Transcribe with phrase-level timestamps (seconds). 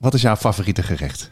[0.00, 1.30] wat is jouw favoriete gerecht?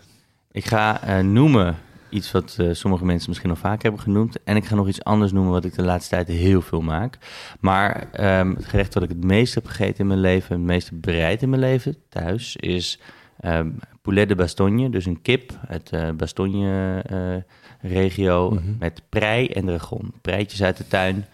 [0.50, 1.76] Ik ga eh, noemen
[2.10, 4.42] iets wat eh, sommige mensen misschien al vaak hebben genoemd.
[4.42, 7.18] En ik ga nog iets anders noemen wat ik de laatste tijd heel veel maak.
[7.60, 11.00] Maar ehm, het gerecht dat ik het meest heb gegeten in mijn leven, het meest
[11.00, 13.00] bereid in mijn leven thuis, is
[13.40, 13.70] ehm,
[14.02, 14.90] poulet de Bastogne.
[14.90, 18.62] Dus een kip uit de Bastogne-regio Mhm.
[18.78, 20.12] met prei en dragon.
[20.22, 21.26] Preitjes uit de tuin.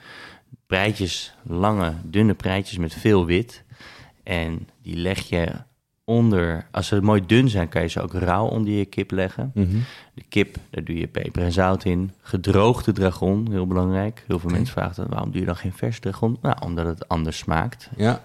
[0.67, 3.63] Preitjes, lange, dunne preitjes met veel wit.
[4.23, 5.49] En die leg je
[6.05, 9.51] onder, als ze mooi dun zijn, kan je ze ook rauw onder je kip leggen.
[9.55, 9.77] Mhm.
[10.15, 12.13] De kip, daar doe je peper en zout in.
[12.21, 14.25] Gedroogde dragon, heel belangrijk.
[14.27, 16.39] Heel veel mensen vragen dan, waarom doe je dan geen vers dragon?
[16.43, 17.91] Nou, omdat het anders smaakt.
[17.97, 18.23] Ja,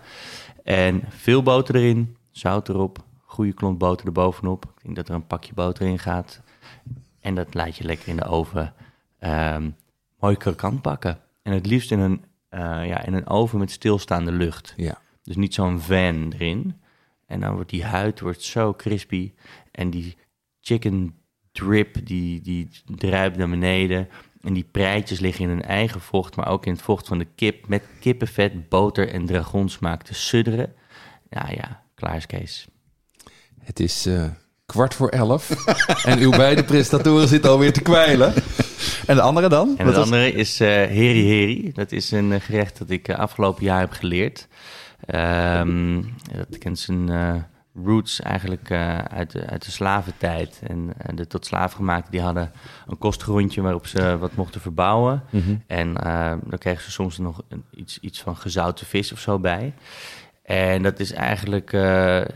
[0.63, 4.65] En veel boter erin, zout erop, goede klont boter erbovenop.
[4.77, 6.41] Ik denk dat er een pakje boter in gaat.
[7.19, 8.73] En dat laat je lekker in de oven
[9.19, 9.69] ehm,
[10.19, 11.17] mooi krokant bakken.
[11.41, 14.73] En het liefst in een, eh, ja, in een oven met stilstaande lucht.
[14.77, 14.97] ja.
[15.23, 16.79] Dus niet zo'n van erin.
[17.29, 19.31] En dan wordt die huid wordt zo crispy.
[19.71, 20.15] En die
[20.61, 21.15] chicken
[21.51, 24.07] drip, die, die druipt naar beneden.
[24.41, 27.27] En die preitjes liggen in hun eigen vocht, maar ook in het vocht van de
[27.35, 27.67] kip.
[27.67, 30.73] Met kippenvet, boter en dragonsmaak te sudderen.
[31.29, 32.67] Ja, ja, klaar is Kees.
[33.59, 34.25] Het is eh,
[34.65, 35.49] kwart voor elf
[36.05, 38.33] en uw beide presentatoren zitten alweer te kwijlen.
[39.07, 39.77] En de andere dan?
[39.77, 41.71] En was- andere is eh heri heri.
[41.73, 44.47] Dat is een eh, gerecht dat ik afgelopen jaar heb geleerd.
[45.05, 46.01] Ehm,
[46.49, 47.35] dat kent zijn eh,
[47.83, 50.61] roots eigenlijk eh, uit, de, uit de slaventijd.
[50.67, 52.51] En eh, de tot slaafgemaakten die hadden
[52.87, 55.23] een kostgrondje waarop ze wat mochten verbouwen.
[55.67, 59.39] En eh, dan kregen ze soms nog een, iets, iets van gezouten vis of zo
[59.39, 59.73] bij.
[60.43, 61.71] En dat is eigenlijk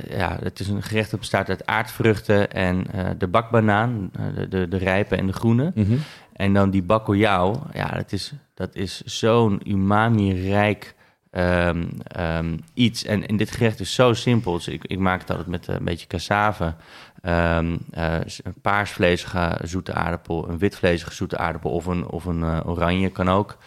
[0.09, 2.85] ja, het is een gerecht dat bestaat uit aardvruchten en
[3.17, 5.71] de bakbanaan, de, de, de rijpe en de groene.
[5.75, 5.95] Mhm.
[6.33, 10.95] En dan die bakojao, ja, dat is, dat is zo'n umami-rijk
[11.33, 13.03] ehm, ehm, iets.
[13.03, 14.53] En, en dit gerecht is zo simpel.
[14.53, 16.73] Dus ik, ik maak het altijd met eh, een beetje cassave,
[17.21, 22.59] ehm, eh, een paarsvleesige zoete aardappel, een witvleesige zoete aardappel of een, of een eh,
[22.65, 23.57] oranje kan ook.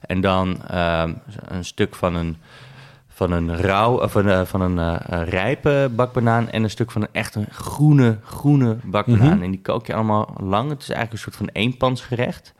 [0.00, 0.58] En dan
[1.46, 2.36] een stuk van een
[3.08, 7.34] van een rauw, of een, van een rijpe bakbanaan en een stuk van een echt
[7.34, 9.34] een groene, groene bakbanaan.
[9.34, 9.42] Mhm.
[9.42, 10.70] En die kook je allemaal lang.
[10.70, 12.54] Het is eigenlijk een soort van eenpansgerecht.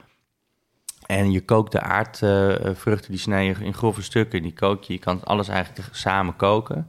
[1.07, 4.41] En je kookt de aardvruchten, die snij je in grove stukken.
[4.41, 6.87] Die kook je, je kan alles eigenlijk samen koken.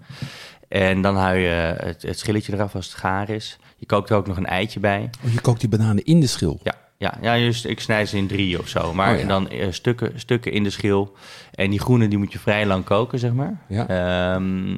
[0.69, 1.49] En dan hou je
[1.79, 3.59] het, het schilletje eraf als het gaar is.
[3.77, 5.11] Je kookt er ook nog een eitje bij.
[5.25, 6.61] Oh, je kookt die bananen in de schil.
[6.63, 8.95] Ja, ja, ja just, ik snij ze in drie of zo.
[8.95, 9.27] Maar Oh ja.
[9.27, 11.17] dan eh, stukken, stukken in de schil.
[11.55, 13.57] En die groene die moet je vrij lang koken, zeg maar.
[13.69, 13.89] Ja.
[13.89, 14.77] Ehm,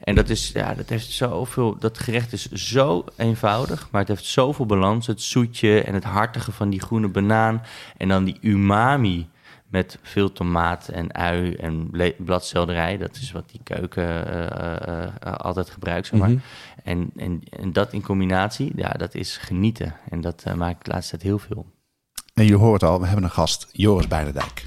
[0.00, 1.78] en dat is, ja, dat heeft zoveel.
[1.78, 5.06] Dat gerecht is zo eenvoudig, maar het heeft zoveel balans.
[5.06, 7.62] Het zoetje en het hartige van die groene banaan.
[7.96, 9.28] En dan die umami
[9.74, 12.96] met veel tomaat en ui en bladselderij.
[12.96, 16.28] Dat is wat die keuken eh, eh, altijd gebruikt, zeg maar.
[16.28, 16.38] Mhm.
[16.84, 19.96] En, en, en dat in combinatie, ja, dat is genieten.
[20.10, 21.66] En dat eh, maak ik de laatste tijd heel veel.
[22.34, 24.64] En je hoort al, we hebben een gast, Joris Beidendijk.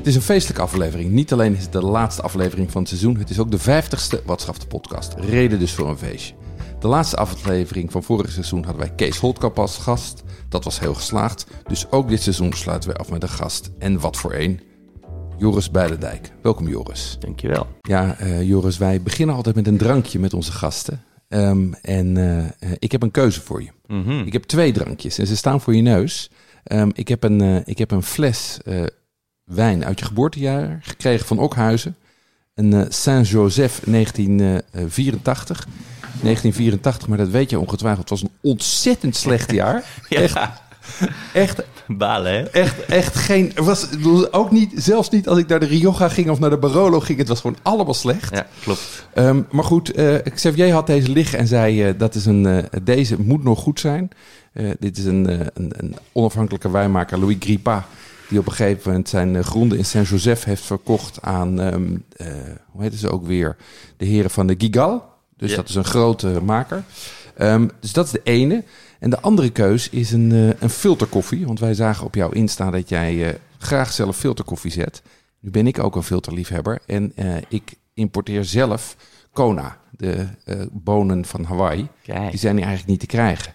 [0.00, 1.10] Het is een feestelijke aflevering.
[1.10, 4.22] Niet alleen is het de laatste aflevering van het seizoen, het is ook de vijftigste
[4.24, 5.14] Wat Schaft de podcast.
[5.18, 6.34] Reden dus voor een feestje.
[6.78, 10.22] De laatste aflevering van vorig seizoen hadden wij Kees Holtkamp als gast.
[10.48, 11.46] Dat was heel geslaagd.
[11.68, 13.70] Dus ook dit seizoen sluiten wij af met een gast.
[13.78, 14.60] En wat voor een?
[15.38, 16.30] Joris Beidendijk.
[16.42, 17.16] Welkom Joris.
[17.18, 17.66] Dankjewel.
[17.80, 21.02] Ja, eh, Joris, wij beginnen altijd met een drankje met onze gasten.
[21.28, 22.16] Ehm, en
[22.58, 23.70] eh, ik heb een keuze voor je.
[23.86, 24.18] Mhm.
[24.18, 26.30] Ik heb twee drankjes en ze staan voor je neus.
[26.64, 28.58] Ehm, ik, heb een, eh, ik heb een fles
[29.50, 31.96] wijn uit je geboortejaar gekregen van Okhuizen.
[32.54, 35.66] Een eh, Saint-Joseph 1984.
[36.00, 38.08] 1984, maar dat weet je ongetwijfeld.
[38.08, 39.84] Het was een ontzettend slecht jaar.
[40.08, 40.38] Echt,
[41.32, 42.42] echt, Balen, hè?
[42.42, 43.52] echt, echt geen...
[43.54, 43.86] Was,
[44.30, 47.18] ook niet, zelfs niet als ik naar de Rioja ging of naar de Barolo ging.
[47.18, 48.34] Het was gewoon allemaal slecht.
[48.34, 49.06] Ja, klopt.
[49.14, 52.80] Ehm, maar goed, eh, Xavier had deze liggen en zei eh, dat is een, eh,
[52.82, 54.10] deze moet nog goed zijn.
[54.52, 57.86] Eh, dit is een, eh, een, een onafhankelijke wijnmaker, Louis Gripa,
[58.30, 62.26] die op een gegeven moment zijn eh, gronden in Saint-Joseph heeft verkocht aan, ehm, eh,
[62.70, 63.56] hoe heet ze ook weer,
[63.96, 65.08] de heren van de Gigal.
[65.36, 66.84] Dus dat is een grote maker.
[67.36, 68.64] Ehm, dus dat is de ene.
[68.98, 71.46] En de andere keus is een, eh, een filterkoffie.
[71.46, 75.02] Want wij zagen op jouw Insta dat jij graag zelf filterkoffie zet.
[75.40, 76.78] Nu ben ik ook een filterliefhebber.
[76.86, 77.12] En
[77.48, 78.96] ik importeer zelf
[79.32, 80.26] Kona, de
[80.72, 81.88] bonen van Hawaii.
[82.02, 82.30] Kijk.
[82.30, 83.54] Die zijn hier eigenlijk niet te krijgen.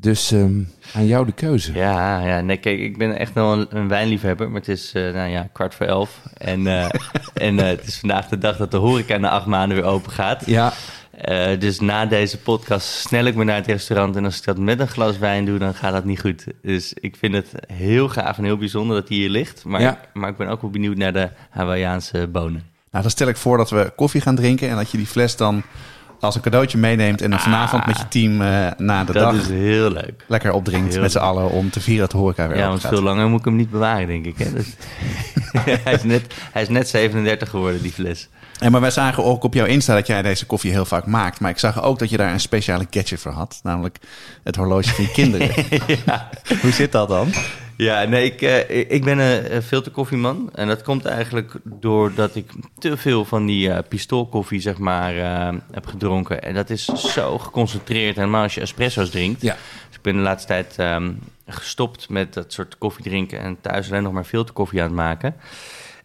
[0.00, 0.60] Dus ehm,
[0.94, 1.72] aan jou de keuze.
[1.74, 5.02] Ja, ja, nee, kijk, ik ben echt wel een, een wijnliefhebber, maar het is, eh,
[5.02, 6.20] nou ja, kwart voor elf.
[6.36, 6.88] En, eh,
[7.48, 10.12] en eh, het is vandaag de dag dat de horeca na acht maanden weer open
[10.12, 10.42] gaat.
[10.46, 10.72] Ja,
[11.20, 14.16] Eh, dus na deze podcast snel ik me naar het restaurant.
[14.16, 16.44] En als ik dat met een glas wijn doe, dan gaat dat niet goed.
[16.62, 19.64] Dus ik vind het heel gaaf en heel bijzonder dat hij hier ligt.
[19.64, 20.00] Maar, Ja.
[20.12, 22.62] maar ik ben ook wel benieuwd naar de Hawaiiaanse bonen.
[22.90, 25.36] Nou, dan stel ik voor dat we koffie gaan drinken en dat je die fles
[25.36, 25.62] dan
[26.20, 29.34] als een cadeautje meeneemt en dan vanavond met je team eh, na de dat dag
[29.42, 30.24] is heel leuk.
[30.28, 32.80] lekker opdrinkt Heel met z'n allen om te vieren dat de horeca weer Ja, want
[32.80, 32.92] gaat.
[32.92, 34.38] veel langer moet ik hem niet bewaren, denk ik.
[34.38, 34.52] Hè?
[34.52, 34.64] Dat-
[35.84, 38.28] hij, is net, hij is net 37 geworden, die fles.
[38.58, 41.40] En maar wij zagen ook op jouw Insta dat jij deze koffie heel vaak maakt.
[41.40, 43.60] Maar ik zag ook dat je daar een speciale gadget voor had.
[43.62, 43.98] Namelijk
[44.44, 45.50] het horloge van je kinderen.
[46.62, 47.28] Hoe zit dat dan?
[47.80, 50.50] Ja, nee, ik, eh, ik ben een filterkoffieman.
[50.54, 55.54] En dat komt eigenlijk doordat ik te veel van die eh, pistoolkoffie, zeg maar, eh,
[55.72, 56.42] heb gedronken.
[56.42, 59.42] En dat is zo geconcentreerd, helemaal als je espresso's drinkt.
[59.42, 59.56] Ja.
[59.88, 61.12] Dus ik ben de laatste tijd ehm,
[61.46, 65.34] gestopt met dat soort koffie drinken en thuis alleen nog maar filterkoffie aan het maken.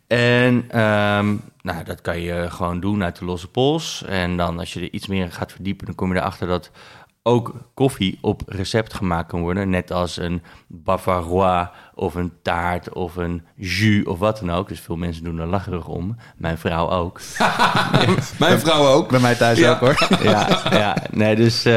[0.07, 4.04] En ehm, nou, dat kan je gewoon doen uit de losse pols.
[4.07, 6.72] En dan als je er iets meer gaat verdiepen, dan kom je erachter dat
[7.27, 9.69] ook koffie op recept gemaakt kan worden.
[9.69, 14.68] Net als een bavarois of een taart of een jus of wat dan ook.
[14.68, 16.16] Dus veel mensen doen er lacherig om.
[16.38, 17.19] Mijn vrouw ook.
[18.39, 19.10] mijn vrouw ook.
[19.10, 19.72] Bij mij thuis Ja.
[19.72, 20.07] ook hoor.
[20.24, 21.66] ja, ja, nee, dus.
[21.66, 21.74] eh,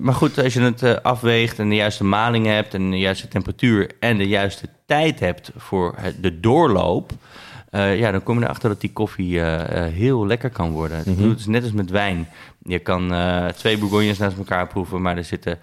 [0.00, 3.28] maar goed, als je het eh, afweegt en de juiste maling hebt en de juiste
[3.28, 7.10] temperatuur en de juiste tijd hebt voor de doorloop.
[7.70, 11.02] Eh, ja, dan kom je erachter dat die koffie eh, eh, heel lekker kan worden.
[11.04, 12.28] Bedoel, Het is net als met wijn.
[12.62, 13.14] Je kan
[13.56, 15.58] twee bourgognes naast elkaar proeven, maar er zitten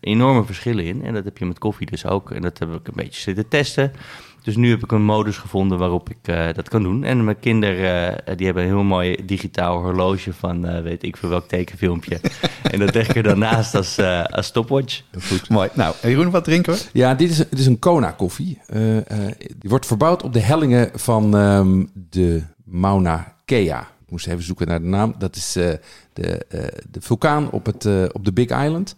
[0.00, 1.04] enorme verschillen in.
[1.04, 2.30] En dat heb je met koffie dus ook.
[2.30, 3.92] En dat heb ik een beetje zitten testen.
[4.42, 7.04] Dus nu heb ik een modus gevonden waarop ik eh, dat kan doen.
[7.04, 11.16] En mijn kinderen, eh, die hebben een heel mooi digitaal horloge van eh, weet ik
[11.16, 12.20] veel welk tekenfilmpje.
[12.72, 15.02] en dat leg ik er dan naast als, eh, als stopwatch.
[15.48, 15.68] Mooi.
[15.74, 16.80] Nou, Jeroen, wat drinken we?
[16.92, 18.58] Ja, dit is, dit is een Kona koffie.
[18.66, 23.80] Eh, eh, die wordt verbouwd op de hellingen van ehm, de Mauna Kea.
[23.80, 25.14] Ik moest even zoeken naar de naam.
[25.18, 25.70] Dat is eh,
[26.12, 28.96] de, eh, de vulkaan op, het, op de Big Island.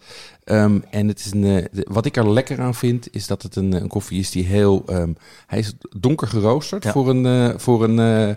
[0.50, 3.56] Ehm, en het is een, eh, wat ik er lekker aan vind, is dat het
[3.56, 4.82] een, een koffie is die heel...
[4.87, 5.12] ehm,
[5.47, 6.93] hij is donker geroosterd Ja.
[6.93, 7.26] voor een...
[7.26, 8.29] eh, voor een eh,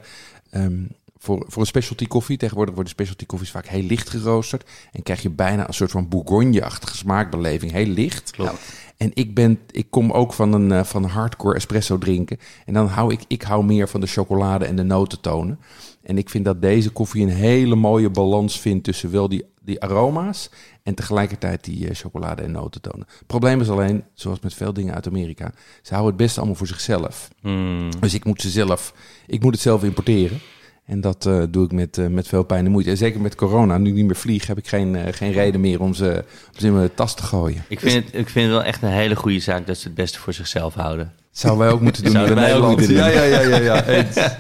[0.64, 0.82] ehm,
[1.18, 2.38] voor, voor een specialty koffie.
[2.38, 4.70] Tegenwoordig worden specialty koffies vaak heel licht geroosterd.
[4.92, 7.72] En krijg je bijna een soort van Bourgogne-achtige smaakbeleving.
[7.72, 8.32] Heel licht.
[8.32, 8.74] Klopt.
[8.98, 12.38] En ik, ben, ik kom ook van een eh, van hardcore espresso drinken.
[12.66, 15.60] En dan hou ik, ik hou meer van de chocolade en de notentonen.
[16.04, 19.82] En ik vind dat deze koffie een hele mooie balans vindt tussen wel die, die
[19.82, 20.50] aroma's
[20.84, 23.08] en tegelijkertijd die eh, chocolade en notentonen.
[23.18, 25.52] Het probleem is alleen, zoals met veel dingen uit Amerika,
[25.82, 27.30] ze houden het best allemaal voor zichzelf.
[27.42, 27.90] Hmm.
[28.00, 28.94] Dus ik moet ze zelf,
[29.28, 30.40] ik moet het zelf importeren.
[30.86, 32.90] En dat eh, doe ik met, eh, met veel pijn en moeite.
[32.90, 35.62] En zeker met corona, nu ik niet meer vlieg, heb ik geen, eh, geen reden
[35.62, 37.64] meer om ze, om ze in mijn tas te gooien.
[37.68, 39.96] Ik, vind het, ik vind het wel echt een hele goede zaak dat ze het
[39.96, 41.14] beste voor zichzelf houden.
[41.32, 42.78] Zouden wij ook moeten doen Zouden wij ook Nederland.
[42.78, 43.06] moeten doen.
[43.06, 43.86] Ja, ja, ja, ja, ja.
[43.98, 44.36] eens.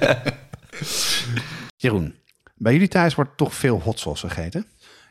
[1.77, 2.13] Jeroen,
[2.55, 4.65] bij jullie thuis wordt toch veel hot sauce gegeten?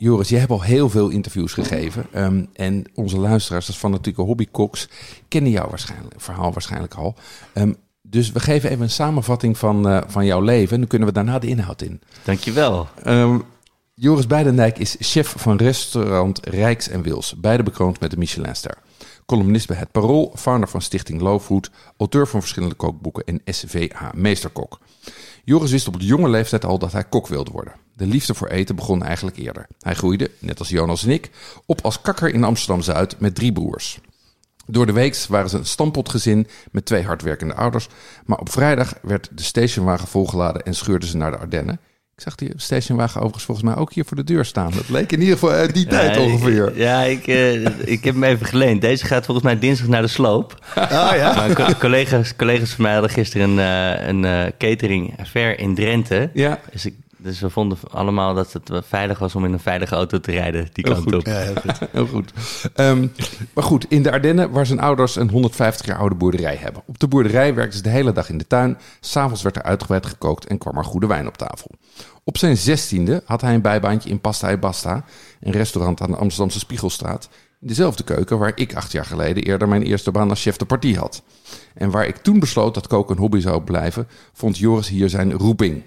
[0.00, 2.06] Joris, je hebt al heel veel interviews gegeven.
[2.12, 4.88] Ehm, en onze luisteraars, van natuurlijk hobbykoks,
[5.28, 7.14] kennen jouw waarschijnlijk, verhaal waarschijnlijk al.
[7.52, 10.72] Ehm, dus we geven even een samenvatting van, eh, van jouw leven.
[10.72, 12.00] En dan kunnen we daarna de inhoud in.
[12.24, 12.88] Dankjewel.
[13.02, 13.38] Ehm,
[13.94, 17.34] Joris Beidendijk is chef van restaurant Rijks en Wils.
[17.36, 18.78] Beide bekroond met de Michelinster.
[19.26, 24.12] Columnist bij Het Parool, founder van Stichting Low Food, auteur van verschillende kookboeken en SVH
[24.14, 24.78] Meesterkok.
[25.48, 27.72] Joris wist op de jonge leeftijd al dat hij kok wilde worden.
[27.96, 29.66] De liefde voor eten begon eigenlijk eerder.
[29.80, 31.30] Hij groeide, net als Jonas en ik,
[31.66, 33.98] op als kakker in Amsterdam-Zuid met drie broers.
[34.66, 37.88] Door de week waren ze een stampotgezin met twee hardwerkende ouders.
[38.24, 41.80] Maar op vrijdag werd de stationwagen volgeladen en scheurden ze naar de Ardennen.
[42.18, 44.70] Ik zag die stationwagen overigens volgens mij ook hier voor de deur staan.
[44.74, 46.72] Dat leek in ieder geval uit die tijd ongeveer.
[46.76, 48.80] Ja, ik, eh, ik heb hem even geleend.
[48.80, 50.54] Deze gaat volgens mij dinsdag naar de sloop.
[50.76, 51.34] Oh ja?
[51.34, 55.74] Maar co- collega's, collega's van mij hadden gisteren een, eh, een eh, catering ver in
[55.74, 56.30] Drenthe.
[56.34, 59.94] Ja, Dus, ik, dus we vonden allemaal dat het veilig was om in een veilige
[59.94, 61.14] auto te rijden die Heel kant goed.
[61.14, 61.26] op.
[61.26, 61.78] Ja, heel goed.
[61.92, 62.32] heel goed.
[62.74, 63.06] Ehm,
[63.54, 66.82] maar goed, in de Ardennen, waar zijn ouders een 150 jaar oude boerderij hebben.
[66.86, 68.78] Op de boerderij werkten ze de hele dag in de tuin.
[69.00, 71.70] S'avonds werd er uitgebreid gekookt en kwam er goede wijn op tafel.
[72.24, 75.04] Op zijn zestiende had hij een bijbaantje in Pasta e Basta,
[75.40, 77.28] een restaurant aan de Amsterdamse Spiegelstraat.
[77.60, 80.64] In dezelfde keuken waar ik acht jaar geleden eerder mijn eerste baan als chef de
[80.64, 81.22] partie had.
[81.74, 85.32] En waar ik toen besloot dat koken een hobby zou blijven, vond Joris hier zijn
[85.32, 85.82] roeping.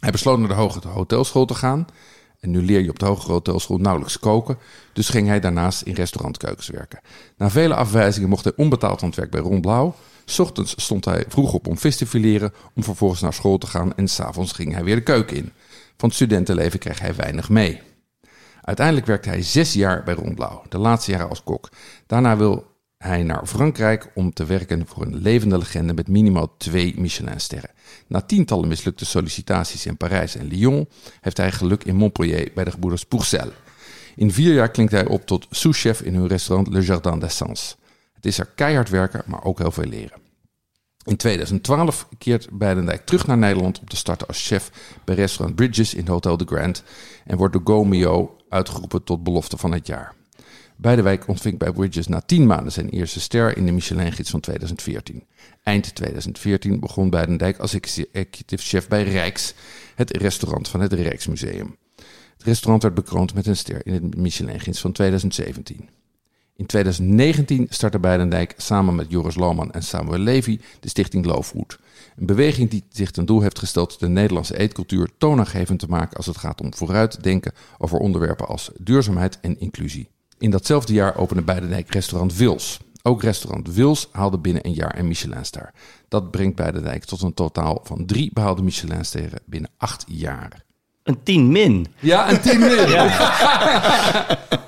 [0.00, 1.86] Hij besloot naar de hogere hotelschool te gaan.
[2.40, 4.58] En nu leer je op de hogere hotelschool nauwelijks koken.
[4.92, 7.00] Dus ging hij daarnaast in restaurantkeukens werken.
[7.36, 9.94] Na vele afwijzingen mocht hij onbetaald aan het werk bij Ron Blauw.
[10.38, 13.94] ochtends stond hij vroeg op om vis te fileren, om vervolgens naar school te gaan.
[13.94, 15.52] En s'avonds ging hij weer de keuken in.
[15.96, 17.80] Van het studentenleven kreeg hij weinig mee.
[18.62, 21.68] Uiteindelijk werkte hij zes jaar bij Ron Blauw, de laatste jaren als kok.
[22.06, 26.94] Daarna wil hij naar Frankrijk om te werken voor een levende legende met minimaal twee
[26.96, 27.70] Michelinsterren.
[28.06, 30.88] Na tientallen mislukte sollicitaties in Parijs en Lyon
[31.20, 33.50] heeft hij geluk in Montpellier bij de gebroeders Pourcel.
[34.16, 37.74] In vier jaar klinkt hij op tot souschef in hun restaurant Le Jardin d'Essence.
[38.14, 40.24] Het is er keihard werken, maar ook heel veel leren.
[41.04, 44.70] In 2012 keert Beidendijk terug naar Nederland om te starten als chef
[45.04, 46.82] bij restaurant Bridges in Hotel de Grand
[47.24, 50.15] en wordt door Gomeo uitgeroepen tot belofte van het jaar.
[50.76, 55.24] Beidewijk ontving bij Bridges na 10 maanden zijn eerste ster in de Michelin-gids van 2014.
[55.62, 59.54] Eind 2014 begon Beidendijk als executive chef bij Rijks,
[59.94, 61.76] het restaurant van het Rijksmuseum.
[62.36, 65.88] Het restaurant werd bekroond met een ster in het Michelin-gids van 2017.
[66.56, 71.78] In 2019 startte Beidendijk samen met Joris Lohman en Samuel Levy de stichting Loofwood.
[72.16, 76.26] Een beweging die zich ten doel heeft gesteld de Nederlandse eetcultuur toonaangevend te maken als
[76.26, 80.08] het gaat om vooruitdenken over onderwerpen als duurzaamheid en inclusie.
[80.38, 82.78] In datzelfde jaar opende Beidendijk restaurant Wils.
[83.02, 85.70] Ook restaurant Wils haalde binnen een jaar een Michelinster.
[86.08, 90.64] Dat brengt Beidendijk tot een totaal van drie behaalde Michelinsterren binnen acht jaar.
[91.02, 91.86] Een 10 min.
[91.98, 92.88] Ja, een tien meer.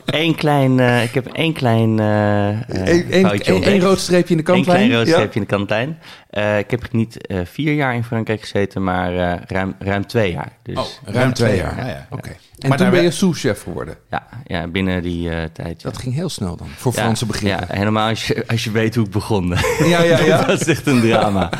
[0.04, 2.48] Eén klein, eh, ik heb één klein eh
[2.88, 4.76] eh, Eén rood streepje in de Eén kantlijn.
[4.86, 5.12] klein rood Ja.
[5.12, 5.98] streepje in de kantlijn.
[6.30, 10.32] Eh, ik heb niet eh, vier jaar in Frankrijk gezeten, maar eh, ruim, ruim twee
[10.32, 10.52] jaar.
[10.62, 11.76] Dus Oh, ruim twee jaar.
[11.76, 12.06] Ja, ja.
[12.10, 12.36] Oké.
[12.58, 13.96] En Maar toen ben je sous-chef geworden.
[14.10, 15.82] ja, ja, binnen die eh, tijd.
[15.82, 15.90] ja.
[15.90, 17.66] Dat ging heel snel dan, voor Ja, Franse begrippen.
[17.68, 19.48] Ja, helemaal als je, als je weet hoe ik begon.
[19.78, 20.44] Ja, ja, ja.
[20.44, 21.50] dat is echt een drama.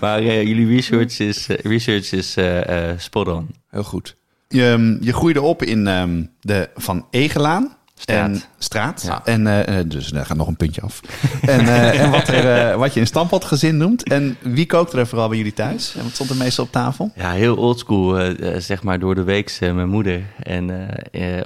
[0.00, 3.48] maar eh, jullie research is, eh, research is eh, eh, spot on.
[3.70, 4.16] Heel goed.
[4.48, 7.76] Je, ehm, je groeide op in ehm, de Van Egelaan.
[7.98, 8.28] Straat.
[8.28, 9.02] En, straat.
[9.06, 9.20] Ja.
[9.24, 11.00] En eh, eh, dus daar gaat nog een puntje af.
[11.40, 14.08] en eh, en wat, er, wat je een stampotgezin noemt.
[14.08, 15.94] En wie kookte er vooral bij jullie thuis?
[15.96, 17.12] En wat stond er meestal op tafel?
[17.14, 20.22] Ja, heel oldschool, zeg maar door de week mijn moeder.
[20.42, 20.90] En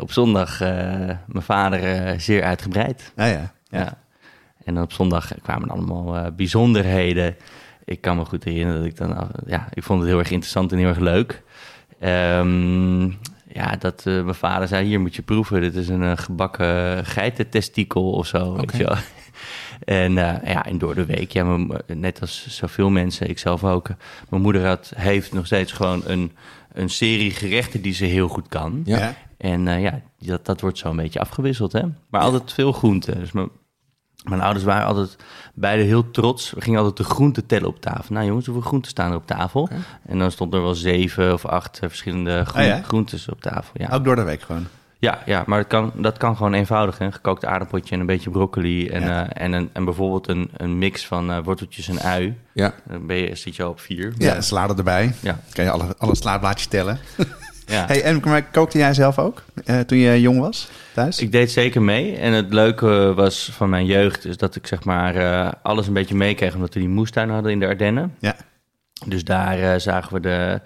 [0.00, 3.12] op zondag mijn vader zeer uitgebreid.
[3.16, 3.52] Ja, ja.
[3.69, 3.99] Ja.
[4.64, 7.37] En op zondag kwamen allemaal bijzonderheden.
[7.85, 9.30] Ik kan me goed herinneren dat ik dan...
[9.47, 11.42] Ja, ik vond het heel erg interessant en heel erg leuk.
[12.00, 13.11] Ehm,
[13.52, 15.61] ja, dat eh, mijn vader zei, hier moet je proeven.
[15.61, 18.97] Dit is een eh, gebakken geitentestikel of zo, weet je wel.
[19.85, 23.64] En eh, ja, en door de week, ja, mijn- net als zoveel mensen, ik zelf
[23.64, 23.88] ook.
[23.88, 23.95] eh,
[24.28, 26.33] Mijn moeder had, heeft nog steeds gewoon een,
[26.73, 28.83] een serie gerechten die ze heel goed kan.
[28.85, 29.14] Ja.
[29.38, 31.83] En eh, ja, dat, dat wordt zo een beetje afgewisseld, hè.
[32.11, 33.19] Maar altijd veel groenten.
[33.19, 33.49] Dus mijn,
[34.25, 35.17] mijn ouders waren altijd
[35.55, 36.50] beide heel trots.
[36.50, 38.15] We gingen altijd de groenten tellen op tafel.
[38.15, 39.69] Nou jongens, hoeveel groenten staan er op tafel?
[40.07, 42.83] En dan stond er wel zeven of acht eh, verschillende groen, Ah, ja?
[42.83, 43.71] groentes op tafel.
[43.75, 44.67] Ja, Ook door de week gewoon.
[44.99, 46.99] ja, ja maar dat kan, dat kan gewoon eenvoudig.
[46.99, 47.12] Hè?
[47.12, 48.89] Gekookt aardappeltje en een beetje broccoli.
[48.89, 49.29] En, Ja.
[49.31, 52.39] eh, en, een, en bijvoorbeeld een, een mix van eh, worteltjes en ui.
[52.53, 52.75] Ja.
[52.89, 54.12] Dan ben je, zit je al op vier.
[54.19, 55.15] Ja, salade erbij.
[55.21, 55.39] Ja.
[55.53, 56.99] Kan je alle, alle slaatblaadjes tellen.
[57.71, 57.87] ja.
[57.87, 61.19] Hey, en maar kookte jij zelf ook eh, toen je jong was thuis?
[61.21, 62.17] Ik deed zeker mee.
[62.17, 64.25] En het leuke was van mijn jeugd...
[64.25, 66.55] is dat ik zeg maar eh, alles een beetje meekreeg...
[66.55, 68.15] omdat we die moestuin hadden in de Ardennen.
[68.19, 68.37] Ja.
[69.07, 70.61] Dus daar eh, zagen we de...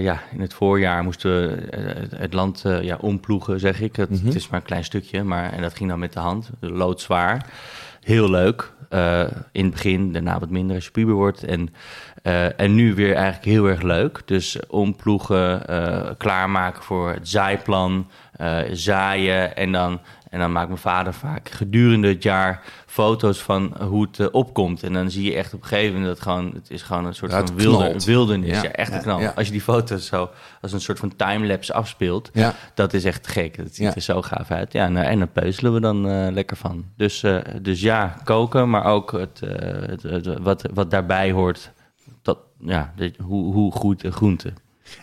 [0.00, 1.68] ja, in het voorjaar moesten we
[2.16, 3.96] het land ja, omploegen, zeg ik.
[3.96, 4.26] Het, Mhm.
[4.26, 6.50] het is maar een klein stukje, maar en dat ging dan met de hand.
[6.60, 7.46] Loodzwaar.
[8.04, 8.72] Heel leuk.
[8.88, 9.20] Eh,
[9.52, 11.44] in het begin, daarna wat minder als je puber wordt.
[11.44, 11.74] En,
[12.22, 14.22] eh, en nu weer eigenlijk heel erg leuk.
[14.24, 18.10] Dus omploegen, eh, klaarmaken voor het zaaiplan,
[18.70, 19.56] zaaien.
[19.56, 22.62] En dan, en dan maakt mijn vader vaak gedurende het jaar
[22.94, 24.82] foto's van hoe het eh, opkomt.
[24.82, 27.14] En dan zie je echt op een gegeven moment dat gewoon, het is gewoon een
[27.14, 27.56] soort Ja, van
[28.04, 28.50] wildernis.
[28.56, 28.62] Ja.
[28.62, 29.20] Ja, echt een knal.
[29.20, 29.32] ja.
[29.36, 32.54] Als je die foto's zo als een soort van timelapse afspeelt, Ja.
[32.74, 33.56] dat is echt gek.
[33.56, 33.94] Dat ziet Ja.
[33.94, 34.72] er zo gaaf uit.
[34.72, 36.84] Ja, en, eh, en daar peuzelen we dan eh, lekker van.
[36.96, 41.70] Dus, eh, dus ja, koken, maar ook het, eh, het, het- wat, wat daarbij hoort.
[42.22, 44.52] Dat, ja, dit- hoe, hoe goed de groente.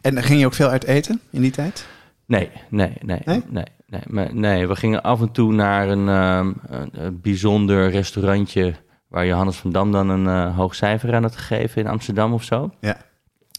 [0.01, 1.87] En ging je ook veel uit eten in die tijd?
[2.25, 3.43] Nee, nee, nee, Nee?
[3.49, 3.65] nee.
[3.91, 8.73] Nee, maar- nee, we gingen af en toe naar een, ehm, een, een bijzonder restaurantje
[9.07, 12.43] waar Johannes van Dam dan een eh, hoog cijfer aan had gegeven in Amsterdam of
[12.43, 12.69] zo.
[12.79, 12.97] Ja.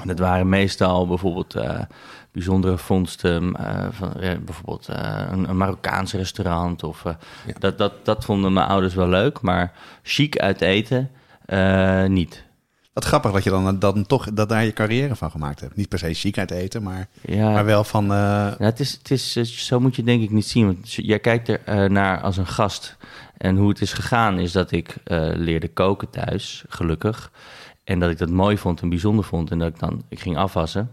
[0.01, 1.81] En Dat waren meestal bijvoorbeeld eh,
[2.33, 4.13] bijzondere vondsten, eh, van,
[4.45, 6.83] bijvoorbeeld een, een Marokkaans restaurant.
[6.83, 7.17] Of, Ja.
[7.59, 9.73] dat, dat, dat vonden mijn ouders wel leuk, maar
[10.03, 11.11] chic uit eten
[12.07, 12.45] niet.
[12.93, 15.77] Wat grappig dat je dan, dan toch dat daar je carrière van gemaakt hebt.
[15.77, 18.05] Niet per se chic uit eten, maar, Ja, maar wel van...
[18.05, 20.67] eh, Ja, het is, het is, eh, zo moet je denk ik niet zien.
[20.67, 22.97] Want jij kijkt er eh, naar als een gast.
[23.37, 24.97] En hoe het is gegaan is dat ik
[25.35, 27.31] leerde koken thuis, gelukkig.
[27.85, 29.51] En dat ik dat mooi vond en bijzonder vond.
[29.51, 30.91] En dat ik dan, ik ging afwassen.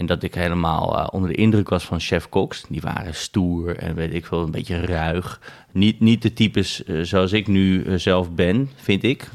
[0.00, 2.64] En dat ik helemaal eh, onder de indruk was van chef-koks.
[2.68, 5.40] Die waren stoer en weet ik veel, een beetje ruig.
[5.72, 9.28] Niet, niet de types eh, zoals ik nu eh, zelf ben, vind ik.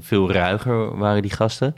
[0.00, 1.74] Veel ruiger waren die gasten.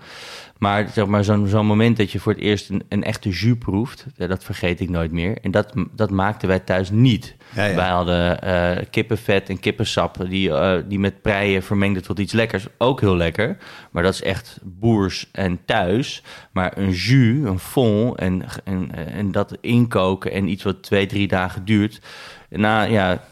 [0.63, 3.59] Maar zeg maar, zo'n zo'n moment dat je voor het eerst een, een echte jus
[3.59, 5.39] proeft, eh, dat vergeet ik nooit meer.
[5.41, 7.37] En dat, dat maakten wij thuis niet.
[7.55, 7.75] Ja, ja.
[7.75, 12.67] Wij hadden eh, kippenvet en kippensap die, eh, die met preien vermengden tot iets lekkers.
[12.79, 13.57] Ook heel lekker.
[13.91, 16.23] Maar dat is echt boers en thuis.
[16.53, 21.29] Maar een jus, een fond en, en, en dat inkoken en iets wat twee, drie
[21.29, 22.01] dagen duurt.
[22.49, 23.25] Na, ja,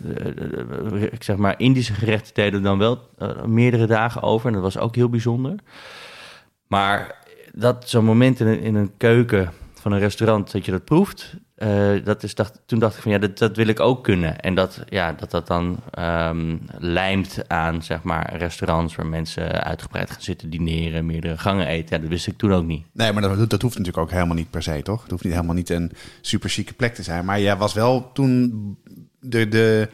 [1.11, 3.09] ik zeg maar, Indische gerechten deden dan wel
[3.47, 4.47] meerdere dagen over.
[4.47, 5.55] En dat was ook heel bijzonder.
[6.71, 7.19] Maar
[7.55, 11.37] dat zo'n moment in een, in een keuken van een restaurant, dat je dat proeft,
[11.61, 12.35] eh, dat is,
[12.67, 14.41] toen dacht ik van ja, dat, dat wil ik ook kunnen.
[14.41, 20.11] En dat ja, dat, dat dan ehm, lijmt aan zeg maar, restaurants waar mensen uitgebreid
[20.11, 21.97] gaan zitten dineren, meerdere gangen eten.
[21.97, 22.87] Ja, dat wist ik toen ook niet.
[22.93, 25.03] Nee, maar dat, dat hoeft natuurlijk ook helemaal niet per se, toch?
[25.03, 27.25] Het hoeft niet helemaal niet een super chique plek te zijn.
[27.25, 28.79] Maar jij was wel toen
[29.21, 29.89] de, de,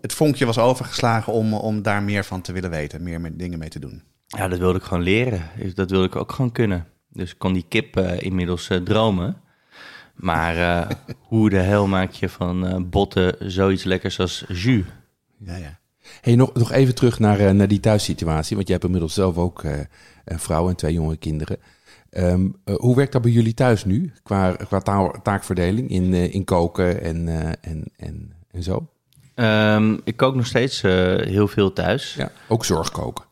[0.00, 3.02] het vonkje was overgeslagen om, om daar meer van te willen weten.
[3.02, 4.02] Meer met dingen mee te doen.
[4.36, 5.42] Ja, dat wilde ik gewoon leren.
[5.58, 6.86] Dus Dat wilde ik ook gewoon kunnen.
[7.12, 9.36] Dus ik kon die kip eh, inmiddels eh, dromen.
[10.14, 10.96] Maar eh,
[11.28, 14.84] hoe de hel maak je van botten zoiets lekkers als jus?
[15.38, 15.78] Ja, ja.
[16.20, 18.56] Hey, nog, nog even terug naar, naar die thuissituatie.
[18.56, 19.62] Want jij hebt inmiddels zelf ook
[20.24, 21.56] een vrouw en twee jonge kinderen.
[22.10, 24.12] Ehm, eh, hoe werkt dat bij jullie thuis nu?
[24.22, 27.28] Qua, qua ta- taakverdeling in, in koken en,
[27.60, 28.88] en, en, en zo?
[29.34, 32.14] Ehm, ik kook nog steeds heel veel thuis.
[32.14, 33.24] Ja, ook zorgkoken.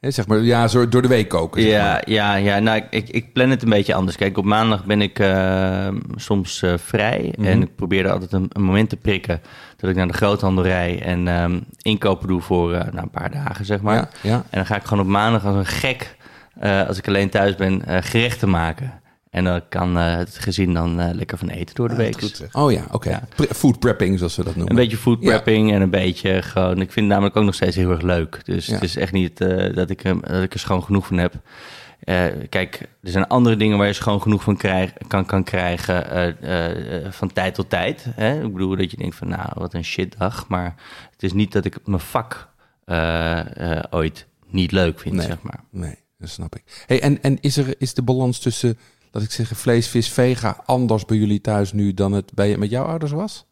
[0.00, 1.62] Hè, zeg maar, ja, zo door de week koken.
[1.62, 2.02] zeg Ja, maar.
[2.10, 2.58] ja, ja.
[2.58, 4.16] Nou, ik- ik, plan het een beetje anders.
[4.16, 7.32] Kijk, op maandag ben ik eh, soms eh, vrij.
[7.36, 7.46] Mhm.
[7.46, 9.40] En ik probeer er altijd een, een moment te prikken
[9.76, 13.30] dat ik naar de groothandel rij en ehm, inkopen doe voor eh, nou, een paar
[13.30, 13.94] dagen, zeg maar.
[13.96, 14.34] Ja, ja.
[14.34, 16.16] En dan ga ik gewoon op maandag als een gek,
[16.88, 18.99] als ik alleen thuis ben, gerechten maken.
[19.30, 22.20] En dan kan eh, het gezin dan eh, lekker van eten door de Ah, week.
[22.20, 22.42] goed.
[22.52, 23.10] Oh ja, oké.
[23.10, 23.22] Ja.
[23.36, 24.70] Pre- Food prepping, zoals we dat noemen.
[24.72, 25.28] Een beetje food Ja.
[25.28, 26.80] prepping en een beetje gewoon...
[26.80, 28.40] Ik vind het namelijk ook nog steeds heel erg leuk.
[28.44, 28.74] Dus Ja.
[28.74, 31.34] het is echt niet eh, dat, ik, hem- dat ik er schoon genoeg van heb.
[32.00, 36.10] Eh, kijk, er zijn andere dingen waar je schoon genoeg van krijg, kan, kan krijgen
[36.10, 38.06] eh, eh, eh, van tijd tot tijd.
[38.14, 38.42] Hè?
[38.44, 40.48] Ik bedoel dat je denkt van, nou, wat een shitdag.
[40.48, 40.74] Maar
[41.10, 42.48] het is niet dat ik mijn vak
[42.84, 45.26] eh, eh, ooit niet leuk vind, Nee.
[45.26, 45.60] zeg maar.
[45.70, 46.84] Nee, dat snap ik.
[46.86, 48.78] Hey, en en is, er, is de balans tussen,
[49.10, 52.70] laat ik zeggen, vlees, vis, vega anders bij jullie thuis nu dan het bij, met
[52.70, 53.46] jouw ouders was?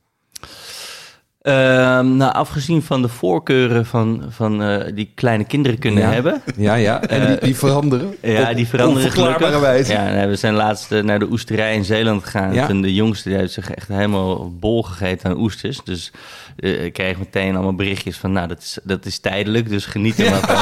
[1.43, 6.11] Ehm, nou, afgezien van de voorkeuren van, van, eh, die kleine kinderen kunnen Ja.
[6.11, 6.43] hebben...
[6.57, 7.03] Ja, ja.
[7.09, 8.17] En die, die veranderen?
[8.23, 9.61] Ja, die veranderen gelukkig.
[9.61, 9.93] wijze.
[9.93, 12.53] Ja, nee, we zijn laatst eh, naar de oesterij in Zeeland gegaan.
[12.55, 12.69] Ja.
[12.69, 15.81] En de jongste die heeft zich echt helemaal bol gegeten aan oesters.
[15.85, 16.11] Dus
[16.57, 18.33] eh, ik kreeg meteen allemaal berichtjes van...
[18.33, 20.57] nou, dat is, dat is tijdelijk, dus geniet er maar van.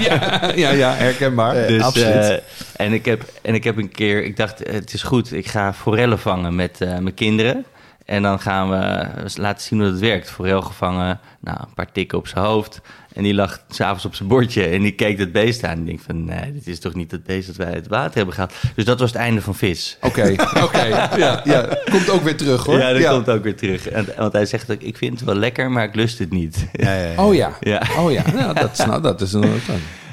[0.60, 1.56] ja, ja, herkenbaar.
[1.56, 2.14] Eh, Dus, absoluut.
[2.14, 2.36] eh,
[2.76, 4.24] en, ik heb, en ik heb een keer...
[4.24, 7.64] Ik dacht, eh, het is goed, ik ga forellen vangen met eh, mijn kinderen...
[8.08, 10.30] En dan gaan we laten zien hoe dat werkt.
[10.30, 12.80] Forel gevangen, nou, een paar tikken op zijn hoofd.
[13.12, 15.70] En die lag s'avonds op zijn bordje en die keek dat beest aan.
[15.70, 17.88] En ik denk van, nee, dit is toch niet het beest dat wij uit het
[17.88, 18.54] water hebben gehaald.
[18.74, 19.98] Dus dat was het einde van vis.
[20.00, 20.84] Oké, oké.
[20.84, 22.78] Ja, ja, komt ook weer terug hoor.
[22.78, 23.88] Ja, dat komt ook weer terug.
[23.88, 26.66] En, want hij zegt ook, ik vind het wel lekker, maar ik lust het niet.
[26.72, 26.96] Ja.
[27.24, 27.56] Oh ja.
[27.60, 27.82] Ja.
[27.98, 29.60] Oh ja, nou, dat, is, nou, dat is een...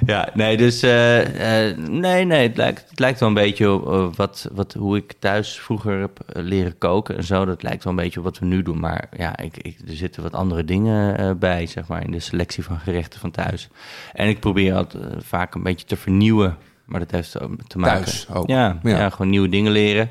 [0.06, 3.88] Ja, nee, dus eh, eh, nee, nee, het lijkt, het lijkt wel een beetje op
[3.88, 7.46] eh, wat, wat, hoe ik thuis vroeger heb leren koken en zo.
[7.46, 8.80] Dat lijkt wel een beetje op wat we nu doen.
[8.80, 12.64] Maar ja, ik, ik, er zitten wat andere dingen bij, zeg maar, in de selectie
[12.64, 13.70] van gerechten van thuis.
[14.14, 14.84] En ik probeer eh,
[15.18, 16.58] vaak een beetje te vernieuwen.
[16.86, 17.32] Maar dat heeft
[17.68, 18.04] te maken.
[18.04, 18.48] Thuis ook.
[18.48, 18.98] Ja, Ja.
[18.98, 19.10] ja.
[19.10, 20.10] gewoon nieuwe dingen leren.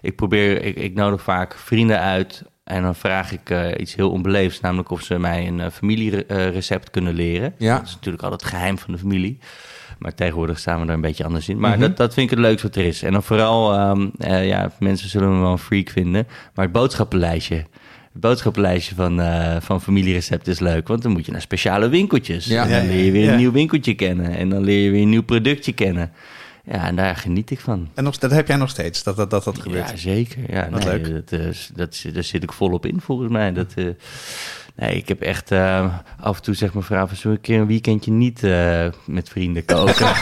[0.00, 2.44] Ik probeer, ik, ik nodig vaak vrienden uit.
[2.66, 6.90] En dan vraag ik eh, iets heel onbeleefds, namelijk of ze mij een eh, familierecept
[6.90, 7.54] kunnen leren.
[7.58, 7.76] Ja.
[7.76, 9.38] Dat is natuurlijk altijd het geheim van de familie.
[9.98, 11.58] Maar tegenwoordig staan we er een beetje anders in.
[11.58, 11.80] Maar Mhm.
[11.80, 13.02] dat, dat vind ik het leukste wat er is.
[13.02, 16.26] En dan vooral, ehm, eh, ja, mensen zullen me wel een freak vinden.
[16.54, 17.56] Maar het boodschappenlijstje.
[18.12, 20.88] Het boodschappenlijstje van, eh van familierecept is leuk.
[20.88, 22.46] Want dan moet je naar speciale winkeltjes.
[22.46, 22.62] Ja.
[22.64, 23.30] En dan leer je weer ja.
[23.32, 24.36] een nieuw winkeltje kennen.
[24.36, 26.12] En dan leer je weer een nieuw productje kennen.
[26.66, 27.88] Ja, en daar geniet ik van.
[27.94, 29.90] En nog, dat heb jij nog steeds, dat dat, dat, dat gebeurt.
[29.90, 30.52] Ja, zeker.
[30.52, 31.30] Ja, Wat nee, leuk.
[31.30, 33.52] Dat, dat, daar zit ik volop in, volgens mij.
[33.52, 33.86] Dat, eh,
[34.76, 37.06] nee, ik heb echt eh, af en toe zeg mijn vrouw...
[37.06, 40.06] van, zullen we een keer een weekendje niet eh, met vrienden koken?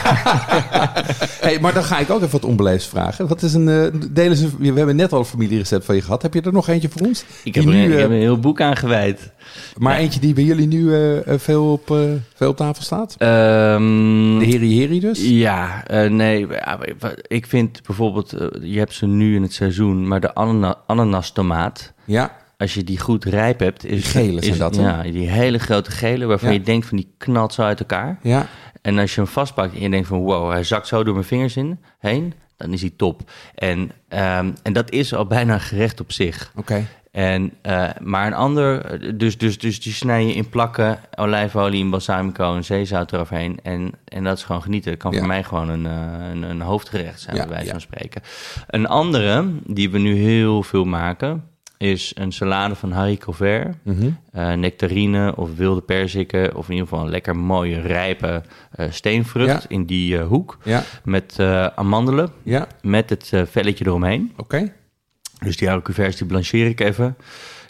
[1.41, 3.27] Hey, maar dan ga ik ook even wat onbeleefd vragen.
[3.27, 6.21] Wat is een, eh, delen ze, we hebben net al een familierecept van je gehad.
[6.21, 7.25] Heb je er nog eentje voor ons?
[7.43, 9.31] ik heb, nu, een- ik heb een heel boek aan gewijd.
[9.77, 10.91] maar eentje die bij jullie nu
[11.25, 11.85] veel, op,
[12.35, 13.15] veel op tafel staat?
[13.17, 15.19] Ehm, De Heri Heri dus?
[15.29, 16.47] Ja, nee.
[16.99, 21.93] wat- Ik vind bijvoorbeeld, je hebt ze nu in het seizoen, maar de anana ananastomaat,
[22.05, 24.81] Ja, als je die goed rijp hebt, is Die gele zijn is- dat, hè?
[24.81, 26.53] Ja, die hele grote gele, waarvan Ja.
[26.55, 28.19] je denkt van die knalt zo uit elkaar.
[28.21, 28.47] ja.
[28.81, 31.25] En als je hem vastpakt en je denkt van wow, hij zakt zo door mijn
[31.25, 33.31] vingers in, heen, dan is hij top.
[33.55, 36.51] En, ehm, en dat is al bijna een gerecht op zich.
[36.55, 36.85] Oké.
[37.11, 41.89] En, eh, maar een ander, dus, dus, dus die snij je in plakken, olijfolie, in
[41.89, 43.59] balsamico en zeezout eroverheen.
[43.63, 44.91] En, en dat is gewoon genieten.
[44.91, 45.17] Het kan Ja.
[45.17, 47.71] voor mij gewoon een, eh, een, een hoofdgerecht zijn, Ja, bij wijze ja.
[47.71, 48.21] van spreken.
[48.67, 51.43] Een andere, die we nu heel veel maken,
[51.77, 53.39] is een salade van haricot.
[53.39, 54.09] Mhm.
[54.31, 59.61] eh, nectarine of wilde perziken, of in ieder geval een lekker mooie, rijpe eh, steenvrucht
[59.63, 59.69] Ja.
[59.69, 60.57] in die eh, hoek.
[60.63, 61.39] Ja, Met
[61.75, 62.67] amandelen, ja.
[62.81, 64.33] met het velletje eromheen.
[64.37, 64.73] Oké.
[65.43, 67.17] Dus die haricot verts, die blancheer ik even.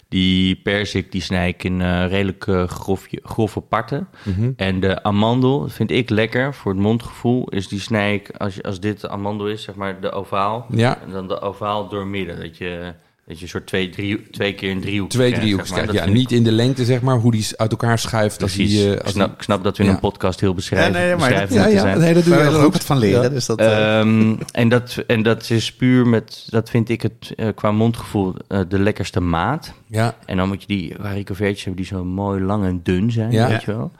[0.08, 4.08] Die perzik, die snij ik in redelijk grofje, grove parten.
[4.24, 4.52] Mhm.
[4.56, 8.80] En de amandel, vind ik lekker voor het mondgevoel, is die snij ik, als, als
[8.80, 10.66] dit de amandel is, zeg maar de ovaal.
[10.70, 10.98] Ja.
[11.02, 12.94] En dan de ovaal doormidden, dat je,
[13.26, 15.92] dat je een soort twee, drie, twee keer een driehoek Twee zeg maar.
[15.94, 18.42] ja, niet in de lengte, zeg maar, hoe die uit elkaar schuift.
[18.42, 18.74] Als Precies.
[18.74, 19.94] die, eh, ik, als snap, ik snap dat we in Ja.
[19.94, 21.98] een podcast heel beschrijven, Ja, nee, maar dat- ja, ja, zijn.
[21.98, 22.72] nee, dat doe Daar je er ook goed.
[22.72, 23.22] wat van leren.
[23.22, 23.28] Ja.
[23.28, 27.32] Dus dat, eh, Ehm, en, dat, en dat is puur met, dat vind ik het
[27.36, 28.34] eh, qua mondgevoel
[28.68, 29.72] de lekkerste maat.
[29.86, 33.30] Ja, En dan moet je die haricots hebben die zo mooi lang en dun zijn,
[33.30, 33.48] Ja.
[33.48, 33.92] weet je wel.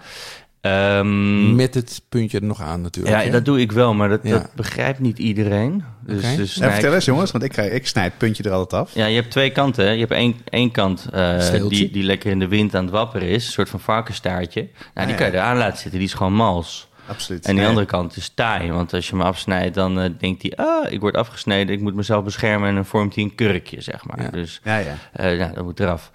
[0.67, 3.17] Ehm, met het puntje er nog aan natuurlijk.
[3.17, 3.31] ja, hè?
[3.31, 4.31] dat doe ik wel, maar dat, Ja.
[4.31, 5.85] dat begrijpt niet iedereen.
[6.07, 8.95] Dus, dus ja, vertel eens jongens, want ik, ik snijd het puntje er altijd af.
[8.95, 9.85] Ja, je hebt twee kanten.
[9.85, 9.91] Hè.
[9.91, 13.29] Je hebt één, één kant eh, die, die lekker in de wind aan het wapperen
[13.29, 13.47] is.
[13.47, 14.69] Een soort van varkenstaartje.
[14.95, 15.23] Nou, die ja.
[15.23, 15.99] kan je eraan laten zitten.
[15.99, 16.89] Die is gewoon mals.
[17.09, 17.45] Absoluut.
[17.45, 17.69] En die Nee.
[17.69, 18.73] andere kant is taai.
[18.73, 20.53] Want als je hem afsnijdt, dan eh, denkt hij...
[20.57, 22.69] Ah, ik word afgesneden, ik moet mezelf beschermen.
[22.69, 24.23] En dan vormt hij een kurkje, zeg maar.
[24.23, 24.29] Ja.
[24.31, 24.95] Dus Ja, ja.
[25.13, 26.11] eh, ja, dat moet eraf.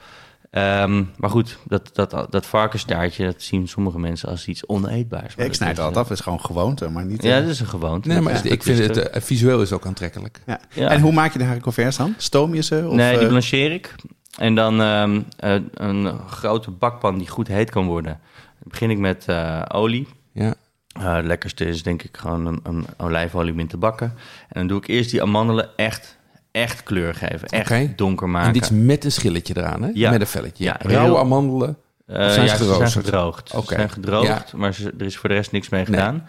[0.52, 5.34] Ehm, maar goed, dat, dat, dat varkenstaartje, dat zien sommige mensen als iets oneetbaars.
[5.38, 6.10] Ja, ik snijd het altijd af.
[6.10, 7.24] Het is gewoon gewoonte, maar niet...
[7.24, 8.08] eh, Ja, eh, dat is een gewoonte.
[8.08, 10.42] Nee, maar Ja, ik vind het eh, visueel is ook aantrekkelijk.
[10.46, 10.60] ja.
[10.74, 10.90] Ja.
[10.90, 12.14] En hoe maak je de haricot verts dan?
[12.18, 12.84] Stoom je ze?
[12.88, 13.96] Of, nee, die eh, blancheer ik.
[14.38, 18.20] En dan ehm, eh, een grote bakpan die goed heet kan worden.
[18.60, 20.08] Dan begin ik met eh, olie.
[20.34, 20.54] Ja,
[20.92, 24.08] Eh, het lekkerste is denk ik gewoon een, een olijfolie om in te bakken.
[24.50, 26.18] En dan doe ik eerst die amandelen echt,
[26.52, 27.48] echt kleur geven.
[27.48, 28.48] Echt donker maken.
[28.48, 29.90] en dit is met een schilletje eraan, hè?
[29.94, 30.12] Ja.
[30.12, 30.64] Met een velletje.
[30.64, 31.70] Ja, Rauwe heel- amandelen.
[32.08, 32.92] Of zijn ze ja, geroosterd?
[32.92, 33.50] zijn gedroogd.
[33.50, 34.46] Ze zijn gedroogd, Ja.
[34.56, 35.90] maar ze- er is voor de rest niks mee Nee.
[35.94, 36.28] gedaan.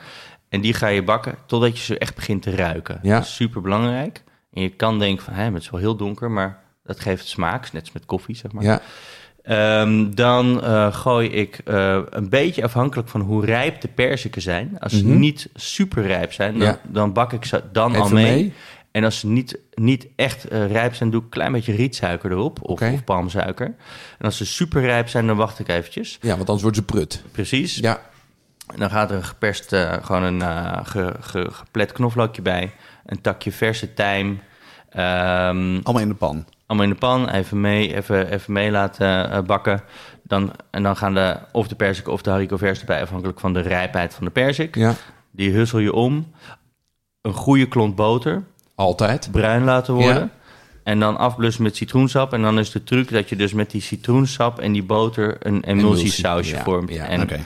[0.49, 2.99] En die ga je bakken totdat je ze echt begint te ruiken.
[3.03, 3.15] Ja.
[3.17, 4.23] Dat is super belangrijk.
[4.53, 7.73] En je kan denken van, hé, het is wel heel donker, maar dat geeft smaak.
[7.73, 8.65] Net als met koffie, zeg maar.
[8.65, 8.81] Ja,
[9.43, 14.77] Ehm, dan eh, gooi ik eh, een beetje afhankelijk van hoe rijp de perziken zijn.
[14.81, 15.19] Als ze Mhm.
[15.19, 16.79] niet super rijp zijn, dan, Ja.
[16.89, 18.53] dan bak ik ze dan al mee.
[18.93, 22.31] En als ze niet, niet echt eh, rijp zijn, doe ik een klein beetje rietsuiker
[22.31, 22.59] erop.
[22.63, 22.91] Of, Oké.
[22.93, 23.67] of palmsuiker.
[24.19, 26.19] En als ze super rijp zijn, dan wacht ik eventjes.
[26.21, 27.23] Ja, want anders wordt ze prut.
[27.33, 27.77] Precies.
[27.77, 28.01] Ja,
[28.67, 32.73] En dan gaat er een geperst, eh, gewoon een eh, ge, ge- geplet knoflookje bij.
[33.07, 34.41] Een takje verse tijm.
[34.89, 36.47] Ehm, Allemaal in de pan.
[36.67, 39.83] allemaal in de pan, even mee, even, even mee laten bakken.
[40.23, 43.53] Dan, en dan gaan de, of de persik of de haricot vers erbij, afhankelijk van
[43.53, 44.75] de rijpheid van de persik.
[44.77, 44.95] ja,
[45.31, 46.33] Die hussel je om.
[47.21, 48.43] Een goede klont boter,
[48.75, 49.29] altijd.
[49.33, 50.23] bruin laten worden.
[50.23, 50.31] Ja.
[50.83, 52.33] En dan afblussen met citroensap.
[52.33, 55.65] En dan is de truc dat je dus met die citroensap en die boter een
[55.65, 56.91] emulsiesausje vormt.
[56.91, 57.45] ja, en Oké.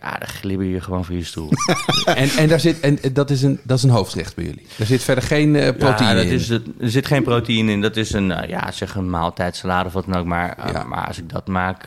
[0.00, 1.50] Ja, dan glibber je gewoon van je stoel.
[2.04, 4.66] En, en, daar zit, en dat, is een, dat is een hoofdrecht bij jullie.
[4.78, 6.32] Er zit verder geen eh, proteïne ja, dat in.
[6.32, 7.80] is het, er zit geen proteïne in.
[7.80, 10.24] Dat is een, eh, ja, zeg een maaltijdsalade of wat dan ook.
[10.26, 10.84] Maar, eh, Ja.
[10.84, 11.86] maar als ik dat maak,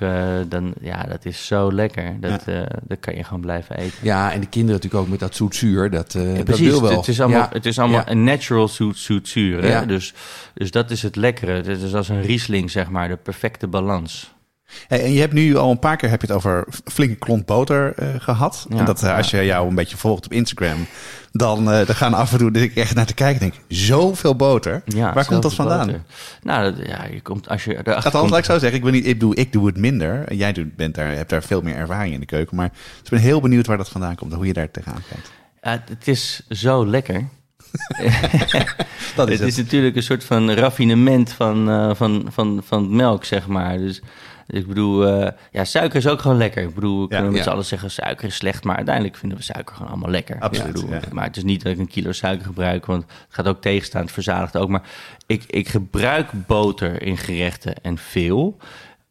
[0.49, 2.17] dan, ja, dat is zo lekker.
[2.19, 2.43] Dat,
[2.87, 3.97] dat kan je gewoon blijven eten.
[4.01, 5.89] Ja, en de kinderen natuurlijk ook met dat zoet-zuur.
[5.89, 6.97] Dat, Ja, dat wil wel.
[6.97, 9.63] het is allemaal, het is allemaal een natural zoet, zoet zuur.
[9.63, 9.85] Hè?
[9.85, 10.13] Dus,
[10.53, 11.51] dus dat is het lekkere.
[11.51, 14.35] Het is als een Riesling, zeg maar, de perfecte balans.
[14.87, 17.45] Hey, en je hebt nu al een paar keer heb je het over flinke klont
[17.45, 18.65] boter eh, gehad.
[18.69, 18.77] Ja.
[18.77, 20.87] en dat eh, als je jou een beetje volgt op Instagram,
[21.31, 24.35] dan, eh dan gaan af en toe dat ik echt naar te kijken denk, zoveel
[24.35, 24.81] boter.
[24.85, 25.85] Ja, Waar komt dat vandaan?
[25.85, 26.01] boter.
[26.41, 28.83] Nou, dat, ja, je komt als je erachter Althans, komt- laat ik zo zeggen, ik,
[28.83, 30.23] ben niet, ik, doe, ik doe het minder.
[30.27, 32.55] En Jij doet, bent daar, hebt daar veel meer ervaring in de keuken.
[32.55, 35.03] Maar dus ik ben heel benieuwd waar dat vandaan komt en hoe je daar tegenaan
[35.09, 35.31] kijkt.
[35.61, 37.27] Ja, het is zo lekker.
[39.15, 39.47] Dat is het het.
[39.47, 43.77] is natuurlijk een soort van raffinement van, eh, van, van, van melk, zeg maar.
[43.77, 44.01] Dus
[44.47, 46.63] ik bedoel, eh, ja, suiker is ook gewoon lekker.
[46.63, 47.43] Ik bedoel, we kunnen met ja.
[47.43, 50.39] z'n allen zeggen suiker is slecht, maar uiteindelijk vinden we suiker gewoon allemaal lekker.
[50.39, 50.99] Absoluut, bedoel, ja.
[51.11, 54.01] Maar het is niet dat ik een kilo suiker gebruik, want het gaat ook tegenstaan,
[54.01, 54.69] het verzadigt ook.
[54.69, 54.83] Maar
[55.25, 58.57] ik, ik gebruik boter in gerechten en veel.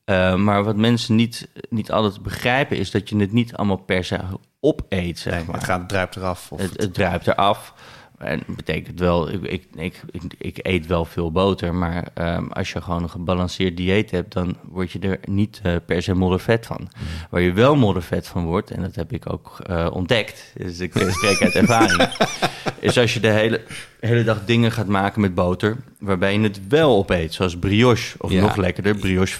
[0.04, 4.04] Eh, maar wat mensen niet, niet altijd begrijpen, is dat je het niet allemaal per
[4.04, 4.18] se
[4.60, 5.54] opeet, zeg Nee, maar.
[5.54, 6.52] het gaat, het druipt eraf.
[6.52, 7.74] Of Het, het druipt eraf.
[8.18, 9.64] En dat betekent wel, ik, ik,
[10.10, 14.32] ik, ik, eet wel veel boter, maar ehm, als je gewoon een gebalanceerd dieet hebt,
[14.32, 16.88] dan word je er niet eh, per se moddervet van.
[17.30, 20.92] Waar je wel moddervet van wordt, en dat heb ik ook eh, ontdekt, dus ik
[20.92, 22.08] spreek uit ervaring,
[22.80, 23.60] is als je de hele,
[24.00, 28.30] hele dag dingen gaat maken met boter, waarbij je het wel opeet, zoals brioche, of
[28.30, 28.40] Ja.
[28.40, 29.36] nog lekkerder, brioche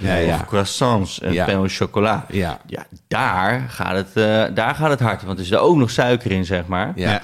[0.00, 0.34] ja.
[0.34, 2.24] of croissants en pain au chocolat.
[2.30, 2.60] Ja.
[2.66, 5.22] Ja, daar gaat het, eh, daar gaat het hard.
[5.22, 6.92] Want er is er ook nog suiker in, zeg maar.
[6.94, 7.22] Ja.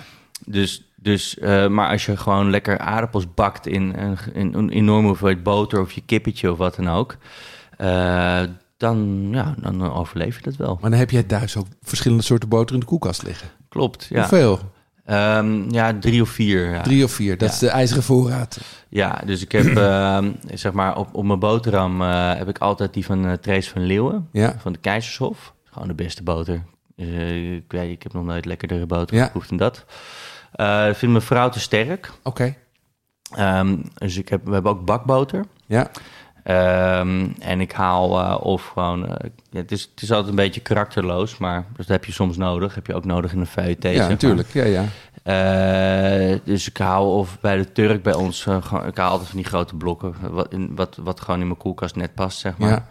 [0.50, 5.06] Dus, dus eh, maar als je gewoon lekker aardappels bakt in, een- in een enorme
[5.06, 7.16] hoeveelheid boter of je kippetje of wat dan ook,
[7.76, 8.40] eh,
[8.76, 10.78] dan, ja, dan overleef je dat wel.
[10.80, 13.48] Maar dan heb jij thuis ook verschillende soorten boter in de koelkast liggen.
[13.68, 14.18] Klopt, ja.
[14.18, 14.58] Hoeveel?
[15.04, 16.70] Ehm, ja, drie of vier.
[16.70, 16.82] Ja.
[16.82, 17.38] Drie of vier.
[17.38, 17.54] Dat Ja.
[17.54, 18.60] is de ijzeren voorraad.
[18.88, 22.94] Ja, dus ik heb, ehm, zeg maar, op, op mijn boterham eh, heb ik altijd
[22.94, 24.54] die van uh, Trees van Leeuwen, Ja.
[24.58, 25.54] van de Keizershof.
[25.64, 26.62] Gewoon de beste boter.
[26.96, 29.24] Ik, weet, ik heb nog nooit lekkerdere boter Ja.
[29.24, 29.84] geproefd dan dat.
[30.88, 32.11] Ik vind mijn vrouw te sterk.
[32.23, 32.55] Oké.
[33.35, 35.44] Ehm, dus ik heb, we hebben ook bakboter.
[35.66, 35.90] Ja.
[36.44, 39.07] Ehm, en ik haal eh, of gewoon...
[39.16, 42.75] eh, het, is, het is altijd een beetje karakterloos, maar dat heb je soms nodig.
[42.75, 44.09] Heb je ook nodig in een zeg Ja, maar.
[44.11, 44.49] natuurlijk.
[44.53, 46.38] Ja, ja.
[46.44, 48.42] Dus ik haal of bij de Turk bij ons...
[48.42, 50.14] gewoon- ik haal altijd van die grote blokken.
[50.20, 52.70] Wat, in, wat, wat gewoon in mijn koelkast net past, zeg maar.
[52.70, 52.87] Ja.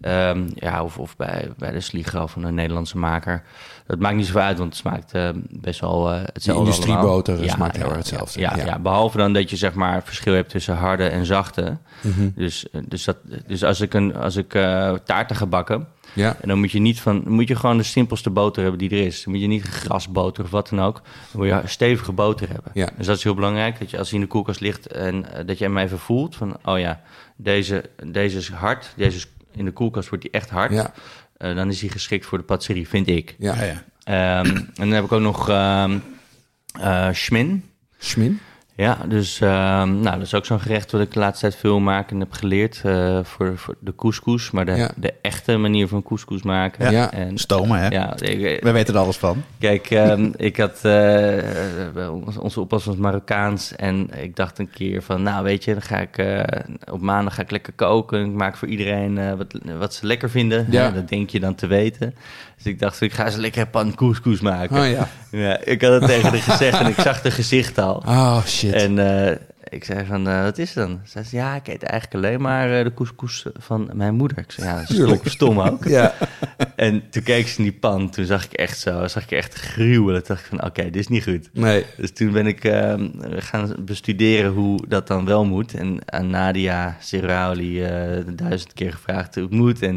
[0.00, 3.42] Ehm, ja, of, of bij, bij de Slieger of een Nederlandse maker.
[3.86, 7.76] Dat maakt niet zoveel uit, want het smaakt eh, best wel eh hetzelfde industrieboter smaakt
[7.76, 8.40] heel erg hetzelfde.
[8.40, 11.76] Ja, ja, behalve dan dat je zeg maar verschil hebt tussen harde en zachte.
[12.00, 12.28] Mhm.
[12.34, 14.50] Dus, eh, dus, dat, dus als ik, een, als ik
[15.04, 16.36] taarten ga bakken, Ja.
[16.40, 19.06] en dan moet je niet van, moet je gewoon de simpelste boter hebben die er
[19.06, 19.22] is.
[19.24, 20.94] Dan moet je niet grasboter of wat dan ook.
[21.32, 22.70] Dan moet je stevige boter hebben.
[22.74, 22.88] Ja.
[22.96, 25.58] Dus dat is heel belangrijk, dat je als hij in de koelkast ligt en dat
[25.58, 27.00] je hem even voelt van, oh ja,
[27.36, 30.72] deze, deze is hard, deze is, in de koelkast wordt die echt hard.
[30.72, 30.92] Ja.
[31.36, 33.34] Eh, dan is hij geschikt voor de patisserie, vind ik.
[33.38, 33.54] Ja.
[33.54, 33.84] Ja, ja.
[34.02, 35.98] Ehm, en dan heb ik ook nog ehm
[36.80, 37.64] eh, schmin.
[37.98, 38.40] Schmin?
[38.76, 41.78] Ja, dus ehm, nou, dat is ook zo'n gerecht wat ik de laatste tijd veel
[41.80, 44.50] maak en heb geleerd eh, voor, voor de couscous.
[44.50, 44.90] Maar de, Ja.
[44.96, 46.84] de echte manier van couscous maken.
[46.84, 46.90] Ja.
[46.90, 47.12] Ja.
[47.12, 47.88] En, Stomen, hè?
[47.88, 49.42] ja, ik- We weten er alles van.
[49.58, 51.38] Kijk, ehm, ik had eh,
[52.04, 55.72] eh, ons- onze oppas was Marokkaans en ik dacht een keer van, nou weet je,
[55.72, 56.42] dan ga ik eh,
[56.92, 58.24] op maandag ga ik lekker koken.
[58.24, 60.66] Ik maak voor iedereen eh, wat, wat ze lekker vinden.
[60.70, 60.90] Ja.
[60.90, 62.14] Dat denk je dan te weten.
[62.56, 64.78] Dus ik dacht, ik ga ze lekker pan couscous maken.
[64.80, 65.08] Oh ja.
[65.30, 68.02] Ja, ik had het tegen haar gezegd en ik zag de gezicht al.
[68.06, 68.65] Oh shit.
[68.72, 69.36] En eh,
[69.68, 71.00] ik zei van, eh, wat is het dan?
[71.04, 74.38] Ze zei, ja, ik eet eigenlijk alleen maar eh, de couscous van mijn moeder.
[74.38, 75.28] Ik zei, ja, stom, Tuurlijk.
[75.28, 75.84] stom ook.
[75.98, 76.14] ja.
[76.76, 79.54] En toen keek ze in die pan, toen zag ik echt zo, zag ik echt
[79.54, 80.24] gruwelen.
[80.24, 81.50] Toen dacht ik van, oké, dit is niet goed.
[81.52, 81.84] Nee.
[81.96, 82.72] Dus toen ben ik
[83.36, 85.74] gaan bestuderen hoe dat dan wel moet.
[85.74, 87.80] En aan Nadia Serauli
[88.34, 89.82] duizend keer gevraagd hoe het moet.
[89.82, 89.96] En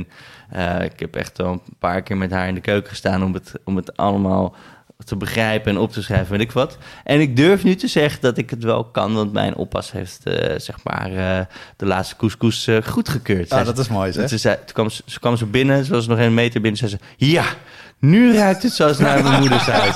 [0.84, 3.54] ik heb echt wel een paar keer met haar in de keuken gestaan om het,
[3.64, 4.56] om het allemaal
[5.06, 6.78] te begrijpen en op te schrijven, weet ik wat.
[7.04, 10.26] En ik durf nu te zeggen dat ik het wel kan, want mijn oppas heeft,
[10.26, 13.52] eh, zeg maar, eh, de laatste couscous eh, goedgekeurd.
[13.52, 14.30] Ah, dat is mooi, zeg.
[14.30, 16.80] Ze, zei, toen kwam ze, ze kwam zo binnen, ze was nog een meter binnen,
[16.80, 17.44] zei ze, ja,
[18.00, 19.96] nu ruikt het zoals naar mijn moeders huis.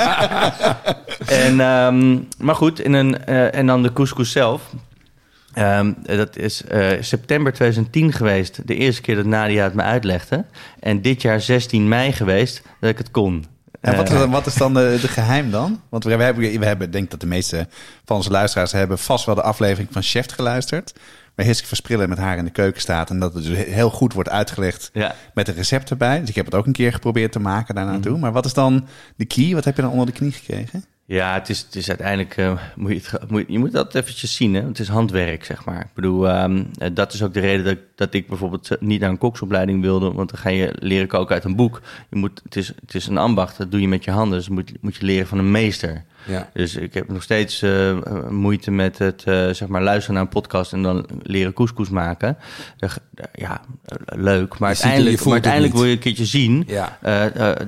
[1.45, 4.61] en, ehm, maar goed, in een, en dan de couscous zelf.
[5.53, 6.63] Ehm, dat is
[6.99, 10.45] september 2010 geweest, de eerste keer dat Nadia het me uitlegde.
[10.79, 13.45] En dit jaar 16 mei geweest dat ik het kon.
[13.83, 15.81] En wat, Eh, wat is dan de, de geheim dan?
[15.89, 17.67] Want we, hebben, we hebben, ik denk dat de meeste
[18.05, 20.93] van onze luisteraars hebben vast wel de aflevering van Chef geluisterd.
[21.35, 23.09] Waar Hiske Versprillen met haar in de keuken staat.
[23.09, 25.15] En dat het dus heel goed wordt uitgelegd ja.
[25.33, 26.19] met een recept erbij.
[26.19, 28.01] Dus ik heb het ook een keer geprobeerd te maken daarna Mhm.
[28.01, 28.17] toe.
[28.17, 29.53] Maar wat is dan de key?
[29.53, 30.85] Wat heb je dan onder de knie gekregen?
[31.05, 34.35] Ja, het is, het is uiteindelijk, eh, moet je, het, moet, je- moet dat eventjes
[34.35, 34.61] zien, hè?
[34.67, 35.79] het is handwerk, zeg maar.
[35.81, 38.77] Ik bedoel, ehm, eh, dat is ook de reden dat, ik- dat ik bijvoorbeeld eh,
[38.81, 41.81] niet naar een koksopleiding wilde, want dan ga je leren koken uit een boek.
[42.09, 44.49] Je moet, het, is, het is een ambacht, dat doe je met je handen, dus
[44.49, 46.03] moet, moet je leren van een meester.
[46.27, 46.49] Ja.
[46.53, 47.63] Dus ik heb nog steeds
[48.29, 52.37] moeite met het zeg maar luisteren naar een podcast en dan leren couscous maken.
[53.33, 53.61] Ja,
[54.05, 54.57] leuk.
[54.59, 56.97] Maar Je uiteindelijk, maar uiteindelijk wil je een keertje zien Ja.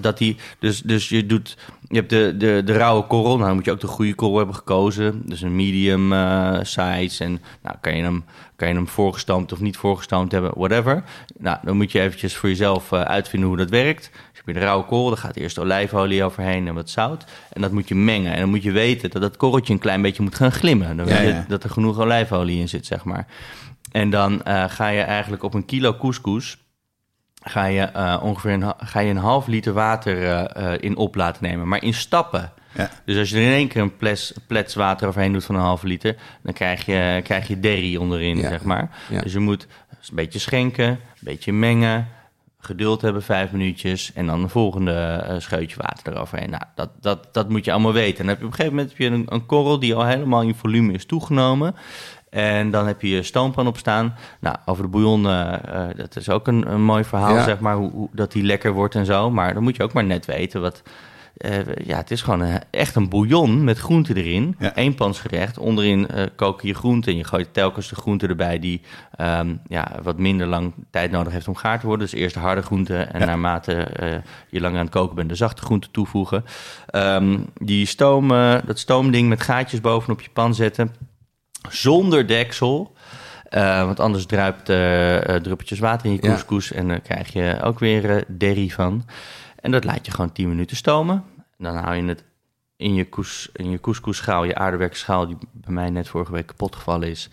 [0.02, 0.36] dat die.
[0.60, 3.34] Dus, dus je doet je hebt de, de, de rauwe korrel.
[3.36, 5.22] Nou, dan moet je ook de goede korrel hebben gekozen.
[5.26, 7.24] Dus een medium eh, size.
[7.24, 8.24] En nou, kan je, hem,
[8.56, 11.04] kan je hem voorgestoomd of niet voorgestoomd hebben, whatever.
[11.38, 14.10] Nou, dan moet je eventjes voor jezelf eh, uitvinden hoe dat werkt.
[14.12, 17.26] Dus heb je de rauwe korrel, dan gaat eerst olijfolie overheen en wat zout.
[17.52, 18.34] En dat moet je mengen.
[18.34, 20.98] En dan moet je weten dat dat korreltje een klein beetje moet gaan glimmen.
[20.98, 21.46] Dan Ja, weet je ja.
[21.48, 23.28] dat er genoeg olijfolie in zit, zeg maar.
[23.92, 26.58] En dan eh, ga je eigenlijk op een kilo couscous
[27.48, 31.16] ga je eh, ongeveer een, ga je een half liter water eh, eh, in op
[31.16, 32.52] laten nemen, maar in stappen.
[32.72, 32.90] Ja.
[33.06, 35.62] Dus als je er in één keer een ples, plets water overheen doet van een
[35.62, 38.50] halve liter, dan krijg je, krijg je derry onderin, Ja.
[38.50, 38.90] zeg maar.
[39.10, 39.22] Ja.
[39.22, 39.68] Dus je moet
[40.10, 42.08] een beetje schenken, een beetje mengen,
[42.60, 46.50] geduld hebben, vijf minuutjes, en dan de volgende scheutje water eroverheen.
[46.50, 48.20] Nou, dat, dat, dat moet je allemaal weten.
[48.20, 50.06] En dan heb je op een gegeven moment heb je een, een korrel die al
[50.06, 51.76] helemaal in volume is toegenomen.
[52.36, 54.16] En dan heb je je stoompan op staan.
[54.40, 57.44] Nou, over de bouillon, eh, eh, dat is ook een, een mooi verhaal, Ja.
[57.44, 59.32] zeg maar, hoe, hoe- dat die lekker wordt en zo.
[59.32, 60.82] Maar dan moet je ook maar net weten wat...
[61.38, 64.56] eh, ja, het is gewoon een- echt een bouillon met groenten erin.
[64.60, 64.76] Ja.
[64.76, 65.58] Eenpansgerecht.
[65.58, 68.82] Onderin koken je groenten en je gooit telkens de groenten erbij die
[69.16, 72.08] ehm, ja, wat minder lang tijd nodig heeft om gaar te worden.
[72.10, 73.26] Dus eerst de harde groenten en Ja.
[73.26, 73.88] naarmate
[74.50, 76.46] je langer aan het koken bent de zachte groenten toevoegen.
[76.88, 78.28] Ehm, die stoom,
[78.66, 80.94] dat stoomding met gaatjes bovenop je pan zetten
[81.70, 82.94] zonder deksel.
[83.50, 86.28] Eh, want anders druipt eh druppeltjes water in je Ja.
[86.28, 89.06] couscous en dan krijg je ook weer eh derry van.
[89.60, 91.24] En dat laat je gewoon 10 minuten stomen.
[91.58, 92.24] En dan hou je het
[92.78, 96.46] in je, koes, in je couscous-schaal, je aardewerken schaal, die bij mij net vorige week
[96.46, 97.30] kapot gevallen is.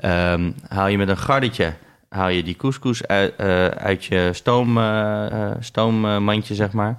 [0.00, 1.72] Ehm, haal je met een gardetje
[2.08, 3.38] haal je die couscous uit,
[3.78, 4.78] uit je stoom,
[5.60, 6.98] stoommandje, zeg maar.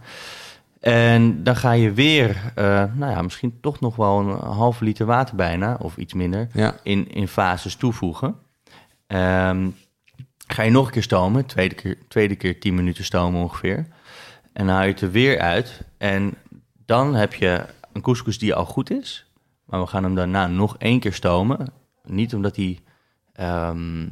[0.94, 5.06] En dan ga je weer, eh, nou ja, misschien toch nog wel een halve liter
[5.06, 6.76] water bijna, of iets minder, Ja.
[6.84, 8.36] in, in fases toevoegen.
[9.08, 9.70] Ehm,
[10.48, 13.78] ga je nog een keer stomen, tweede keer, tweede keer 10 minuten stomen ongeveer.
[14.54, 15.82] En dan haal je het er weer uit.
[15.98, 16.34] En
[16.86, 19.32] dan heb je een couscous die al goed is.
[19.66, 21.68] Maar we gaan hem daarna nog één keer stomen.
[22.04, 22.80] Niet omdat hij
[23.34, 24.06] ehm,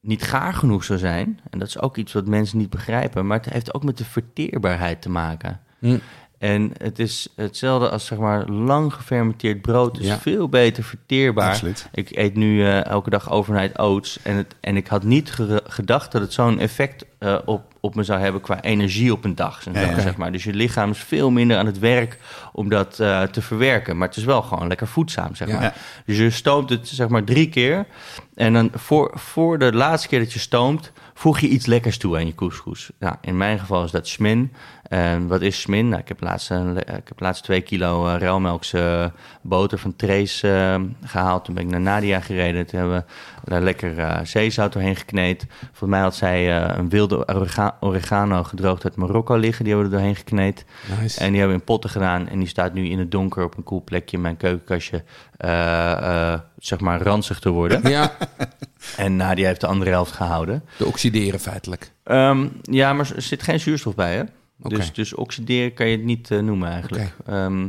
[0.00, 1.40] niet gaar genoeg zou zijn.
[1.50, 3.26] En dat is ook iets wat mensen niet begrijpen.
[3.26, 5.60] Maar het heeft ook met de verteerbaarheid te maken.
[5.78, 5.98] Hm.
[6.40, 9.98] En het is hetzelfde als zeg maar lang gefermenteerd brood.
[9.98, 10.18] is Ja.
[10.18, 11.48] veel beter verteerbaar.
[11.48, 11.88] Absoluut.
[11.92, 14.18] Ik eet nu eh, elke dag overnight oats.
[14.22, 17.94] En, het, en ik had niet ge- gedacht dat het zo'n effect eh, op, op
[17.94, 19.64] me zou hebben qua energie op een dag.
[19.72, 20.00] Ja, ja.
[20.00, 20.32] Zeg maar.
[20.32, 22.18] Dus je lichaam is veel minder aan het werk
[22.52, 23.96] om dat eh, te verwerken.
[23.98, 25.74] Maar het is wel gewoon lekker voedzaam, zeg maar.
[26.06, 27.86] Dus je stoomt het zeg maar drie keer.
[28.34, 32.16] En dan voor, voor de laatste keer dat je stoomt, voeg je iets lekkers toe
[32.16, 32.90] aan je couscous.
[32.98, 34.52] Nou, in mijn geval is dat smin.
[34.90, 35.88] En wat is smin?
[35.88, 39.96] Nou, ik, heb laatst, een le- ik heb laatst twee kilo eh ruilmelkse boter van
[39.96, 41.44] Trace eh, gehaald.
[41.44, 42.66] Toen ben ik naar Nadia gereden.
[42.66, 43.04] Toen hebben
[43.44, 45.46] we daar lekker eh, zeezout doorheen gekneed.
[45.60, 49.64] Volgens mij had zij eh, een wilde orega- oregano gedroogd uit Marokko liggen.
[49.64, 50.64] Die hebben we er doorheen gekneed.
[51.00, 51.20] Nice.
[51.20, 52.28] En die hebben we in potten gedaan.
[52.28, 55.04] En die staat nu in het donker op een cool plekje in mijn keukenkastje.
[55.36, 57.88] eh, eh, zeg maar ranzig te worden.
[57.90, 58.12] Ja,
[58.96, 60.64] en Nadia heeft de andere helft gehouden.
[60.76, 61.92] te oxideren feitelijk.
[62.04, 64.22] Ehm, ja, maar er zit geen zuurstof bij, hè?
[64.62, 67.16] Dus, dus oxideren kan je het niet eh, noemen eigenlijk.
[67.26, 67.68] Ehm,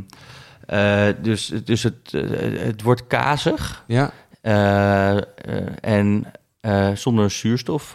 [0.66, 4.12] eh, dus dus het, eh, het wordt kazig Ja,
[5.80, 6.26] en
[6.94, 7.94] zonder zuurstof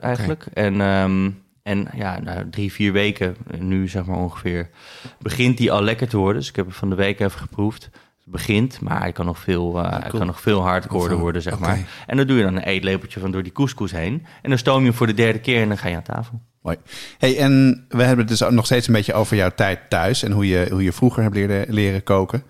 [0.00, 0.46] eigenlijk.
[0.52, 1.30] En, ehm,
[1.62, 4.70] en ja, nou, drie, vier weken, nu zeg maar ongeveer,
[5.18, 6.40] begint die al lekker te worden.
[6.40, 7.90] Dus ik heb het van de week even geproefd.
[8.30, 10.18] Het begint, maar hij kan nog veel, hij cool.
[10.18, 11.78] kan nog veel eh, worden, zeg maar.
[12.06, 14.26] En dan doe je dan een eetlepeltje van door die couscous heen.
[14.42, 16.40] En dan stoom je hem voor de derde keer en dan ga je aan tafel.
[16.62, 16.76] Mooi.
[17.18, 20.32] Hey, en we hebben het dus nog steeds een beetje over jouw tijd thuis en
[20.32, 22.42] hoe je, hoe je vroeger hebt leren, leren koken.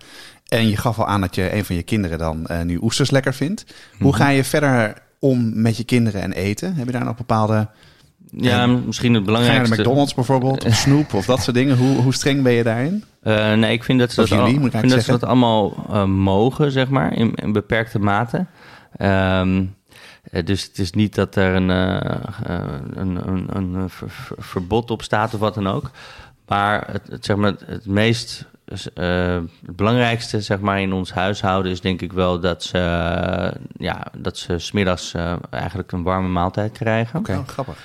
[0.47, 3.11] En je gaf al aan dat je een van je kinderen dan eh, nu oesters
[3.11, 3.65] lekker vindt.
[3.99, 6.73] Hoe ga je verder om met je kinderen en eten?
[6.75, 7.67] Heb je daar nog bepaalde...
[8.37, 9.75] Ja, misschien het Ga je naar belangrijkste.
[9.75, 11.77] de McDonald's bijvoorbeeld, of snoep of dat soort dingen?
[11.77, 13.03] Hoe, hoe streng ben je daarin?
[13.21, 15.11] Eh, nee, ik vind dat ze Of dat, jullie, al- moet ik vind dat, ze
[15.11, 18.45] dat allemaal eh, mogen, zeg maar, in, in beperkte mate.
[18.97, 19.63] Ehm, eh,
[20.45, 21.95] dus het is niet dat er een, eh,
[22.45, 25.91] eh, een, een, een ver- ver- verbod op staat of wat dan ook.
[26.47, 28.45] Maar het, het, zeg maar, het meest,
[28.93, 33.61] eh, het belangrijkste zeg maar, in ons huishouden is denk ik wel dat ze, eh,
[33.77, 37.19] ja, dat ze smiddags eh eigenlijk een warme maaltijd krijgen.
[37.19, 37.31] Oké.
[37.37, 37.77] Oh, grappig.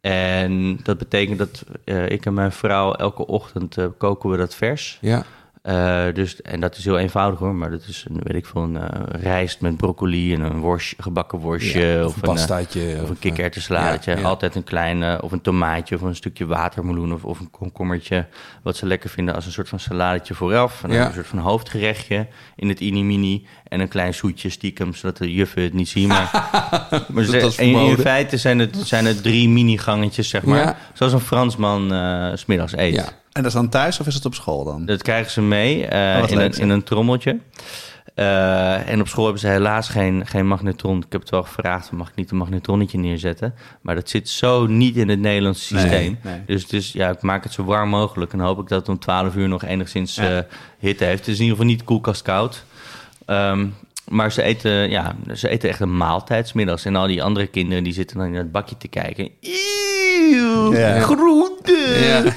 [0.00, 4.54] En dat betekent dat eh, ik en mijn vrouw elke ochtend eh, koken we dat
[4.54, 4.98] vers.
[5.00, 5.24] ja.
[5.68, 8.62] Eh, dus, en dat is heel eenvoudig hoor, maar dat is, een, weet ik veel,
[8.62, 11.80] een eh, rijst met broccoli en een worst, gebakken worstje.
[11.86, 12.98] Ja, of, een een, eh, pastaatje.
[13.02, 13.18] of een
[14.14, 14.28] ja, ja.
[14.28, 18.26] Altijd een klein, of een tomaatje of een stukje watermeloen of, of een komkommertje.
[18.62, 20.82] Wat ze lekker vinden als een soort van saladetje vooraf.
[20.82, 23.46] En dan een soort van hoofdgerechtje in het inimini.
[23.68, 26.08] En een klein zoetje stiekem, zodat de juffen het niet zien.
[26.08, 26.30] Maar,
[27.24, 30.78] ze- in, feite zijn het, zijn het drie mini-gangetjes, zeg maar.
[30.92, 31.82] Zoals een Fransman
[32.34, 32.94] s smiddags eet.
[33.38, 34.84] En dat is dan thuis of is het op school dan?
[34.86, 37.38] Dat krijgen ze mee eh, Oh, in, een, in een trommeltje.
[38.14, 40.96] Eh, en op school hebben ze helaas geen, geen magnetron.
[40.96, 43.54] Ik heb het wel gevraagd, mag ik niet een magnetronnetje neerzetten?
[43.82, 46.18] Maar dat zit zo niet in het Nederlandse systeem.
[46.22, 46.42] nee.
[46.46, 48.32] Dus, dus ja, ik maak het zo warm mogelijk.
[48.32, 50.36] En hoop ik dat het om 12 uur nog enigszins Ja.
[50.38, 50.42] eh,
[50.78, 51.18] hitte heeft.
[51.18, 52.64] Het is in ieder geval niet koelkast koud.
[53.26, 53.66] Ehm,
[54.08, 56.84] maar ze eten, ja, ze eten echt een maaltijd 's middags.
[56.84, 59.30] En al die andere kinderen die zitten dan in het bakje te kijken.
[59.40, 61.00] Eeuw, Ja.
[61.00, 61.47] groente!
[62.00, 62.22] Ja.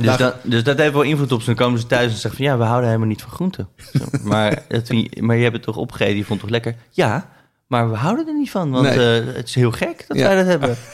[0.00, 1.46] Dus, dat, dus dat heeft wel invloed op ze.
[1.46, 2.44] Dan komen ze thuis en zeggen van...
[2.44, 3.68] ja, we houden helemaal niet van groenten.
[3.92, 6.82] Zo, maar, het, maar je hebt het toch opgegeten, je vond het toch lekker?
[6.90, 7.28] Ja,
[7.66, 8.70] maar we houden er niet van.
[8.70, 9.20] Want Nee.
[9.20, 10.26] eh, het is heel gek dat Ja.
[10.26, 10.76] wij dat hebben.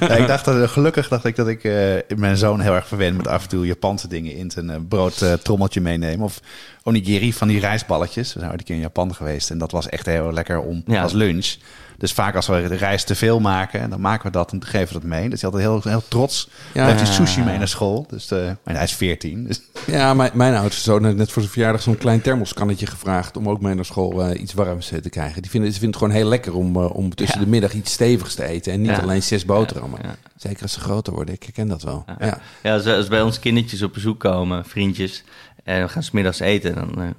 [0.00, 3.16] Ja, ik dacht dat, gelukkig dacht ik dat ik eh, mijn zoon heel erg verwend
[3.16, 6.24] met af en toe Japanse dingen in zijn uh, broodtrommeltje meenemen.
[6.24, 6.40] Of
[6.82, 8.32] onigiri van die rijstballetjes.
[8.32, 10.82] We zijn ooit een keer in Japan geweest en dat was echt heel lekker om
[10.86, 11.02] Ja.
[11.02, 11.54] als lunch.
[11.98, 14.94] Dus vaak als we de rijst te veel maken, dan maken we dat en geven
[14.94, 15.28] we dat mee.
[15.28, 16.48] Dus hij altijd heel, heel trots.
[16.74, 16.86] Ja.
[16.86, 18.06] Heeft hij sushi mee naar school.
[18.08, 19.44] Dus eh, maar hij is 14.
[19.46, 23.36] Dus, Ja, mijn, mijn oudste zoon heeft net voor zijn verjaardag zo'n klein thermoskannetje gevraagd
[23.36, 25.42] om ook mee naar school eh, iets warms te krijgen.
[25.42, 27.44] Die vinden, ze vinden het gewoon heel lekker om, eh, om tussen Ja.
[27.44, 28.96] de middag iets stevigs te eten en niet Ja.
[28.98, 30.00] alleen zes boterhammen.
[30.02, 30.14] Ja.
[30.36, 32.04] Zeker als ze groter worden, ik herken dat wel.
[32.18, 32.38] Ja.
[32.62, 35.24] Ja, als, als bij ons kindertjes op bezoek komen, vriendjes...
[35.64, 36.74] en we gaan smiddags eten...
[36.74, 37.14] dan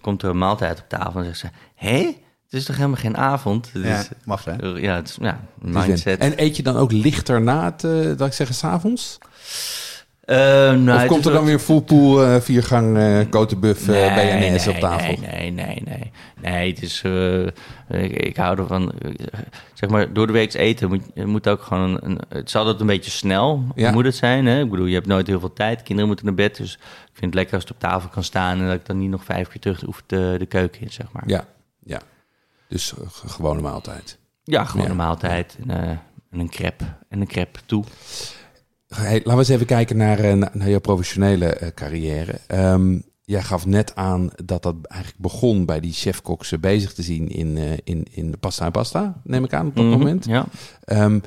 [0.00, 1.86] komt er een maaltijd op tafel en zeggen ze...
[1.86, 2.16] hé,
[2.50, 3.70] het is toch helemaal geen avond?
[3.72, 4.52] Het ja, is, mag hè?
[4.66, 6.20] ja, het is ja, mindset.
[6.20, 9.18] En eet je dan ook lichter na het, eh dat ik zeggen, s'avonds?
[10.20, 10.36] Eh,
[10.72, 13.26] nou, of komt er dan weer fullpool eh viergang eh uh,
[13.86, 15.16] Nee, BNS nee, op tafel?
[15.20, 16.10] Nee, nee, nee, nee.
[16.40, 17.02] Nee, het is...
[17.04, 17.46] eh,
[18.02, 18.92] ik, ik hou ervan...
[18.92, 19.10] eh,
[19.74, 21.98] zeg maar, door de week eten moet, je moet ook gewoon...
[22.02, 23.90] Een, het is altijd een beetje snel, Ja.
[23.90, 24.46] moet het zijn.
[24.46, 24.60] Hè?
[24.60, 25.82] Ik bedoel, je hebt nooit heel veel tijd.
[25.82, 26.80] Kinderen moeten naar bed, dus ik
[27.12, 28.58] vind het lekker als het op tafel kan staan...
[28.58, 31.06] en dat ik dan niet nog vijf keer terug hoef de, de keuken in, zeg
[31.12, 31.24] maar.
[31.26, 31.44] Ja,
[31.84, 32.00] ja.
[32.70, 34.18] Dus eh, gewone maaltijd.
[34.42, 35.90] Ja, een maaltijd en, eh,
[36.30, 36.84] en een crepe.
[37.08, 37.84] En een crepe toe.
[38.88, 42.40] Hey, laten we eens even kijken naar, eh, na- naar jouw professionele eh, carrière.
[42.46, 47.02] Ehm, jij gaf net aan dat dat eigenlijk begon bij die chefkoks eh, bezig te
[47.02, 50.24] zien in, eh, in, in Pasta en Pasta, neem ik aan op dat Mhm, moment.
[50.24, 50.46] Ja.
[50.84, 51.20] Ehm,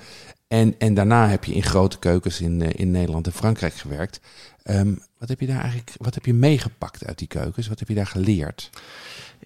[0.48, 4.20] en, en daarna heb je in grote keukens in, eh, in Nederland en Frankrijk gewerkt.
[4.64, 7.68] Ehm, wat heb je daar eigenlijk wat heb je meegepakt uit die keukens?
[7.68, 8.70] Wat heb je daar geleerd?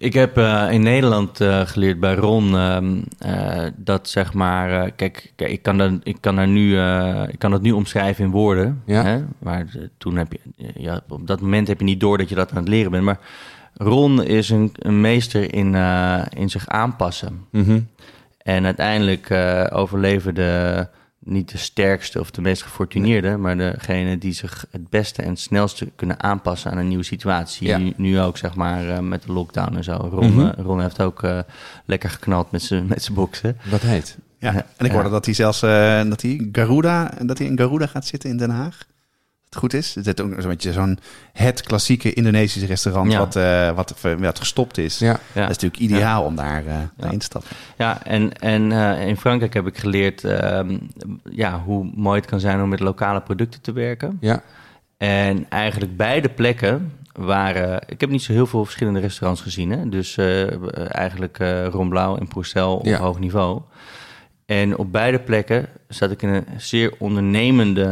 [0.00, 5.32] Ik heb eh, in Nederland eh, geleerd bij Ron ehm, eh, dat zeg maar, kijk,
[5.36, 6.80] kijk, ik kan, dat, ik, kan daar nu,
[7.28, 8.82] ik kan dat nu omschrijven in woorden.
[8.86, 9.02] Ja.
[9.02, 9.24] Hè?
[9.38, 9.66] Maar
[9.98, 12.56] toen heb je, ja, op dat moment heb je niet door dat je dat aan
[12.56, 13.04] het leren bent.
[13.04, 13.18] Maar
[13.74, 15.74] Ron is een, een meester in,
[16.28, 17.46] in zich aanpassen.
[17.50, 17.80] Mhm.
[18.38, 20.86] En uiteindelijk eh overleven de,
[21.28, 25.40] niet de sterkste of de meest gefortuneerde, maar degene die zich het beste en het
[25.40, 27.66] snelste kunnen aanpassen aan een nieuwe situatie.
[27.66, 27.78] Ja.
[27.78, 29.92] Nu, nu ook, zeg maar, eh, met de lockdown en zo.
[30.12, 30.46] Ron, Mhm.
[30.46, 31.38] eh, Ron heeft ook eh,
[31.84, 33.56] lekker geknald met zijn met zijn boksen.
[33.70, 34.16] Wat heet?
[34.38, 34.54] Ja.
[34.76, 35.14] En ik hoorde Ja.
[35.14, 38.50] dat hij zelfs eh, dat hij Garuda, dat hij in Garuda gaat zitten in Den
[38.50, 38.86] Haag.
[39.48, 39.94] Het goed is.
[39.94, 40.98] Het is ook zo'n beetje zo'n
[41.32, 43.18] het klassieke Indonesische restaurant Ja.
[43.18, 44.98] wat, eh, wat, wat gestopt is.
[44.98, 45.06] Ja.
[45.06, 45.18] Ja.
[45.32, 47.50] Dat is natuurlijk ideaal om daar eh naar in te stappen.
[47.76, 50.78] Ja, en, en eh, in Frankrijk heb ik geleerd ehm,
[51.30, 54.18] ja, hoe mooi het kan zijn om met lokale producten te werken.
[54.20, 54.42] Ja.
[54.96, 57.80] En eigenlijk beide plekken waren...
[57.86, 59.70] Ik heb niet zo heel veel verschillende restaurants gezien.
[59.70, 59.88] Hè?
[59.88, 62.98] Dus eh, eigenlijk eh Ron Blauw en Pourcel op Ja.
[62.98, 63.60] hoog niveau.
[64.48, 67.82] En op beide plekken zat ik in een zeer ondernemende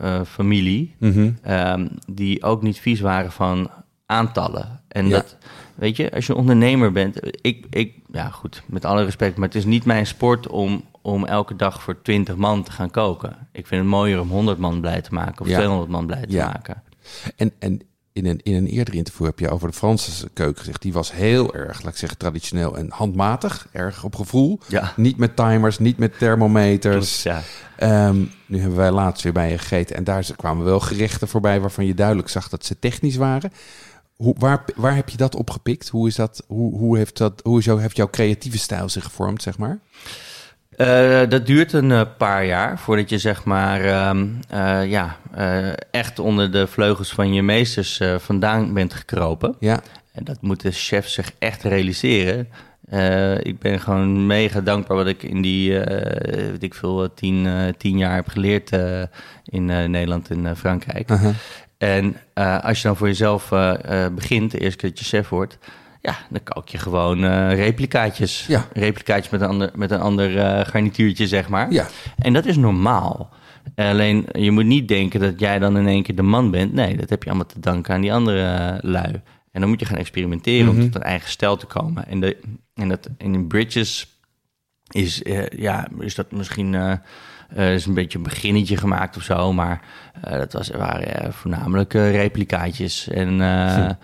[0.00, 0.94] eh, familie...
[0.98, 1.30] Mhm.
[1.42, 3.70] ehm, die ook niet vies waren van
[4.06, 4.80] aantallen.
[4.88, 5.10] En Ja.
[5.16, 5.36] dat,
[5.74, 7.44] weet je, als je ondernemer bent...
[7.44, 11.24] Ik, ik, ja goed, met alle respect, maar het is niet mijn sport om, om
[11.24, 13.36] elke dag voor 20 man te gaan koken.
[13.52, 15.56] Ik vind het mooier om 100 man blij te maken of Ja.
[15.56, 16.46] 200 man blij te Ja.
[16.46, 16.82] maken.
[17.36, 17.80] En, en
[18.12, 20.82] in, een, in een eerder interview heb je over de Franse keuken gezegd.
[20.82, 23.68] Die was heel erg, laat ik zeggen, traditioneel en handmatig.
[23.72, 24.60] Erg op gevoel.
[24.68, 24.92] Ja.
[24.96, 27.22] Niet met timers, niet met thermometers.
[27.22, 27.42] Ja.
[27.76, 29.96] Ehm, nu hebben wij laatst weer bij je gegeten.
[29.96, 33.52] En daar kwamen wel gerechten voorbij waarvan je duidelijk zag dat ze technisch waren.
[34.16, 35.88] Hoe, waar, waar heb je dat opgepikt?
[35.88, 39.42] Hoe, is dat, hoe, hoe, heeft, dat, hoe is heeft jouw creatieve stijl zich gevormd,
[39.42, 39.78] zeg maar?
[40.76, 45.16] Eh, dat duurt een eh, paar jaar voordat je zeg maar ehm, eh, ja,
[45.90, 49.56] echt onder de vleugels van je meesters vandaan bent gekropen.
[49.58, 49.80] Ja,
[50.12, 52.48] En dat moeten chefs zich echt realiseren.
[53.42, 55.78] Ik ben gewoon mega dankbaar wat ik in die,
[56.50, 57.48] weet ik veel, tien,
[57.78, 58.70] tien jaar heb geleerd
[59.44, 61.10] in Nederland en Frankrijk.
[61.78, 62.16] En
[62.62, 63.48] als je dan voor jezelf
[64.12, 65.58] begint, de eerste keer dat je chef wordt,
[66.02, 68.46] ja, dan kook je gewoon eh replicaatjes.
[68.46, 68.66] Ja.
[68.72, 71.72] Replicaatjes met een ander, met een ander eh, garnituurtje, zeg maar.
[71.72, 71.86] ja.
[72.18, 73.30] En dat is normaal.
[73.74, 76.72] Alleen, je moet niet denken dat jij dan in één keer de man bent.
[76.72, 79.20] Nee, dat heb je allemaal te danken aan die andere eh, lui.
[79.52, 80.76] En dan moet je gaan experimenteren Mhm.
[80.76, 82.06] om tot een eigen stijl te komen.
[82.08, 82.36] En, de,
[82.74, 84.06] en dat, en in Bridges
[84.90, 85.22] is,
[85.56, 86.74] ja, is dat misschien
[87.54, 89.52] eh, is een beetje een beginnetje gemaakt of zo.
[89.52, 89.80] Maar
[90.22, 93.08] eh, dat was, waren eh, voornamelijk replicaatjes.
[93.08, 93.28] En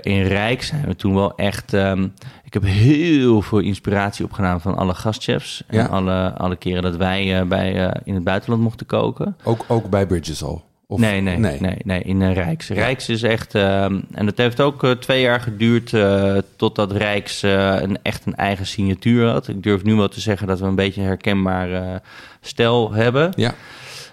[0.00, 1.74] in Rijk zijn we toen wel echt...
[1.74, 2.08] ehm,
[2.44, 5.62] ik heb heel veel inspiratie opgedaan van alle gastchefs.
[5.66, 9.36] En alle, alle keren dat wij bij, in het buitenland mochten koken.
[9.44, 10.65] Ook, ook bij Bridges al?
[10.88, 12.68] Of, nee, nee, nee, nee, in eh, Rijks.
[12.68, 13.54] Rijks is echt...
[13.54, 18.26] ehm, en het heeft ook eh, twee jaar geduurd eh, totdat Rijks eh, een, echt
[18.26, 19.48] een eigen signatuur had.
[19.48, 21.94] Ik durf nu wel te zeggen dat we een beetje een herkenbaar eh,
[22.40, 23.32] stijl hebben.
[23.36, 23.54] Ja.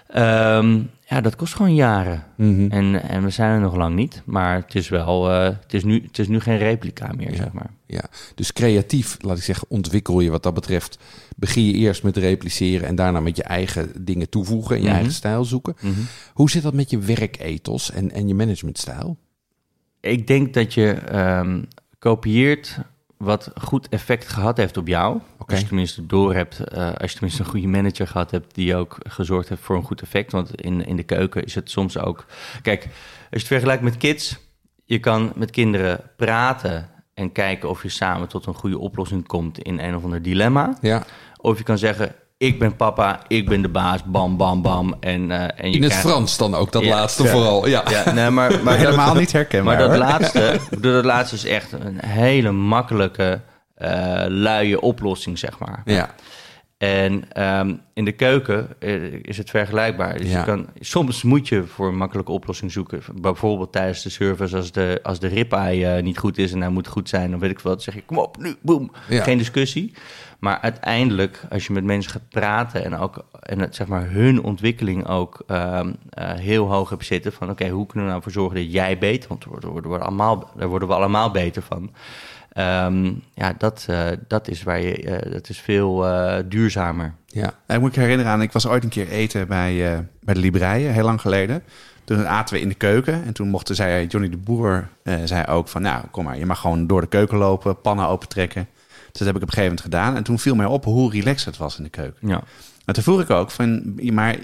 [0.06, 2.24] Ehm, ja, dat kost gewoon jaren.
[2.36, 2.70] Mhm.
[2.70, 4.22] En, en we zijn er nog lang niet.
[4.24, 5.30] Maar het is wel...
[5.30, 7.70] eh, het, is nu, het is nu geen replica meer, zeg maar.
[7.86, 10.98] Ja, dus creatief, laat ik zeggen, ontwikkel je wat dat betreft.
[11.36, 14.96] Begin je eerst met repliceren en daarna met je eigen dingen toevoegen en je Mhm.
[14.96, 15.74] eigen stijl zoeken.
[15.80, 15.92] Mhm.
[16.32, 19.16] Hoe zit dat met je werkethos en, en je managementstijl?
[20.00, 21.62] Ik denk dat je ehm,
[21.98, 22.78] kopieert
[23.24, 25.20] wat goed effect gehad heeft op jou.
[25.46, 28.76] Als je tenminste door hebt, eh, als je tenminste een goede manager gehad hebt die
[28.76, 30.32] ook gezorgd heeft voor een goed effect.
[30.32, 32.26] Want in, in de keuken is het soms ook.
[32.62, 32.90] Kijk, als
[33.30, 34.38] je het vergelijkt met kids,
[34.84, 39.58] je kan met kinderen praten en kijken of je samen tot een goede oplossing komt
[39.58, 40.76] in een of ander dilemma.
[40.80, 41.04] Ja,
[41.36, 42.14] Of je kan zeggen:
[42.44, 44.94] Ik ben papa, ik ben de baas, bam, bam, bam.
[45.00, 46.88] En, eh, en je in het krijgt- Frans dan ook, dat Ja.
[46.94, 47.28] laatste Ja.
[47.30, 47.68] vooral.
[47.68, 47.82] Ja.
[47.90, 49.76] Ja, nee, maar, maar Helemaal niet herkenbaar.
[49.76, 49.98] maar dat hoor.
[49.98, 53.40] laatste, dat laatste is echt een hele makkelijke,
[53.74, 55.82] eh luie oplossing, zeg maar.
[55.84, 56.14] Ja.
[56.78, 60.18] En ehm, in de keuken eh, is het vergelijkbaar.
[60.18, 60.38] Dus Ja.
[60.38, 63.02] je kan, soms moet je voor een makkelijke oplossing zoeken.
[63.20, 66.86] Bijvoorbeeld tijdens de service, als de, als de ribeye niet goed is en hij moet
[66.88, 67.72] goed zijn, dan weet ik wat.
[67.72, 68.90] Dan zeg je, kom op, nu, boem.
[69.08, 69.22] Ja.
[69.22, 69.92] Geen discussie.
[70.44, 74.42] Maar uiteindelijk, als je met mensen gaat praten en ook en het, zeg maar, hun
[74.42, 77.32] ontwikkeling ook ehm, eh, heel hoog hebt zitten.
[77.32, 80.50] Van oké, hoe kunnen we nou voor zorgen dat jij beter, daar worden, worden allemaal,
[80.56, 81.90] daar worden we allemaal beter van.
[82.52, 86.06] Ehm, ja, dat, eh, dat is waar je, eh, dat is veel
[86.48, 87.14] duurzamer.
[87.26, 87.54] ja.
[87.66, 90.92] Ik moet me herinneren aan, ik was ooit een keer eten bij, bij de Libreien,
[90.92, 91.62] heel lang geleden.
[92.04, 94.88] Toen aten we in de keuken en toen mochten zij, Johnny de Boer
[95.24, 98.68] zei ook van, nou kom maar, je mag gewoon door de keuken lopen, pannen opentrekken.
[98.70, 98.73] Dus
[99.18, 100.16] dat heb ik op een gegeven moment gedaan.
[100.16, 102.28] En toen viel mij op hoe relaxed het was in de keuken.
[102.28, 102.42] Ja.
[102.84, 104.36] Maar toen vroeg ik ook van, maar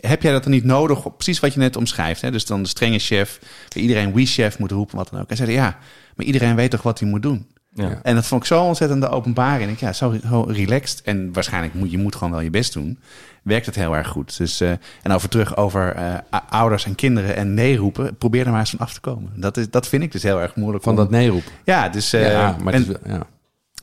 [0.00, 1.16] heb jij dat dan niet nodig?
[1.16, 2.20] Precies wat je net omschrijft.
[2.20, 2.30] Hè?
[2.30, 3.38] Dus dan de strenge chef,
[3.74, 5.28] iedereen wie chef moet roepen, wat dan ook.
[5.28, 5.78] Hij zei, ja,
[6.16, 7.46] maar iedereen weet toch wat hij moet doen?
[7.74, 8.00] Ja.
[8.02, 9.62] En dat vond ik zo ontzettend openbaring.
[9.62, 11.02] En ik, ja, zo, zo relaxed.
[11.02, 12.98] En waarschijnlijk moet je moet gewoon wel je best doen.
[13.42, 14.36] Werkt het heel erg goed.
[14.38, 14.70] Dus, eh,
[15.02, 16.14] en over terug over eh,
[16.48, 18.16] ouders en kinderen en nee roepen.
[18.16, 19.32] Probeer er maar eens van af te komen.
[19.36, 20.84] Dat, is, dat vind ik dus heel erg moeilijk.
[20.84, 21.44] Van om- dat nee-roep.
[21.64, 22.12] Ja, dus...
[22.12, 23.26] eh, ja, maar en, het is wel- ja.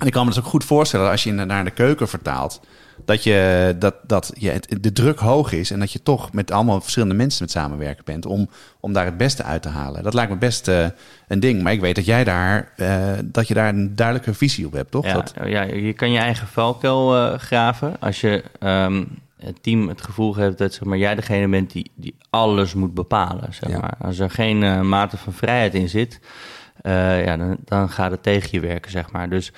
[0.01, 2.61] En ik kan me dus ook goed voorstellen als je naar de keuken vertaalt.
[3.05, 6.51] Dat, je, dat, dat je, het- de druk hoog is en dat je toch met
[6.51, 8.49] allemaal verschillende mensen met samenwerken bent om,
[8.79, 10.03] om daar het beste uit te halen.
[10.03, 10.85] Dat lijkt me best eh,
[11.27, 11.61] een ding.
[11.63, 14.91] Maar ik weet dat jij daar, eh, dat je daar een duidelijke visie op hebt,
[14.91, 15.05] toch?
[15.05, 17.95] Ja, Dat, ja, je kan je eigen valkuil eh, graven.
[17.99, 19.03] Als je ehm,
[19.39, 22.93] het team het gevoel heeft dat zeg maar, jij degene bent die, die alles moet
[22.93, 23.53] bepalen.
[23.53, 23.77] Zeg Ja.
[23.79, 23.95] maar.
[24.01, 26.19] Als er geen mate van vrijheid in zit,
[26.83, 28.91] ja, dan, dan gaat het tegen je werken.
[28.91, 29.29] Zeg maar.
[29.29, 29.51] Dus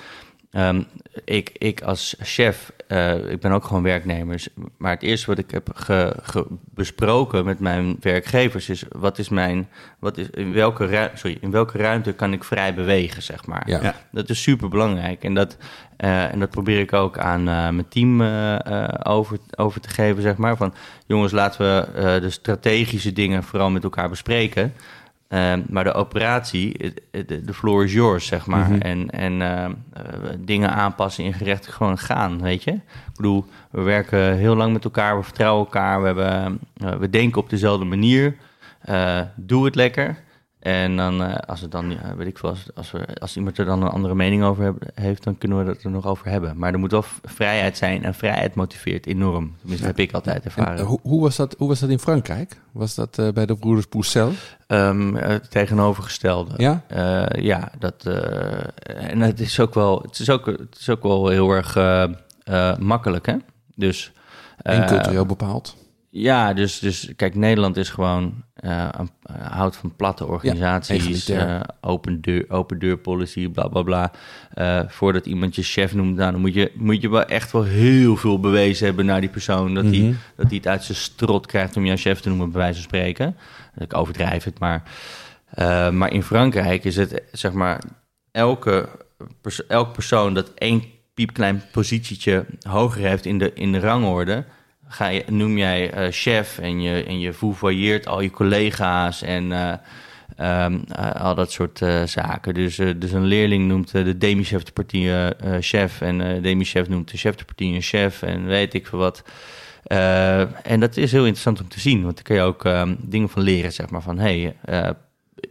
[0.54, 0.82] ehm,
[1.24, 4.48] ik, ik als chef, eh, ik ben ook gewoon werknemers.
[4.78, 9.28] Maar het eerste wat ik heb ge- ge- besproken met mijn werkgevers is: wat is
[9.28, 13.22] mijn, wat is, in, welke ru- sorry, in welke ruimte kan ik vrij bewegen?
[13.22, 13.62] Zeg maar.
[13.66, 13.82] Ja.
[13.82, 13.94] Ja.
[14.12, 15.24] Dat is super belangrijk.
[15.24, 15.56] En dat,
[15.96, 19.88] eh, en dat probeer ik ook aan eh, mijn team eh, eh, over, over te
[19.88, 20.56] geven, zeg maar.
[20.56, 20.74] Van
[21.06, 24.74] jongens, laten we eh, de strategische dingen vooral met elkaar bespreken.
[25.34, 28.70] Eh, maar de operatie, de, de floor is yours, zeg maar.
[28.70, 28.80] Mhm.
[28.80, 29.72] En, en eh, eh,
[30.38, 32.70] dingen aanpassen in gerechten gewoon gaan, weet je.
[32.70, 36.00] Ik bedoel, we werken heel lang met elkaar, we vertrouwen elkaar.
[36.00, 38.36] We, hebben, eh, we denken op dezelfde manier.
[38.80, 40.16] Eh, doe het lekker.
[40.64, 43.58] En dan, eh, als het dan, eh, weet ik veel, als, als, we, als iemand
[43.58, 46.28] er dan een andere mening over heb- heeft, dan kunnen we het er nog over
[46.28, 46.56] hebben.
[46.58, 49.54] Maar er moet wel vrijheid zijn en vrijheid motiveert enorm.
[49.60, 50.78] Tenminste, heb ik altijd En, ervaren.
[50.78, 52.60] eh, hoe, hoe, was dat, hoe was dat in Frankrijk?
[52.72, 54.30] Was dat bij de broeders Poussel?
[54.66, 56.54] Ehm, het tegenovergestelde.
[56.56, 56.82] Ja?
[57.40, 58.06] Ja, dat.
[58.84, 61.74] en het is ook wel, het is ook, het is ook wel heel erg
[62.78, 63.36] makkelijk, hè?
[63.74, 64.12] Dus.
[64.56, 65.76] En cultureel bepaald?
[66.16, 71.60] Ja, dus, dus kijk, Nederland is gewoon eh, een, eh, houdt van platte organisaties, egalitair.
[71.60, 74.12] eh, open, deur, open deur policy, bla bla bla.
[74.88, 78.16] Voordat iemand je chef noemt, nou, dan moet je, moet je wel echt wel heel
[78.16, 79.74] veel bewezen hebben naar die persoon.
[79.74, 82.60] Dat hij dat hij het uit zijn strot krijgt om jou chef te noemen, bij
[82.60, 83.36] wijze van spreken.
[83.78, 84.82] Ik overdrijf het, maar,
[85.92, 87.82] maar in Frankrijk is het zeg maar
[88.30, 88.88] elke,
[89.40, 90.82] pers elk persoon dat één
[91.14, 94.44] piepklein positietje hoger heeft in de, in de rangorde,
[94.94, 99.52] ga je, noem jij eh, chef en je, en je vouvoyeert al je collega's en,
[99.52, 99.72] eh,
[100.36, 102.54] Ehm, eh, al dat soort zaken.
[102.54, 107.16] Dus, dus een leerling noemt de demi-chef de partij chef en de demi-chef noemt de
[107.16, 109.22] chef de partij een chef en weet ik veel wat.
[110.62, 113.28] En dat is heel interessant om te zien, want daar kun je ook ehm, dingen
[113.28, 114.56] van leren, zeg maar, van hey,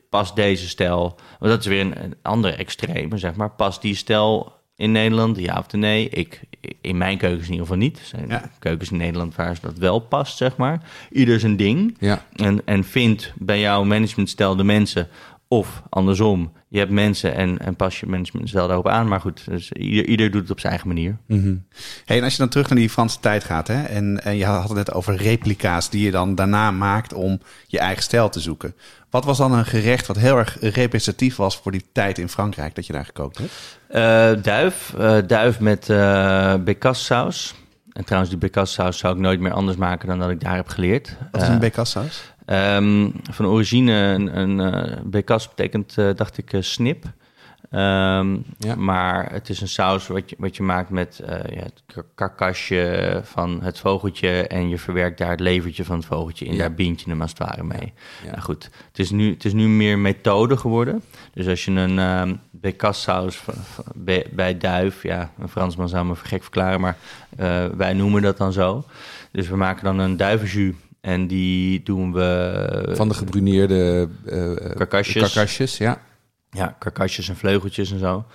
[0.10, 1.00] past deze stijl,
[1.40, 5.38] want dat is weer een, een andere extreme, zeg maar, past die stijl in Nederland,
[5.38, 6.10] ja of nee?
[6.10, 6.42] Ik,
[6.82, 8.00] in mijn keukens in ieder geval niet.
[8.00, 8.50] Er zijn Ja.
[8.60, 10.82] keukens in Nederland waar dat wel past, zeg maar.
[11.12, 11.96] Ieder zijn ding.
[12.00, 12.26] Ja.
[12.36, 15.08] En, en vind bij jouw managementstijl de mensen.
[15.54, 19.08] Of andersom, je hebt mensen en, en pas je managementstijl daarop aan.
[19.08, 21.18] Maar goed, dus ieder, ieder doet het op zijn eigen manier.
[21.28, 21.56] Mhm.
[22.06, 24.46] Hey, en als je dan terug naar die Franse tijd gaat, hè, en, en je
[24.46, 28.40] had het net over replica's die je dan daarna maakt om je eigen stijl te
[28.40, 28.76] zoeken.
[29.10, 32.76] Wat was dan een gerecht wat heel erg representatief was voor die tijd in Frankrijk
[32.76, 33.80] dat je daar gekookt hebt?
[33.88, 36.56] Eh, duif, eh, duif met uh,
[36.92, 37.56] saus.
[37.94, 40.68] En trouwens, die saus zou ik nooit meer anders maken dan dat ik daar heb
[40.68, 41.18] geleerd.
[41.32, 42.33] Wat is Eh, een becassaus?
[42.46, 44.60] Ehm, van origine, een, een
[45.12, 47.06] uh, betekent, uh, dacht ik, uh, snip.
[47.72, 48.76] Um, Ja.
[48.78, 53.22] Maar het is een saus wat je, wat je maakt met ja, het kar- karkasje
[53.24, 54.48] van het vogeltje...
[54.48, 56.52] en je verwerkt daar het levertje van het vogeltje in.
[56.52, 56.58] Ja.
[56.58, 57.94] Daar bind je hem als het ware mee.
[58.26, 61.04] Nou goed, het is, nu, het is nu meer methode geworden.
[61.34, 65.04] Dus als je een um, van- van- bij, bij duif...
[65.04, 66.82] ja, een Fransman zou me gek verklaren...
[66.82, 66.98] maar
[67.78, 68.86] wij noemen dat dan zo.
[69.32, 70.74] Dus we maken dan een duivenjus...
[71.04, 72.92] En die doen we...
[72.96, 75.34] Van de gebruineerde eh, Karkasjes.
[75.34, 76.02] karkasjes, ja.
[76.52, 78.26] Ja, karkasjes en vleugeltjes en zo.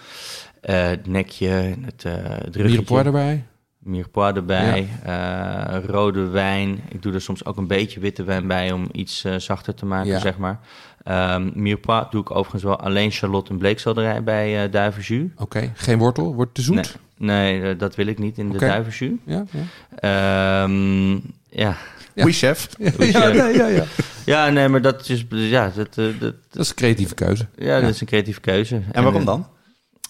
[0.61, 1.49] Eh, het nekje,
[1.81, 2.99] het, uh, het ruggetje.
[2.99, 3.45] Erbij.
[3.79, 4.89] Mirepoix erbij.
[5.05, 6.81] eh, rode wijn.
[6.89, 9.87] Ik doe er soms ook een beetje witte wijn bij om iets eh, zachter te
[9.87, 10.19] maken, Ja.
[10.19, 10.61] zeg maar.
[11.05, 15.31] Ehm Mirepoix doe ik overigens wel alleen Charlotte en bleekselderij bij uh, duivenjus.
[15.37, 16.99] Oké, geen wortel, wordt te zoet.
[17.17, 19.19] Nee, nee eh, dat wil ik niet in de duivenjus.
[19.25, 20.63] Ja, ja.
[20.63, 21.13] Ehm,
[21.51, 21.77] ja.
[22.19, 22.25] Ja.
[22.25, 22.69] Oei, chef.
[22.79, 23.85] Ja, Dus, ja, ja, ja, ja.
[24.25, 25.25] ja, nee, maar dat is...
[25.29, 27.47] Ja, dat, eh, dat, Dat is een creatieve keuze.
[27.57, 28.83] ja, dat is een creatieve keuze.
[28.93, 29.47] En waarom eh, dan?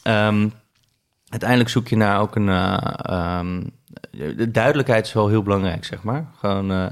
[0.03, 0.49] Ehm,
[1.29, 2.49] uiteindelijk zoek je naar ook een.
[2.49, 3.63] eh, ehm,
[4.37, 6.27] de duidelijkheid is wel heel belangrijk, zeg maar.
[6.39, 6.87] Gewoon, eh,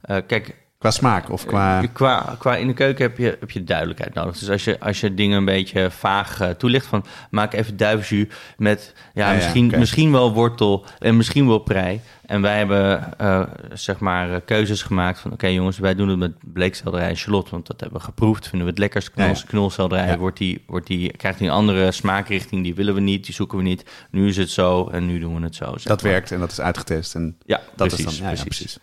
[0.00, 1.80] eh, kijk, Qua smaak of qua...
[1.80, 4.38] je- qua, qua in de keuken heb je, heb je duidelijkheid nodig.
[4.38, 8.26] Dus als je, als je dingen een beetje vaag eh, toelicht, van maak even duivenjus
[8.56, 12.00] met ja, misschien, misschien wel wortel en misschien wel prei.
[12.26, 16.18] En wij hebben eh, zeg maar eh, keuzes gemaakt van oké jongens, wij doen het
[16.18, 18.42] met bleekselderij en shallot, want dat hebben we geproefd.
[18.48, 19.22] Vinden we het lekkerst ja.
[19.24, 20.18] knols, knolselderij, Ja.
[20.18, 23.58] wordt die, wordt die, krijgt die een andere smaakrichting, die willen we niet, die zoeken
[23.58, 23.84] we niet.
[24.10, 25.64] Nu is het zo en nu doen we het zo.
[25.64, 26.12] zeg Dat maar.
[26.12, 27.14] werkt en dat is uitgetest.
[27.14, 28.14] En Ja, dat precies, is dan...
[28.14, 28.44] Ja, ja, precies.
[28.58, 28.78] precies.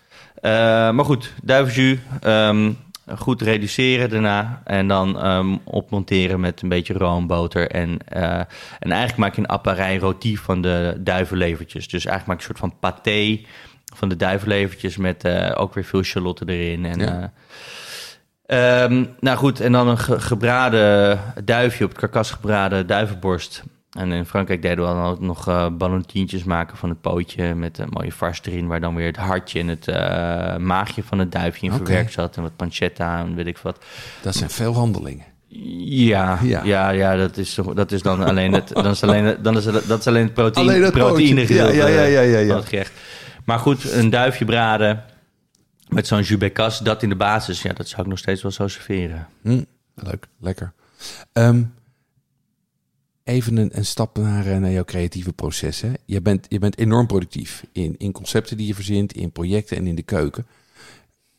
[0.46, 0.52] Eh,
[0.92, 1.98] maar goed, duivenjus.
[2.22, 2.72] ehm,
[3.18, 4.62] goed reduceren daarna.
[4.64, 7.70] En dan ehm, opmonteren met een beetje roomboter.
[7.72, 8.24] En, eh,
[8.80, 11.88] en eigenlijk maak je een apparij rôti van de duivenlevertjes.
[11.88, 13.40] Dus eigenlijk maak je een soort van paté
[13.96, 14.98] van de duivenlevertjes...
[14.98, 16.86] met eh, ook weer veel shalotten erin.
[16.86, 17.32] En, Ja.
[18.46, 23.64] eh, ehm, nou goed, en dan een ge- gebraden duifje op het karkas gebraden duivenborst...
[23.96, 27.78] En in Frankrijk deden we dan ook nog eh ballontientjes maken van het pootje met
[27.78, 31.32] een mooie vars erin, waar dan weer het hartje en het eh, maagje van het
[31.32, 33.84] duifje in verwerkt zat en wat pancetta en weet ik wat.
[34.22, 35.26] Dat zijn veel handelingen.
[35.88, 36.64] Ja, Ja.
[36.64, 39.66] ja, ja, dat, is, dat is dan alleen het, dan is alleen, het- dan is
[39.66, 41.54] het, dat is alleen het proteïne, Alleen het proteïne.
[41.54, 42.92] Ja, ja, ja, ja, gerecht.
[43.46, 45.04] Maar goed, een duifje braden
[45.88, 48.52] met zo'n jus becas, dat in de basis, ja, dat zou ik nog steeds wel
[48.52, 49.28] zo serveren.
[49.42, 49.62] Hm,
[49.96, 50.28] Leuk.
[50.40, 50.74] lekker.
[51.34, 51.62] Ehm,
[53.26, 55.82] even een, een stap naar, eh, naar jouw creatieve proces.
[55.82, 55.92] Hè.
[56.06, 59.88] Je, bent, je bent enorm productief in, in concepten die je verzint, in projecten en
[59.88, 60.48] in de keuken.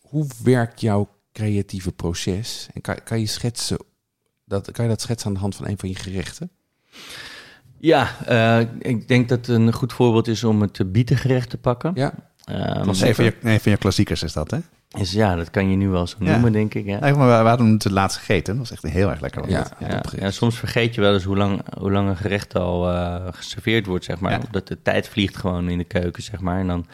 [0.01, 2.69] Hoe werkt jouw creatieve proces?
[2.75, 3.79] En kan, kan, je schetsen,
[4.45, 6.51] dat, kan je dat schetsen aan de hand van een van je gerechten?
[7.79, 11.93] Ja, eh, ik denk dat het een goed voorbeeld is om het bietengerecht te pakken.
[11.95, 12.15] Ja,
[12.47, 14.59] Ehm, Dat is een van, je, een van je klassiekers is dat, hè?
[14.99, 16.31] Is, ja, dat kan je nu wel zo Ja.
[16.31, 16.87] noemen, denk ik.
[16.87, 16.99] Ja.
[17.01, 18.57] Maar we, hadden het laatst gegeten.
[18.59, 19.49] Dat was echt heel erg lekker.
[19.49, 19.67] Ja.
[19.79, 23.27] Ja, ja, soms vergeet je wel eens hoe lang, hoe lang een gerecht al eh,
[23.31, 24.33] geserveerd wordt, zeg maar.
[24.33, 24.41] Ja.
[24.51, 26.59] Dat de tijd vliegt gewoon in de keuken, zeg maar.
[26.59, 26.87] En dan,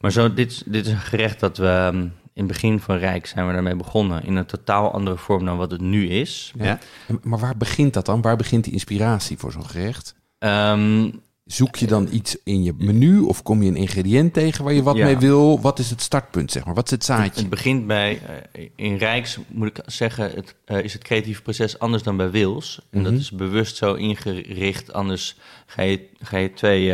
[0.00, 1.96] maar zo, dit, dit is een gerecht dat we ehm,
[2.34, 4.24] in het begin van Rijk zijn we daarmee begonnen.
[4.24, 6.52] In een totaal andere vorm dan wat het nu is.
[6.58, 6.78] ja.
[7.22, 8.20] Maar waar begint dat dan?
[8.22, 10.14] Waar begint die inspiratie voor zo'n gerecht?
[10.38, 11.10] Ehm,
[11.44, 14.82] Zoek je dan iets in je menu of kom je een ingrediënt tegen waar je
[14.82, 15.04] wat Ja.
[15.04, 15.60] mee wil?
[15.60, 16.74] Wat is het startpunt, zeg maar?
[16.74, 17.40] Wat is het zaadje?
[17.40, 18.20] Het begint bij,
[18.52, 22.30] eh, in Rijks moet ik zeggen, het, eh, is het creatieve proces anders dan bij
[22.30, 22.80] Wils.
[22.90, 23.20] En dat Mhm.
[23.20, 25.36] is bewust zo ingericht, anders
[25.66, 26.92] ga je, ga je twee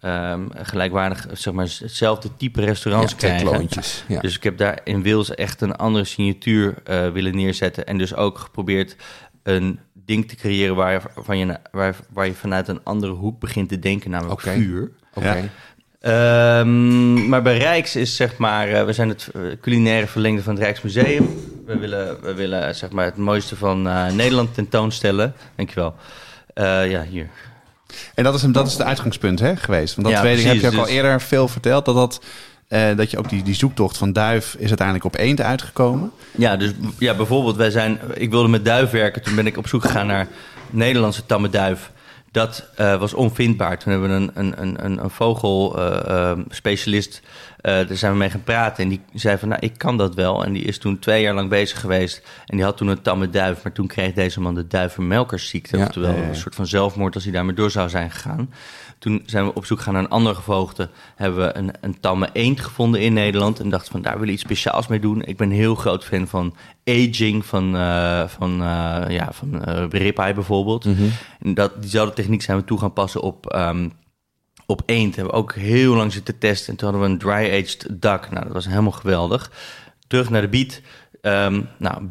[0.00, 3.68] ehm, gelijkwaardig, zeg maar, hetzelfde type restaurants Ja, krijgen.
[4.08, 4.20] Ja.
[4.20, 6.74] Dus ik heb daar in Wils echt een andere signatuur
[7.12, 7.86] willen neerzetten.
[7.86, 8.96] En dus ook geprobeerd
[9.42, 13.40] een ding te creëren waar je, waarvan je, waar, waar je vanuit een andere hoek
[13.40, 14.52] begint te denken, namelijk Oké.
[14.52, 14.90] vuur.
[15.14, 15.34] Oké.
[15.34, 15.42] Ja.
[16.04, 20.54] Ehm, maar bij Rijks is zeg maar, eh, we zijn het eh, culinaire verlengde van
[20.54, 21.28] het Rijksmuseum.
[21.66, 25.34] We willen, we willen zeg maar het mooiste van eh, Nederland tentoonstellen.
[25.56, 25.94] Dankjewel.
[26.54, 27.28] Eh ja, hier.
[28.14, 29.94] En dat is, hem, dat is het uitgangspunt hè, geweest.
[29.94, 31.84] Want dat Ja, tweede heb je ook al dus- eerder veel verteld.
[31.84, 32.20] Dat, dat,
[32.68, 36.10] eh, dat je ook die, die zoektocht van Duif is uiteindelijk op eend uitgekomen.
[36.30, 39.22] Ja, dus ja, bijvoorbeeld, wij zijn, ik wilde met duif werken.
[39.22, 40.26] Toen ben ik op zoek gegaan naar
[40.70, 41.92] Nederlandse tamme duif.
[42.30, 43.78] Dat eh, was onvindbaar.
[43.78, 47.22] Toen hebben we een, een, een, een, vogelspecialist,
[47.60, 48.82] daar zijn we mee gaan praten.
[48.84, 50.44] En die zei van, nou, ik kan dat wel.
[50.44, 52.22] En die is toen twee jaar lang bezig geweest.
[52.46, 53.62] En die had toen een tamme duif.
[53.62, 55.76] Maar toen kreeg deze man de duivenmelkersziekte.
[55.76, 55.84] Ja.
[55.84, 56.28] Oftewel, Ja, ja, ja.
[56.28, 58.52] een soort van zelfmoord als hij daarmee door zou zijn gegaan.
[59.04, 60.88] Toen zijn we op zoek gegaan naar een andere gevoogde.
[61.14, 63.60] Hebben we een, een tamme eend gevonden in Nederland.
[63.60, 65.22] En dachten van, daar willen we iets speciaals mee doen.
[65.22, 70.34] Ik ben een heel groot fan van aging, van, eh van, eh ja, van ribeye
[70.34, 70.84] bijvoorbeeld.
[71.40, 73.88] En dat, diezelfde techniek zijn we toe gaan passen op, ehm,
[74.66, 75.16] op eend.
[75.16, 76.68] Hebben we ook heel lang zitten testen.
[76.68, 78.30] En toen hadden we een dry-aged duck.
[78.30, 79.50] Nou, dat was helemaal geweldig.
[80.06, 80.80] Terug naar de beat.
[81.24, 82.02] Ehm, nou,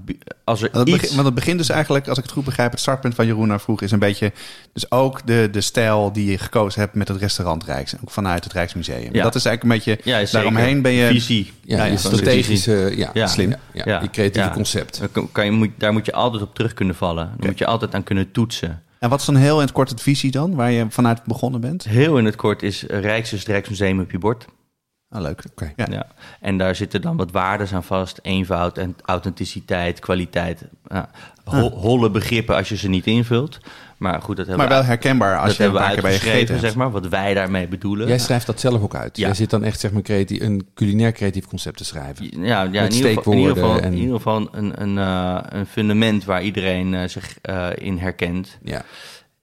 [0.43, 0.97] als er Want het, iets...
[1.01, 3.47] begin, want het begint dus eigenlijk, als ik het goed begrijp, het startpunt van Jeroen
[3.47, 4.31] naar vroeg is een beetje,
[4.73, 8.43] dus ook de, de stijl die je gekozen hebt met het restaurant Rijks, ook vanuit
[8.43, 9.09] het Rijksmuseum.
[9.13, 9.23] Ja.
[9.23, 11.51] Dat is eigenlijk een beetje, Ja, daaromheen ben je, Visie.
[11.61, 13.27] Ja, Ja, je ja, strategische, ja, Ja.
[13.27, 13.49] slim.
[13.49, 14.01] Ja, ja, Ja.
[14.01, 14.53] je creatieve Ja.
[14.53, 14.99] concept.
[14.99, 17.31] Daar, kan- je, moet, daar moet je altijd op terug kunnen vallen.
[17.37, 18.81] Daar moet je altijd aan kunnen toetsen.
[18.99, 21.61] en wat is dan heel in het kort het visie dan, waar je vanuit begonnen
[21.61, 21.83] bent?
[21.83, 24.45] Heel in het kort is Rijks is het Rijksmuseum op je bord.
[25.13, 25.43] Ah, leuk.
[25.51, 25.73] Oké.
[25.75, 25.87] Ja.
[25.89, 26.07] Ja.
[26.39, 28.19] En daar zitten dan wat waarden aan vast.
[28.21, 30.63] Eenvoud en authenticiteit, kwaliteit.
[30.87, 31.09] Ja,
[31.43, 33.59] ho- holle begrippen als je ze niet invult.
[33.97, 36.39] Maar goed, dat hebben Maar we, wel herkenbaar als dat je een paar keer bij
[36.39, 36.91] je zeg maar.
[36.91, 38.07] Wat wij daarmee bedoelen.
[38.07, 39.17] Jij schrijft dat zelf ook uit.
[39.17, 39.25] Ja.
[39.25, 42.43] Jij zit dan echt zeg maar, creatief, een culinair creatief concept te schrijven.
[42.45, 45.37] Ja, ja in, ieder geval, in ieder geval, en- in ieder geval een, een, eh,
[45.49, 48.57] een fundament waar iedereen eh, zich eh, in herkent.
[48.63, 48.81] Ja.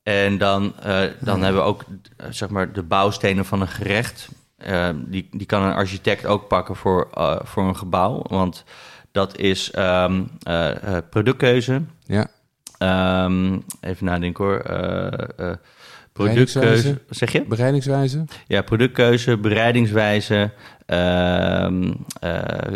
[0.02, 1.84] En dan, eh, dan hebben we ook
[2.30, 4.28] zeg maar de bouwstenen van een gerecht.
[4.60, 8.22] Eh, die, die kan een architect ook pakken voor, eh, voor een gebouw.
[8.28, 8.64] Want
[9.12, 11.82] dat is ehm, eh, eh, productkeuze.
[12.04, 12.26] ja.
[12.78, 14.62] Ehm, even nadenken hoor.
[16.12, 17.00] Productkeuze.
[17.08, 17.44] Zeg je?
[17.44, 18.24] Bereidingswijze.
[18.46, 20.50] Ja, productkeuze, bereidingswijze,
[20.86, 21.92] ehm,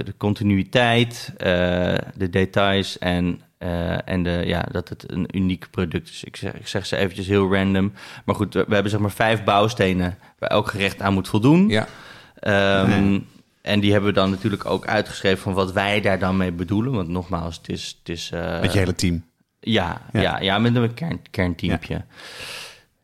[0.05, 1.33] de continuïteit,
[2.17, 6.25] de details en, eh, en de, ja, dat het een uniek product is.
[6.25, 7.93] Ik zeg, ik zeg ze eventjes heel random.
[8.25, 11.69] Maar goed, we, we hebben zeg maar vijf bouwstenen waar elk gerecht aan moet voldoen.
[11.69, 11.87] Ja.
[12.41, 13.19] Ehm,
[13.63, 16.93] En die hebben we dan natuurlijk ook uitgeschreven van wat wij daar dan mee bedoelen.
[16.93, 17.97] Want nogmaals, het is...
[17.99, 19.25] Het is eh, Met je hele team.
[19.61, 20.21] ja, Ja.
[20.21, 20.41] ja.
[20.41, 22.05] Ja, met een kern, kernteampje.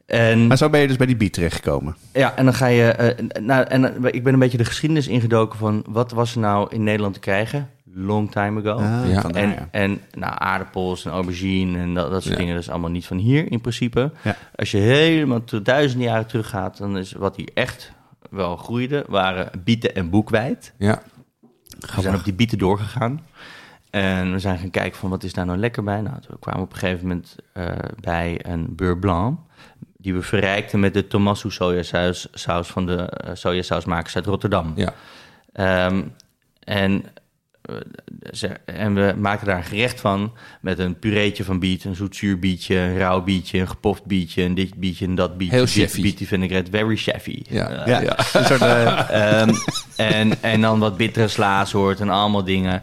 [0.06, 1.96] En, Maar zo ben je dus bij die beat terechtgekomen.
[2.12, 2.90] ja, en dan ga je.
[2.90, 6.74] eh, nou, en ik ben een beetje de geschiedenis ingedoken van wat was er nou
[6.74, 7.70] in Nederland te krijgen?
[7.95, 8.78] Long time ago.
[8.78, 9.22] Ah, Ja.
[9.30, 9.68] en ja.
[9.70, 12.41] en nou, aardappels en aubergine en dat, dat soort Ja.
[12.41, 14.12] dingen, dat is allemaal niet van hier in principe.
[14.22, 14.36] Ja.
[14.57, 17.93] Als je helemaal tot duizenden jaren teruggaat, dan is wat hier echt
[18.30, 20.74] wel groeide, waren bieten en boekwijd.
[20.78, 21.03] Ja.
[21.95, 23.20] We zijn op die bieten doorgegaan.
[23.91, 26.01] En we zijn gaan kijken van wat is daar nou lekker bij.
[26.01, 27.66] Nou, we kwamen op een gegeven moment eh,
[28.01, 29.38] bij een beurre blanc.
[29.97, 34.72] Die we verrijkten met de Tomasso sojasaus saus van de eh, sojasausmakers uit Rotterdam.
[34.76, 34.93] Ja.
[35.53, 36.03] Ehm,
[36.61, 37.05] en,
[38.64, 42.76] en we maakten daar een gerecht van met een pureetje van biet, een zoetzuur bietje,
[42.76, 45.54] een rauw bietje, een gepoft bietje, een dit bietje en dat bietje.
[45.54, 46.02] Heel Biet- chefy.
[46.02, 47.42] Bietje vinaigrette, very chefy.
[47.48, 47.70] Ja.
[47.70, 49.10] Eh, Ja, een soort, eh,
[49.40, 49.54] Ehm,
[49.96, 52.82] en, en dan wat bittere slaasoort en allemaal dingen.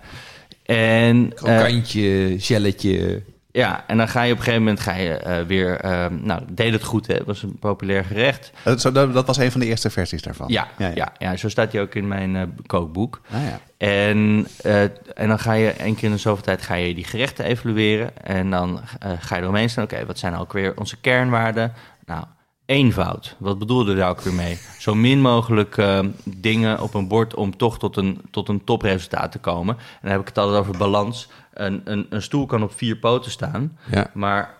[0.65, 3.21] En, eh, Krokantje, gelletje.
[3.57, 5.79] Ja, en dan ga je op een gegeven moment ga je, eh, weer...
[5.79, 7.13] ehm, nou, deed het goed, hè?
[7.13, 8.51] Het was een populair gerecht.
[8.63, 10.47] dat, zo- dat, dat was een van de eerste versies daarvan.
[10.49, 11.13] Ja, ja, ja, ja.
[11.17, 11.37] ja.
[11.37, 13.21] zo staat hij ook in mijn eh, kookboek.
[13.31, 13.59] Ah, ja.
[13.77, 14.81] En, eh,
[15.13, 18.17] en dan ga je één keer in de zoveel tijd ga je die gerechten evalueren.
[18.23, 19.83] En dan eh, ga je eromheen staan.
[19.83, 21.73] Oké, wat zijn nou ook weer onze kernwaarden?
[22.05, 22.23] Nou,
[22.65, 23.35] eenvoud.
[23.37, 24.57] Wat bedoelde daar ook weer mee?
[24.79, 29.31] Zo min mogelijk eh, dingen op een bord om toch tot een, tot een topresultaat
[29.31, 29.75] te komen.
[29.77, 31.29] En dan heb ik het altijd over balans.
[31.57, 33.77] Een, een, een stoel kan op vier poten staan.
[33.91, 34.09] Ja.
[34.13, 34.55] Maar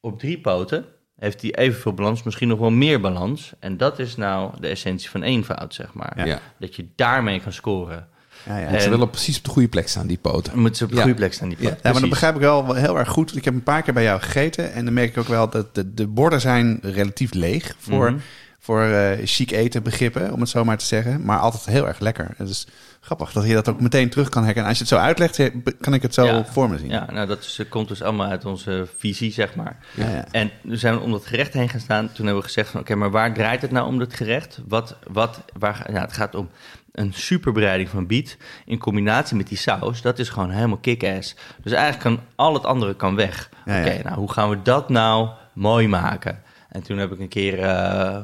[0.00, 0.84] op drie poten
[1.18, 3.52] heeft hij evenveel balans, misschien nog wel meer balans.
[3.58, 6.12] En dat is nou de essentie van eenvoud, zeg maar.
[6.16, 6.24] Ja.
[6.24, 6.38] ja.
[6.58, 8.08] Dat je daarmee kan scoren.
[8.46, 8.66] Ja, ja.
[8.66, 10.58] En- Ze willen precies op de goede plek staan, die poten.
[10.58, 11.02] Moeten ze op de Ja.
[11.02, 11.68] goede plek staan, die Ja.
[11.68, 11.78] pot.
[11.82, 13.36] Ja, maar dat begrijp ik wel heel erg goed.
[13.36, 15.74] Ik heb een paar keer bij jou gegeten en dan merk ik ook wel dat
[15.74, 18.20] de, de borden zijn relatief leeg voor, Mhm.
[18.68, 21.24] Voor eh, chic eten begrippen, om het zo maar te zeggen.
[21.24, 22.34] Maar altijd heel erg lekker.
[22.36, 22.66] Het is
[23.00, 24.68] grappig dat je dat ook meteen terug kan herkennen.
[24.68, 25.50] Als je het zo uitlegt,
[25.80, 26.44] kan ik het zo Ja.
[26.44, 26.88] voor me zien.
[26.88, 29.76] Ja, nou dat is, komt dus allemaal uit onze visie, zeg maar.
[29.94, 30.24] Ja, ja.
[30.30, 32.06] En we zijn om dat gerecht heen gaan staan.
[32.12, 34.60] Toen hebben we gezegd van, oké, maar waar draait het nou om, dat gerecht?
[34.68, 36.48] Wat, wat, waar, nou, het gaat om
[36.92, 40.02] een superbereiding van biet in combinatie met die saus.
[40.02, 41.34] Dat is gewoon helemaal kick-ass.
[41.62, 43.48] Dus eigenlijk kan al het andere kan weg.
[43.60, 46.42] Oké, nou, hoe gaan we dat nou mooi maken?
[46.68, 48.20] En toen heb ik een keer, eh,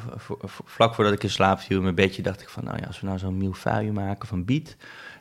[0.65, 3.01] vlak voordat ik in slaap viel in mijn bedje, dacht ik van, nou ja, als
[3.01, 4.77] we nou zo'n milfeuille maken van biet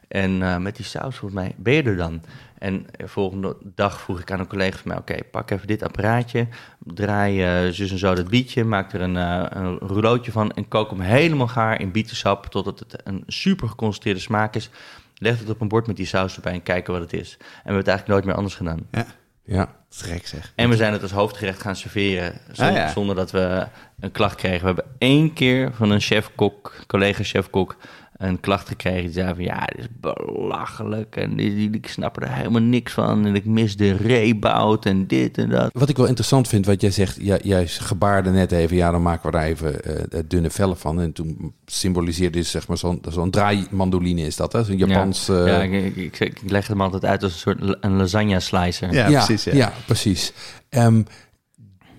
[0.07, 2.21] en eh, met die saus, volgens mij, ben je er dan?
[2.57, 5.83] En de volgende dag vroeg ik aan een collega van mij, oké, pak even dit
[5.83, 6.47] apparaatje,
[6.79, 10.89] draai eh zus en zo dat bietje, maak er een, een rouleautje van en kook
[10.89, 14.69] hem helemaal gaar in bietensap totdat het een super geconcentreerde smaak is.
[15.17, 17.37] Leg het op een bord met die saus erbij en kijken wat het is.
[17.37, 18.87] En we hebben het eigenlijk nooit meer anders gedaan.
[18.91, 19.05] Ja,
[19.45, 19.75] Ja.
[19.87, 20.51] trek zeg.
[20.55, 22.91] En we zijn het als hoofdgerecht gaan serveren zonder, Ah, ja.
[22.91, 23.67] Zonder dat we
[23.99, 24.59] een klacht kregen.
[24.59, 27.75] We hebben één keer van een chef-kok, collega-chef-kok,
[28.23, 29.03] een klacht gekregen.
[29.03, 31.15] Die zei van, ja, dit is belachelijk.
[31.15, 33.25] En die, die, ik snap er helemaal niks van.
[33.25, 35.69] En ik mis de reebout en dit en dat.
[35.73, 39.01] Wat ik wel interessant vind, wat jij zegt, jij, jij gebaarde net even, ja, dan
[39.01, 41.01] maken we daar even eh, dunne vellen van.
[41.01, 44.63] En toen symboliseerde je zeg maar zo'n zo'n draaimandoline is dat, hè?
[44.63, 45.25] Zo'n Japans...
[45.25, 48.93] Ja, eh, ja ik, ik, ik leg hem altijd uit als een soort een lasagne-slicer.
[48.93, 49.43] Ja, precies.
[49.43, 49.53] Ja.
[49.53, 50.33] ja, precies.
[50.69, 51.01] Ehm,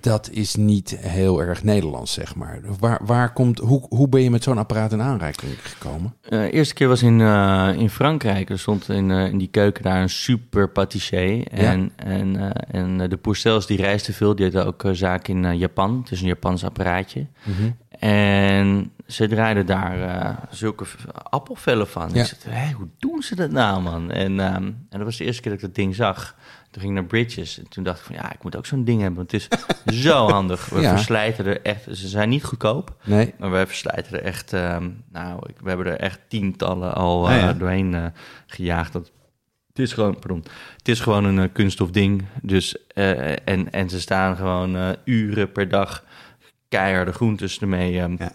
[0.04, 2.60] dat is niet heel erg Nederlands, zeg maar.
[2.78, 6.14] Waar, waar komt, hoe, hoe ben je met zo'n apparaat in aanraking gekomen?
[6.22, 8.50] Eh, De eerste keer was in, eh, in Frankrijk.
[8.50, 11.46] Er stond in, eh, in die keuken daar een super patissier.
[11.46, 14.34] En, en, en de Pourcels die reisde veel.
[14.34, 15.98] Die hadden ook zaken in Japan.
[16.02, 17.26] Het is een Japans apparaatje.
[17.98, 20.84] En ze draaiden daar zulke
[21.30, 22.10] appelvellen van.
[22.12, 22.22] Ja.
[22.22, 24.10] Ik zei, hoe doen ze dat nou, man?
[24.10, 26.36] En, ehm, en dat was de eerste keer dat ik dat ding zag.
[26.74, 27.58] Toen ging ik naar Bridges.
[27.58, 29.16] En toen dacht ik van, ja, ik moet ook zo'n ding hebben.
[29.16, 29.48] Want het
[29.84, 30.68] is zo handig.
[30.68, 30.90] We Ja.
[30.96, 31.82] verslijten er echt...
[31.92, 32.96] Ze zijn niet goedkoop.
[33.04, 33.34] Nee?
[33.38, 37.34] Maar wij verslijten er echt, ehm, nou, ik, we hebben er echt tientallen al Ah,
[37.34, 37.52] eh, ja.
[37.52, 38.04] doorheen eh,
[38.46, 38.92] gejaagd.
[38.92, 39.10] Dat,
[39.68, 40.44] het is gewoon, pardon,
[40.76, 42.24] het is gewoon een eh, kunststof ding.
[42.42, 46.04] Dus, en, en ze staan gewoon uren per dag
[46.68, 48.32] keiharde groentes ermee ehm, Ja.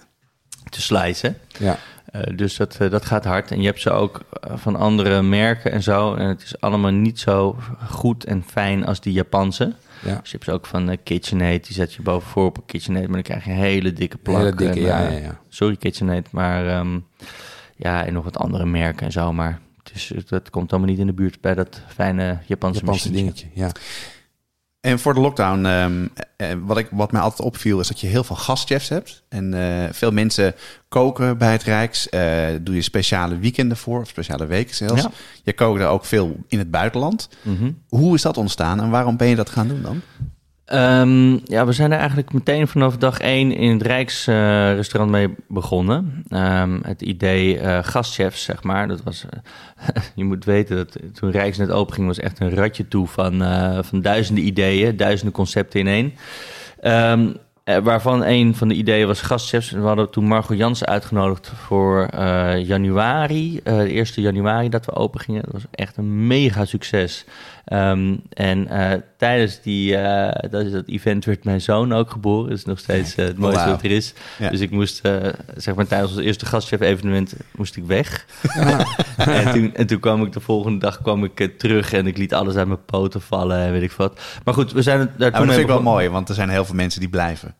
[0.69, 1.37] te slicen.
[1.57, 1.77] Ja.
[2.11, 3.51] Eh, dus dat, eh, dat gaat hard.
[3.51, 6.13] En je hebt ze ook eh, van andere merken en zo.
[6.13, 7.57] En het is allemaal niet zo
[7.89, 9.73] goed en fijn als die Japanse.
[10.03, 10.15] Ja.
[10.19, 11.65] Dus je hebt ze ook van KitchenAid.
[11.65, 13.05] Die zet je bovenvoor op een KitchenAid.
[13.05, 14.37] Maar dan krijg je een hele dikke plak.
[14.37, 15.39] Hele dikke, En, ja, ja, ja.
[15.49, 16.99] Sorry KitchenAid, maar ehm,
[17.75, 19.33] ja, en nog wat andere merken en zo.
[19.33, 23.11] Maar het is, dat komt allemaal niet in de buurt bij dat fijne Japanse, Japanse
[23.11, 23.71] dingetje, ja.
[24.81, 28.07] En voor de lockdown, ehm, eh, wat, ik, wat mij altijd opviel, is dat je
[28.07, 29.23] heel veel gastchefs hebt.
[29.29, 30.55] En eh, veel mensen
[30.87, 32.09] koken bij het Rijks.
[32.09, 35.01] Eh, doe je speciale weekenden voor, of speciale weken zelfs.
[35.01, 35.11] Ja.
[35.43, 37.29] Je kookte ook veel in het buitenland.
[37.41, 37.71] Mhm.
[37.87, 40.01] Hoe is dat ontstaan en waarom ben je dat gaan doen dan?
[40.69, 45.35] Ehm, ja, we zijn er eigenlijk meteen vanaf dag één in het Rijksrestaurant restaurant mee
[45.47, 46.23] begonnen.
[46.29, 48.87] Ehm, het idee eh, gastchefs, zeg maar.
[48.87, 52.87] Dat was, eh, je moet weten dat toen Rijks net openging, was echt een ratje
[52.87, 56.13] toe van, eh, van duizenden ideeën, duizenden concepten in één.
[56.81, 59.71] Ehm, eh, waarvan een van de ideeën was gastchefs.
[59.71, 62.07] We hadden toen Margot Jansen uitgenodigd voor
[62.57, 65.41] januari, de eerste januari dat we open gingen.
[65.43, 67.25] Dat was echt een mega succes.
[67.69, 72.49] Ehm, en eh, tijdens die, eh, dat, dat event werd mijn zoon ook geboren.
[72.49, 73.71] Dat is nog steeds eh, het mooiste Wauw.
[73.71, 74.13] wat er is.
[74.39, 74.49] Ja.
[74.49, 75.01] Dus ik moest,
[75.55, 78.25] zeg maar tijdens ons eerste gastchef-evenement, moest ik weg.
[79.17, 82.33] en, toen, en toen kwam ik de volgende dag kwam ik, terug en ik liet
[82.33, 84.21] alles uit mijn poten vallen en weet ik wat.
[84.43, 86.49] Maar goed, we zijn daar Nou, toen dat vind ik wel mooi, want er zijn
[86.49, 87.55] heel veel mensen die blijven.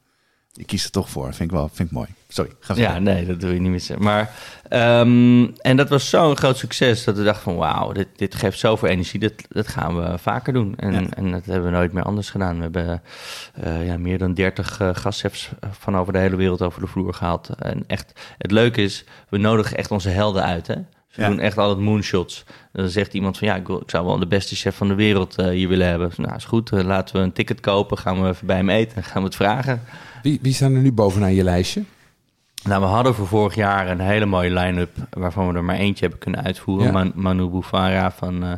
[0.52, 1.34] Je kiest er toch voor.
[1.34, 2.08] Vind ik wel vind ik mooi.
[2.28, 4.02] Sorry, ga Ja, nee, dat doe je niet meer.
[4.02, 4.32] Maar,
[4.70, 8.60] ehm, en dat was zo'n groot succes dat we dachten van wauw, dit, dit geeft
[8.60, 10.74] zoveel energie, dat, dat gaan we vaker doen.
[10.78, 11.04] En, Ja.
[11.10, 12.56] en dat hebben we nooit meer anders gedaan.
[12.56, 13.02] We hebben
[13.54, 17.14] eh, ja, meer dan 30 uh, gastchefs van over de hele wereld over de vloer
[17.14, 17.50] gehaald.
[17.60, 20.76] En echt, het leuke is, we nodigen echt onze helden uit, hè.
[21.10, 21.28] Ze Ja.
[21.28, 22.44] doen echt altijd moonshots.
[22.72, 24.94] Dan zegt iemand van ja, ik, wil, ik zou wel de beste chef van de
[24.96, 26.12] wereld eh, hier willen hebben.
[26.18, 28.98] Nou, is goed, eh, laten we een ticket kopen, gaan we even bij hem eten
[28.98, 29.82] en gaan we het vragen.
[30.22, 31.84] Wie, wie staan er nu bovenaan je lijstje?
[32.64, 36.02] Nou, we hadden voor vorig jaar een hele mooie line-up waarvan we er maar eentje
[36.02, 36.86] hebben kunnen uitvoeren.
[36.86, 36.92] Ja.
[36.92, 38.52] Man- Manu Bufara van eh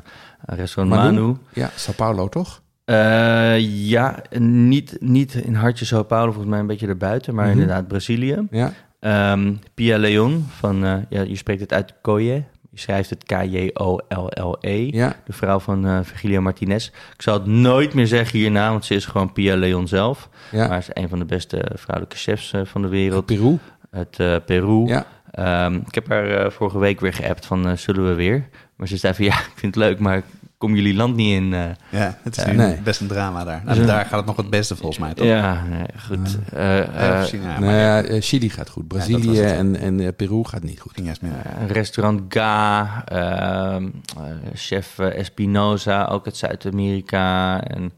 [0.46, 1.36] restaurant Manu.
[1.54, 2.62] Ja, Sao Paulo, toch?
[2.86, 3.60] Eh,
[3.90, 7.54] ja, niet, niet in Hartje Sao Paulo, volgens mij een beetje erbuiten, maar Mhm.
[7.60, 8.48] inderdaad Brazilië.
[8.52, 8.74] Ja.
[9.00, 12.44] Ehm, Pia Leon van, eh, ja, je spreekt het uit Koye.
[12.82, 14.88] Schrijft het K-J-O-L-L-E.
[14.92, 15.16] Ja.
[15.26, 16.88] De vrouw van eh Virgilia Martinez.
[16.88, 20.30] Ik zal het nooit meer zeggen hierna, want ze is gewoon Pia Leon zelf.
[20.52, 20.68] Ja.
[20.68, 23.26] Maar ze is een van de beste vrouwelijke chefs eh, van de wereld.
[23.26, 23.58] Peru.
[23.92, 24.86] Eh, Peru.
[24.86, 25.06] Ja.
[25.32, 28.50] Ehm, ik heb haar eh, vorige week weer geappt van eh, zullen we weer?
[28.76, 30.24] Maar ze zei van ja, ik vind het leuk, maar
[30.62, 31.54] kom jullie land niet in.
[31.54, 31.62] eh.
[31.90, 32.82] Ja, het is nu nee.
[32.82, 33.62] best een drama daar.
[33.66, 35.26] Nou, daar gaat het nog het beste volgens mij, toch?
[35.28, 36.38] ja, nee, goed.
[36.54, 38.88] Eh, Ja, eh, maar nou ja, eh, Chili gaat goed.
[38.88, 40.92] Brazilië en, en eh, Peru gaat niet goed.
[40.94, 41.32] ging juist meer.
[41.60, 43.84] een restaurant Ga, ehm,
[44.18, 47.64] eh, chef eh, Espinosa, ook uit Zuid-Amerika.
[47.64, 47.92] En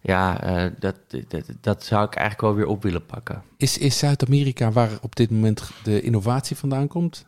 [0.00, 0.94] ja, eh, dat,
[1.28, 3.42] dat, dat zou ik eigenlijk wel weer op willen pakken.
[3.56, 7.26] Is, is Zuid-Amerika waar op dit moment de innovatie vandaan komt?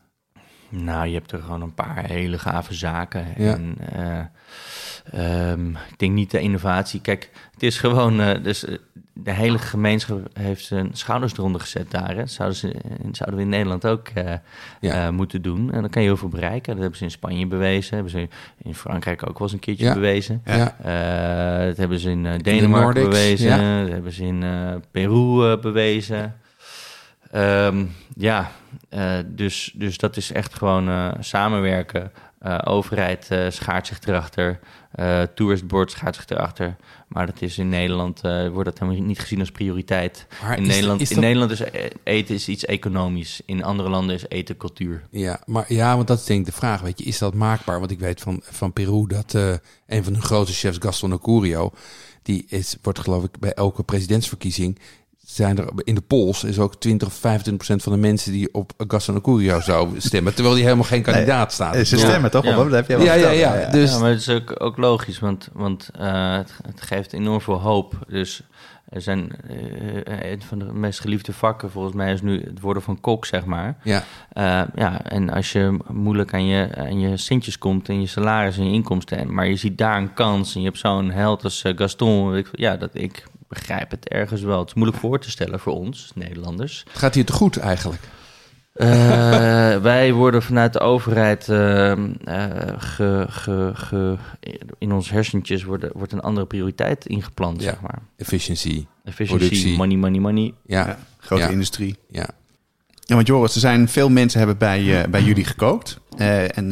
[0.73, 3.27] Nou, je hebt er gewoon een paar hele gave zaken.
[3.37, 3.53] Ja.
[3.55, 7.01] En eh, ehm, ik denk niet de innovatie.
[7.01, 8.21] Kijk, het is gewoon.
[8.21, 8.75] eh, dus, eh,
[9.13, 12.17] de hele gemeenschap heeft zijn schouders eronder gezet daar.
[12.17, 12.27] Hè.
[12.27, 12.75] Zouden, ze,
[13.13, 14.09] zouden we in Nederland ook
[14.81, 15.11] Ja.
[15.11, 15.73] moeten doen.
[15.73, 16.73] En dan kan je heel veel bereiken.
[16.73, 17.95] Dat hebben ze in Spanje bewezen.
[17.95, 18.29] hebben ze
[18.63, 19.95] in Frankrijk ook wel eens een keertje Ja.
[19.95, 20.43] bewezen.
[21.67, 23.81] Dat hebben ze in Denemarken bewezen.
[23.83, 24.45] Dat hebben ze in
[24.91, 26.35] Peru bewezen.
[27.31, 27.85] Ehm,
[28.17, 28.51] ja,
[28.89, 32.13] eh, dus, dus dat is echt gewoon eh, samenwerken.
[32.39, 34.59] Eh, overheid schaart zich erachter.
[35.35, 36.77] Tourist Board schaart zich erachter.
[37.09, 40.27] Maar dat is in Nederland, wordt dat helemaal niet gezien als prioriteit.
[40.43, 41.63] Maar in is- Nederland, is in Nederland is
[42.03, 43.41] eten is iets economisch.
[43.47, 45.03] In andere landen is eten cultuur.
[45.11, 46.81] Ja, maar ja, want dat is denk ik de vraag.
[46.81, 47.79] Weet je, is dat maakbaar?
[47.79, 49.33] Want ik weet van, van Peru dat
[49.87, 51.73] een van hun grote chefs, Gaston Acurio,
[52.23, 54.79] die is, wordt geloof ik bij elke presidentsverkiezing
[55.35, 58.55] zijn er in de polls is ook 20 of 25 procent van de mensen die
[58.55, 61.87] op Gaston Acurio zou stemmen, terwijl die helemaal geen kandidaat staat.
[61.87, 62.03] Ze Ja.
[62.07, 62.45] stemmen toch?
[62.45, 62.55] Ja.
[62.57, 63.71] Dat heb je wel Ja, ja, verteld, ja.
[63.71, 67.41] Dus ja, maar het is ook, ook logisch, want, want eh, het, het geeft enorm
[67.41, 67.95] veel hoop.
[68.09, 68.43] Dus
[68.89, 72.83] er zijn eh, een van de meest geliefde vakken volgens mij is nu het worden
[72.83, 73.77] van kok, zeg maar.
[73.83, 78.07] ja, Eh, ja, en als je moeilijk aan je, aan je centjes komt en je
[78.07, 81.11] salaris en je inkomsten, en- maar je ziet daar een kans en je hebt zo'n
[81.11, 84.59] held als Gaston, ja, dat ik begrijp het ergens wel.
[84.59, 86.85] Het is moeilijk voor te stellen voor ons, Nederlanders.
[86.89, 88.03] het gaat hier te goed eigenlijk.
[88.73, 88.87] Eh,
[89.91, 91.99] wij worden vanuit de overheid eh, eh,
[92.79, 94.17] ge, ge, ge-
[94.79, 97.71] in ons hersentjes worden, wordt een andere prioriteit ingeplant, Ja.
[97.71, 97.99] zeg maar.
[98.17, 98.87] Efficiency.
[99.05, 99.77] Efficiëntie, Productie.
[99.77, 100.55] money, money, money.
[100.67, 101.49] Ja, Ja, grote Ja.
[101.49, 101.97] industrie.
[102.11, 102.29] ja.
[103.01, 105.99] Ja, want Joris, er zijn veel mensen hebben bij, bij jullie gekookt.
[106.17, 106.69] Eh, en,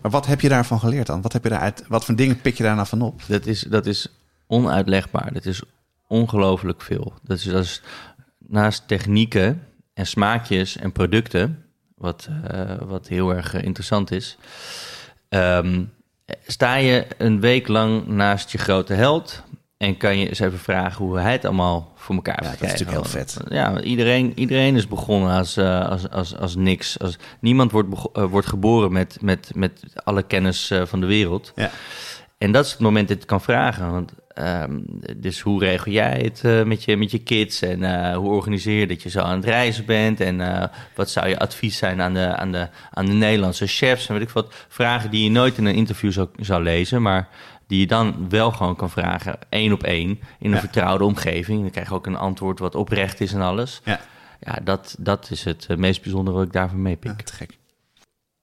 [0.00, 1.22] maar wat heb je daarvan geleerd dan?
[1.22, 3.22] Wat, heb je daaruit, wat voor dingen pik je daar nou van op?
[3.26, 4.08] Dat is, dat is
[4.46, 5.32] onuitlegbaar.
[5.32, 5.62] Dat is
[6.06, 7.12] ongelooflijk veel.
[7.22, 7.82] Dat is, dat is
[8.38, 9.62] naast technieken
[9.94, 11.64] en smaakjes en producten,
[11.94, 14.36] wat, eh, wat heel erg eh, interessant is,
[15.28, 15.82] ehm,
[16.46, 19.42] sta je een week lang naast je grote held
[19.76, 22.72] en kan je eens even vragen hoe hij het allemaal voor elkaar Ja, heeft dat
[22.72, 23.40] is natuurlijk heel vet.
[23.48, 26.98] Ja, iedereen, iedereen is begonnen als, eh, als, als, als niks.
[26.98, 31.52] Als, niemand wordt, wordt geboren met, met, met alle kennis van de wereld.
[31.54, 31.70] Ja.
[32.38, 33.90] En dat is het moment dat je het kan vragen.
[33.90, 34.80] Want, ehm,
[35.16, 37.62] dus hoe regel jij het eh, met, je, met je kids?
[37.62, 40.20] En eh, hoe organiseer je dat je zo aan het reizen bent?
[40.20, 44.06] En eh, wat zou je advies zijn aan de, aan, de, aan de Nederlandse chefs?
[44.08, 44.54] En weet ik wat.
[44.68, 47.28] Vragen die je nooit in een interview zou, zou lezen, maar
[47.66, 50.58] die je dan wel gewoon kan vragen, één op één, in een Ja.
[50.58, 51.60] vertrouwde omgeving.
[51.60, 53.80] Dan krijg je ook een antwoord wat oprecht is en alles.
[53.84, 54.00] Ja,
[54.40, 57.10] Ja, dat, dat is het meest bijzondere wat ik daarvan meepik.
[57.18, 57.58] ja te gek.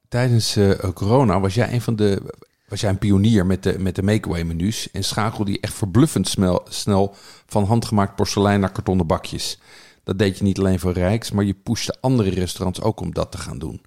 [0.07, 0.57] Tijdens
[0.93, 2.33] corona was jij een van de.
[2.71, 6.27] Was jij een pionier met de, met de make-away menus en schakelde je echt verbluffend
[6.27, 7.15] snel, snel
[7.45, 9.59] van handgemaakt porselein naar kartonnen bakjes.
[10.03, 13.31] Dat deed je niet alleen voor Rijks, maar je pushte andere restaurants ook om dat
[13.31, 13.81] te gaan doen.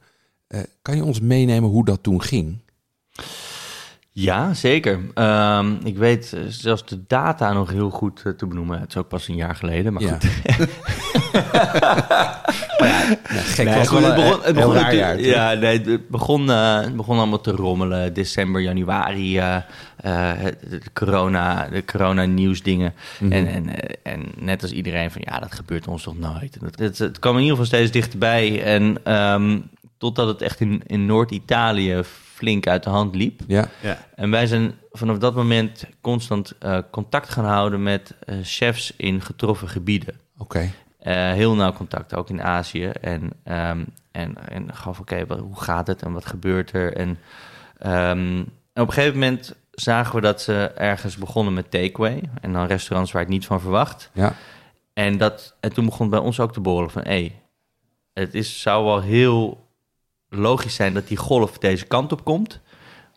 [0.47, 2.59] Eh, kan je ons meenemen hoe dat toen ging?
[4.17, 4.99] Ja, zeker.
[5.15, 8.81] Ehm, ik weet eh, zelfs de data nog heel goed eh, te benoemen.
[8.81, 10.13] Het is ook pas een jaar geleden, maar Ja.
[10.13, 10.29] goed.
[12.79, 16.97] Ja, gek Nee, het begon, het heel begon jaar, ja, nee, het begon, eh, het
[16.97, 18.13] begon allemaal te rommelen.
[18.15, 19.63] December, januari, eh, eh,
[20.37, 22.95] het- de corona, de corona nieuwsdingen.
[23.21, 23.33] Mhm.
[23.33, 26.59] En, en, eh, en net als iedereen van, ja, dat gebeurt ons toch nooit.
[26.61, 28.63] Het, het, het kwam in ieder geval steeds dichterbij.
[28.65, 29.59] En ehm,
[29.99, 32.01] totdat het echt in, in Noord-Italië
[32.35, 33.41] flink uit de hand liep.
[33.47, 33.99] Ja, Ja.
[34.15, 39.21] En wij zijn vanaf dat moment constant eh, contact gaan houden met eh, chefs in
[39.21, 40.21] getroffen gebieden.
[40.39, 40.71] oké.
[40.99, 42.87] Eh, heel nauw contact, ook in Azië.
[42.87, 46.97] En, ehm, en, en gaf, oké, hoe gaat het en wat gebeurt er?
[46.97, 47.19] En,
[47.79, 52.23] ehm, en op een gegeven moment zagen we dat ze ergens begonnen met takeaway.
[52.41, 54.11] En dan restaurants waar ik niet van verwacht.
[54.13, 54.35] Ja,
[54.93, 57.03] En, dat, en toen begon het bij ons ook te borrelen van...
[57.03, 57.33] hé,
[58.13, 59.64] het is, zou wel heel
[60.37, 62.61] logisch zijn dat die golf deze kant op komt.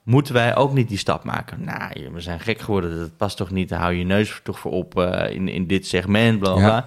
[0.03, 1.63] Moeten wij ook niet die stap maken?
[1.63, 3.69] Nou, we zijn gek geworden, dat past toch niet?
[3.69, 6.61] Hou je neus toch voor op eh, in, in dit segment, bla bla.
[6.61, 6.67] Ja.
[6.67, 6.85] bla.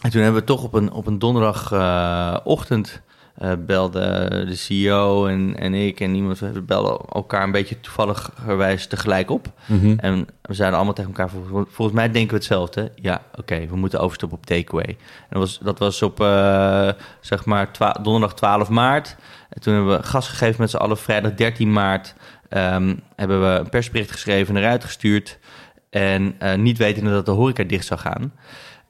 [0.00, 3.02] En toen hebben we toch op een, op een donderdagochtend...
[3.40, 6.38] eh belde de CEO en, en ik en iemand...
[6.38, 9.52] we belden elkaar een beetje toevalligerwijs tegelijk op.
[9.66, 9.94] Mhm.
[9.98, 12.92] En we zeiden allemaal tegen elkaar, vol- volgens mij denken we hetzelfde.
[12.94, 14.88] Ja, oké, we moeten overstappen op takeaway.
[14.88, 14.96] En
[15.28, 16.88] dat was, dat was op, eh,
[17.20, 17.70] zeg maar,
[18.02, 19.16] donderdag 12 maart.
[19.48, 20.98] En toen hebben we gas gegeven met z'n allen.
[20.98, 22.14] Vrijdag 13 maart
[22.48, 25.38] ehm, hebben we een persbericht geschreven en eruit gestuurd.
[25.90, 28.32] En eh, niet wetende dat de horeca dicht zou gaan.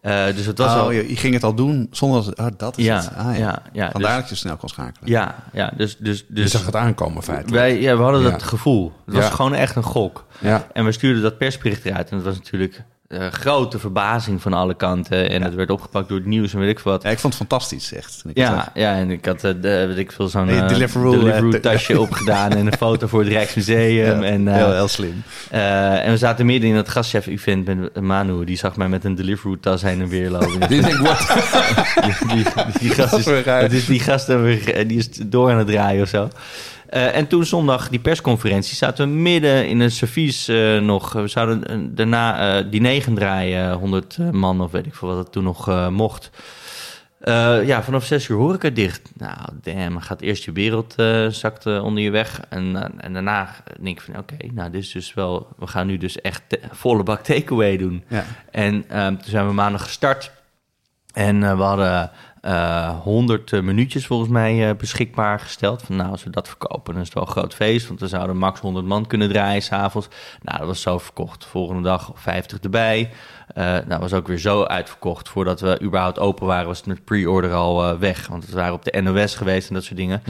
[0.01, 0.91] Eh, dus het was oh, al...
[0.91, 2.39] je, je ging het al doen zonder dat...
[2.39, 3.11] Oh, dat is Ja, het.
[3.17, 3.39] Ah, ja.
[3.39, 5.11] ja, ja, Vandaar dus- dat je snel kon schakelen.
[5.11, 5.97] Ja, ja, dus...
[5.99, 7.55] dus, je dus zag het aankomen feitelijk.
[7.55, 8.31] wij, ja, we hadden Ja.
[8.31, 8.93] dat gevoel.
[9.07, 10.27] Het was gewoon echt een gok.
[10.39, 12.11] Ja, En we stuurden dat persbericht eruit.
[12.11, 15.31] En dat was natuurlijk eh, grote verbazing van alle kanten.
[15.31, 17.03] En het werd opgepakt door het nieuws en weet ik wat.
[17.03, 18.23] Ja, ik vond het fantastisch, echt.
[18.29, 18.37] ik het.
[18.37, 22.51] Ja, ja, en ik had de, weet ik veel, zo'n eh, Deliveroo, Deliveroo tasje opgedaan
[22.51, 24.23] en een foto voor het Rijksmuseum.
[24.23, 25.23] Ja, en, heel, heel slim.
[25.51, 28.45] en we zaten midden in het gastchef-event met Manu.
[28.45, 30.71] Die zag mij met een Deliveroo tas heen en weer lopen.
[30.91, 31.19] Ik, wat?
[32.33, 32.45] die, die,
[32.81, 33.13] die gast
[33.73, 36.29] is, die gast die is door aan het draaien of zo.
[36.91, 41.13] Eh, en toen zondag die persconferentie zaten we midden in een servies eh, nog.
[41.13, 45.17] We zouden eh, daarna eh diner gaan draaien, 100 man of weet ik veel wat
[45.17, 46.31] het toen nog mocht.
[47.65, 49.11] Ja, vanaf zes uur hoor ik het dicht.
[49.17, 50.95] Nou, damn, gaat eerst je wereld
[51.29, 52.41] zakt eh, onder je weg.
[52.49, 55.49] En, en daarna denk ik van, oké, nou, dit is dus wel...
[55.59, 58.05] We gaan nu dus echt volle bak takeaway doen.
[58.09, 58.25] Ja.
[58.51, 60.31] En ehm, toen zijn we maandag gestart.
[61.13, 62.11] En we hadden
[62.41, 65.83] eh 100 eh, minuutjes volgens mij eh, beschikbaar gesteld.
[65.83, 67.89] Van nou, als we dat verkopen, dan is het wel een groot feest.
[67.89, 70.09] Want we zouden max 100 man kunnen draaien s'avonds.
[70.43, 71.45] Nou, dat was zo verkocht.
[71.45, 73.11] Volgende dag 50 erbij.
[73.55, 75.29] Nou, was ook weer zo uitverkocht.
[75.29, 78.27] Voordat we überhaupt open waren, was het met pre-order al weg.
[78.27, 80.23] Want we waren op de NOS geweest en dat soort dingen.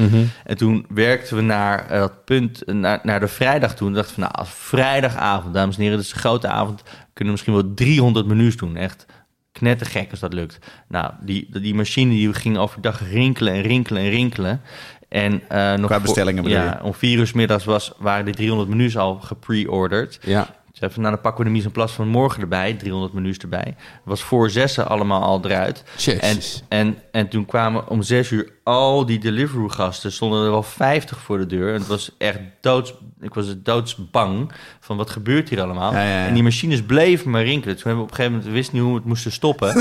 [0.44, 3.88] En toen werkten we naar dat punt, naar, naar de vrijdag toe.
[3.88, 6.82] En dachten van, nou, als vrijdagavond, dames en heren, dit is een grote avond.
[7.12, 8.76] Kunnen we misschien wel 300 menus doen.
[8.76, 9.06] Echt
[9.52, 10.58] knettergek als dat lukt.
[10.88, 14.60] Nou, die, die machine die ging overdag rinkelen en rinkelen en rinkelen.
[15.08, 18.68] En uh, nog Qua bestellingen bedoel ja, om vier uur middags was, waren die 300
[18.68, 20.18] menus al gepre-ordered.
[20.22, 20.48] Ja.
[20.80, 23.38] Dus even, nou, dan pakken we de mise en place van morgen erbij, 300 menus
[23.38, 23.76] erbij.
[24.04, 25.84] Was voor zessen allemaal al eruit.
[26.06, 26.62] En, Jezus.
[26.68, 31.38] en, en toen kwamen om zes uur al die Deliveroo-gasten, stonden er wel 50 voor
[31.38, 31.68] de deur.
[31.68, 35.92] En het was echt doods, ik was doodsbang van wat gebeurt hier allemaal.
[35.92, 36.26] Ja, ja, ja.
[36.26, 37.76] En die machines bleven maar rinkelen.
[37.76, 39.68] Toen hebben we op een gegeven moment, wisten niet hoe we het moesten stoppen.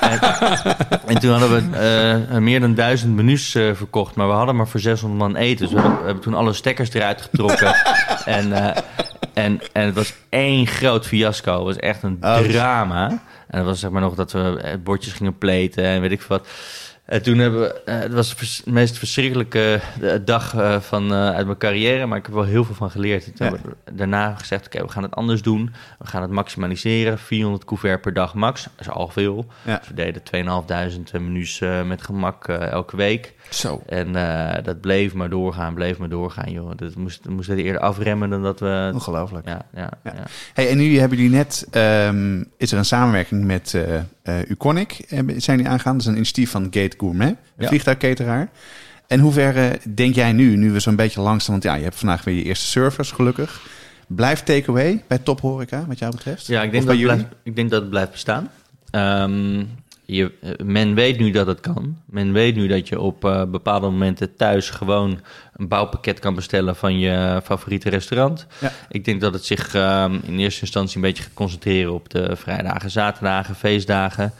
[0.00, 0.20] en,
[1.06, 1.76] en toen hadden we
[2.30, 5.64] eh, meer dan duizend menus eh, verkocht, maar we hadden maar voor 600 man eten.
[5.66, 7.74] Dus we hebben, we hebben toen alle stekkers eruit getrokken.
[8.24, 8.82] en, eh,
[9.42, 11.52] en, en het was één groot fiasco.
[11.54, 13.08] Het was echt een Oh, drama.
[13.48, 16.22] En dat was zeg maar nog dat we eh, bordjes gingen pleten en weet ik
[16.22, 16.48] veel wat.
[17.04, 21.58] En toen hebben we, eh, het was de meest verschrikkelijke eh, dag van, uit mijn
[21.58, 23.26] carrière, maar ik heb wel heel veel van geleerd.
[23.26, 23.52] En toen Ja.
[23.52, 25.74] hebben we daarna gezegd, oké, we gaan het anders doen.
[25.98, 28.62] We gaan het maximaliseren, 400 couvert per dag max.
[28.62, 29.46] Dat is al veel.
[29.64, 29.76] Ja.
[29.78, 33.34] Dus we deden 2500 menus met gemak elke week.
[33.50, 33.82] Zo.
[33.86, 36.70] En eh, dat bleef maar doorgaan, bleef maar doorgaan, joh.
[36.76, 38.90] Dat moest, we moesten eerder afremmen dan dat we...
[38.94, 39.46] Ongelooflijk.
[39.46, 40.12] Ja, ja, Ja.
[40.16, 40.22] ja.
[40.54, 45.04] Hey, en nu hebben jullie net, ehm, is er een samenwerking met eh eh, Uconic,
[45.36, 45.92] zijn die aangaan.
[45.92, 48.48] Dat is een initiatief van Gate Gourmet, een vliegtuigketeraar.
[49.06, 51.96] En hoe ver denk jij nu, nu we zo'n beetje langzaam, want ja, je hebt
[51.96, 53.66] vandaag weer je eerste servers gelukkig.
[54.06, 56.46] Blijft takeaway bij Top Horeca, wat jou betreft?
[56.46, 58.50] Ja, ik denk, dat blijft, ik denk dat het blijft bestaan.
[58.90, 59.64] Ehm,
[60.10, 60.32] je,
[60.64, 61.96] men weet nu dat het kan.
[62.04, 65.20] Men weet nu dat je op eh, bepaalde momenten thuis gewoon
[65.56, 68.46] een bouwpakket kan bestellen van je favoriete restaurant.
[68.60, 68.72] Ja.
[68.88, 72.36] Ik denk dat het zich ehm, in eerste instantie een beetje gaat concentreren op de
[72.36, 74.32] vrijdagen, zaterdagen, feestdagen.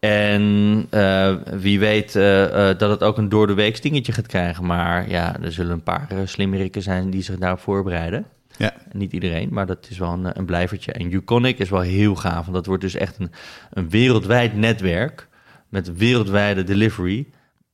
[0.00, 4.66] En eh, wie weet eh, dat het ook een door de week dingetje gaat krijgen.
[4.66, 8.26] Maar ja, er zullen een paar slimmerikken zijn die zich daarop voorbereiden.
[8.60, 8.72] Ja.
[8.92, 10.92] Niet iedereen, maar dat is wel een, een blijvertje.
[10.92, 13.30] En Uconic is wel heel gaaf, want dat wordt dus echt een,
[13.70, 15.28] een wereldwijd netwerk
[15.68, 17.26] met wereldwijde delivery.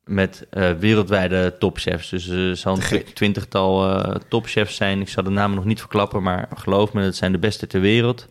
[0.05, 2.09] Met uh, wereldwijde topchefs.
[2.09, 5.01] Dus er uh, zal een twintigtal uh, topchefs zijn.
[5.01, 7.81] Ik zal de namen nog niet verklappen, maar geloof me, het zijn de beste ter
[7.81, 8.29] wereld.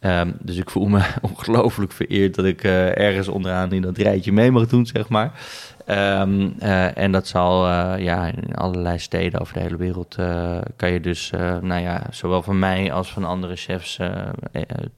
[0.00, 4.50] Um, dus ik voel me ongelooflijk vereerd dat ik ergens onderaan in dat rijtje mee
[4.50, 5.32] mag doen, zeg maar.
[5.90, 10.58] Um, uh, en dat zal uh, ja, in allerlei steden over de hele wereld uh,
[10.76, 11.30] kan je dus,
[11.60, 13.98] nou ja, zowel van mij als van andere chefs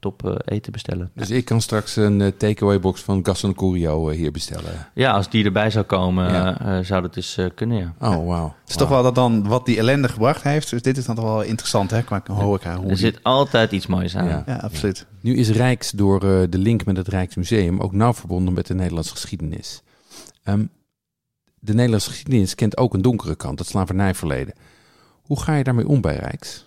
[0.01, 1.11] top eten bestellen.
[1.15, 4.73] Dus ik kan straks een takeaway box van Gaston Curio hier bestellen?
[4.95, 6.83] Ja, als die erbij zou komen, ja.
[6.83, 7.95] zou dat dus kunnen, ja.
[8.09, 8.55] Oh, wauw.
[8.61, 10.71] Het is toch wel dat dan wat die ellende gebracht heeft.
[10.71, 12.77] Dus dit is dan toch wel interessant, hè, qua horeca.
[12.77, 14.29] Hoe er zit altijd iets moois aan.
[14.29, 15.07] Ja, ja absoluut.
[15.21, 18.75] Nu is Rijks door uh, de link met het Rijksmuseum ook nauw verbonden met de
[18.75, 19.83] Nederlandse geschiedenis.
[20.49, 20.71] Um,
[21.61, 24.55] de Nederlandse geschiedenis kent ook een donkere kant, het slavernijverleden.
[25.23, 26.67] Hoe ga je daarmee om bij Rijks?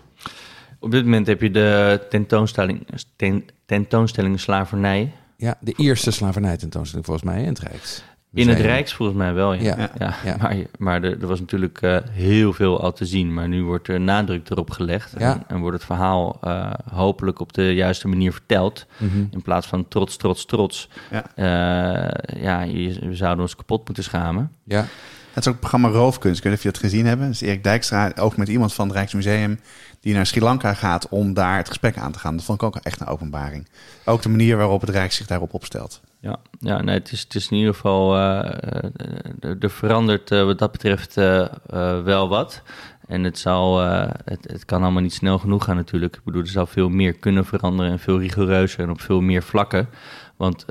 [0.80, 5.14] Op dit moment heb je de tentoonstelling, ten, tentoonstelling slavernij.
[5.38, 8.04] Ja, de eerste slavernij tentoonstelling volgens mij in het Rijks.
[8.34, 9.62] In het Rijks volgens mij wel, ja.
[9.62, 10.16] Ja, ja, ja.
[10.24, 10.38] ja.
[10.40, 13.34] Maar, maar er, er, was natuurlijk uh, heel veel al te zien.
[13.34, 15.14] Maar nu wordt er nadruk erop gelegd.
[15.18, 15.34] Ja.
[15.34, 18.86] En, en, wordt het verhaal uh, hopelijk op de juiste manier verteld.
[18.98, 19.28] Mm -hmm.
[19.32, 20.90] In plaats van trots, trots, trots.
[21.10, 24.52] Ja, uh, ja je, we zouden ons kapot moeten schamen.
[24.64, 24.86] Ja.
[25.34, 26.38] Het is ook het programma Roofkunst.
[26.38, 27.28] Ik weet niet of je dat gezien hebben.
[27.28, 29.60] Dus Erik Dijkstra, ook met iemand van het Rijksmuseum...
[30.00, 32.36] die naar Sri Lanka gaat om daar het gesprek aan te gaan.
[32.36, 33.68] Dat vond ik ook echt een openbaring.
[34.06, 36.02] Ook de manier waarop het Rijk zich daarop opstelt.
[36.22, 38.16] Ja, ja nee, het, is, het is in ieder geval...
[38.16, 38.44] Uh,
[39.60, 41.48] er verandert uh, wat dat betreft uh,
[42.04, 42.62] wel wat.
[43.12, 46.16] En het, zal, eh, het, het kan allemaal niet snel genoeg gaan natuurlijk.
[46.16, 49.44] Ik bedoel, er zou veel meer kunnen veranderen en veel rigoureuzer en op veel meer
[49.44, 49.90] vlakken.
[50.36, 50.68] Want eh,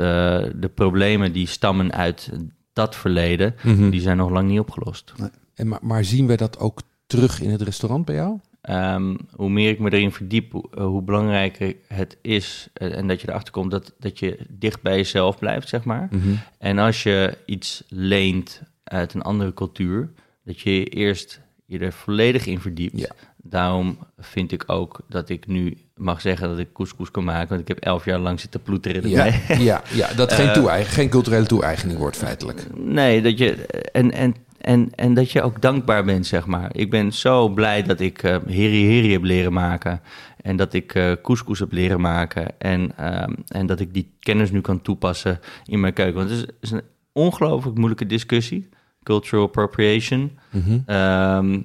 [0.54, 2.30] de problemen die stammen uit
[2.72, 3.90] dat verleden, Mhm.
[3.90, 5.12] die zijn nog lang niet opgelost.
[5.54, 8.38] En maar, maar zien we dat ook terug in het restaurant bij jou?
[8.60, 12.68] Ehm, hoe meer ik me erin verdiep, hoe, eh, hoe belangrijker het is.
[12.72, 16.08] eh, en dat je erachter komt dat, dat je dicht bij jezelf blijft, zeg maar.
[16.10, 16.28] Mhm.
[16.58, 20.10] En als je iets leent uit een andere cultuur,
[20.44, 22.98] dat je eerst je er volledig in verdiept.
[22.98, 23.08] Ja.
[23.42, 27.48] Daarom vind ik ook dat ik nu mag zeggen dat ik couscous kan maken.
[27.48, 29.58] Want ik heb elf jaar lang zitten ploeteren Ja, erbij.
[29.64, 32.66] ja, ja, dat geen, Eh, toe-eigen, geen culturele toe-eigening wordt feitelijk.
[32.76, 36.70] Nee, dat je, en, en, en, en dat je ook dankbaar bent, zeg maar.
[36.72, 40.00] Ik ben zo blij dat ik eh heri heri heb leren maken.
[40.42, 42.60] En dat ik eh couscous heb leren maken.
[42.60, 46.14] En, ehm, en dat ik die kennis nu kan toepassen in mijn keuken.
[46.14, 46.82] Want het is, het is een
[47.12, 48.68] ongelooflijk moeilijke discussie.
[49.02, 50.38] Cultural appropriation.
[50.50, 50.78] Mhm.
[50.86, 51.60] Ehm,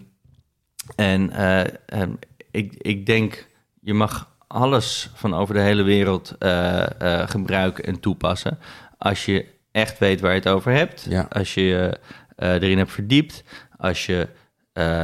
[0.95, 2.11] en eh, ehm,
[2.51, 3.47] ik, ik denk,
[3.81, 6.35] je mag alles van over de hele wereld
[7.25, 8.57] gebruiken en toepassen.
[8.97, 9.45] Als je
[9.75, 11.05] echt weet waar je het over hebt.
[11.09, 11.27] Ja.
[11.29, 11.99] Als je
[12.35, 13.43] eh, erin hebt verdiept.
[13.77, 14.27] Als je
[14.73, 15.03] eh,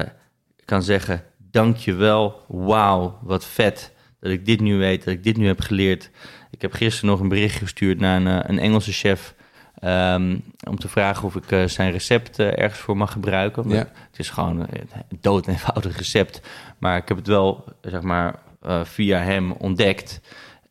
[0.66, 2.46] kan zeggen, dank je wel.
[2.48, 6.10] Wauw, wat vet dat ik dit nu weet, dat ik dit nu heb geleerd.
[6.50, 9.36] Ik heb gisteren nog een bericht gestuurd naar een, eh, een Engelse chef...
[9.80, 10.38] ehm,
[10.68, 13.70] om te vragen of ik zijn recept ergens voor mag gebruiken.
[13.70, 13.78] Ja.
[13.78, 16.42] Het is gewoon een dood eenvoudig recept.
[16.78, 18.40] Maar ik heb het wel, zeg maar,
[18.84, 20.22] via hem ontdekt.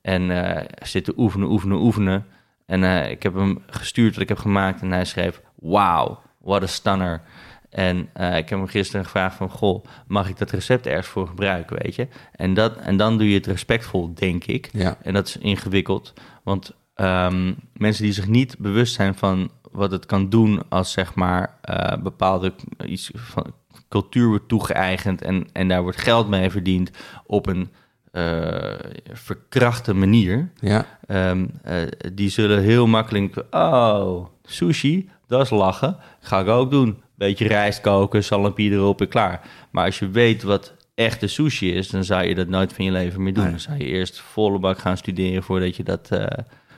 [0.03, 2.27] En zitten oefenen, oefenen, oefenen.
[2.66, 4.81] En ik heb hem gestuurd wat ik heb gemaakt.
[4.81, 7.23] En hij schreef, wauw, what a stunner.
[7.71, 9.51] En eh, ik heb hem gisteren gevraagd van...
[9.51, 12.09] Goh, mag ik dat recept ergens voor gebruiken, weet je?
[12.33, 14.69] En, dat, en dan doe je het respectvol, denk ik.
[14.73, 14.97] Ja.
[15.03, 16.12] En dat is ingewikkeld.
[16.43, 20.62] Want ehm, mensen die zich niet bewust zijn van wat het kan doen...
[20.69, 22.53] als zeg maar eh, bepaalde
[22.87, 23.55] iets van
[23.89, 25.23] cultuur wordt toegeëigend...
[25.23, 26.91] En, en daar wordt geld mee verdiend
[27.27, 27.71] op een
[28.12, 28.75] eh,
[29.12, 30.51] verkrachte manier...
[30.61, 30.87] Ja.
[31.07, 31.77] Ehm, eh,
[32.12, 33.45] die zullen heel makkelijk...
[33.51, 35.97] Oh, sushi, dat is lachen.
[36.20, 37.02] Ga ik ook doen.
[37.15, 39.40] Beetje rijst koken, salami erop en klaar.
[39.70, 41.89] Maar als je weet wat echte sushi is...
[41.89, 43.43] dan zou je dat nooit van je leven meer doen.
[43.43, 43.52] Nee.
[43.52, 46.27] Dan zou je eerst volle bak gaan studeren voordat je dat, eh,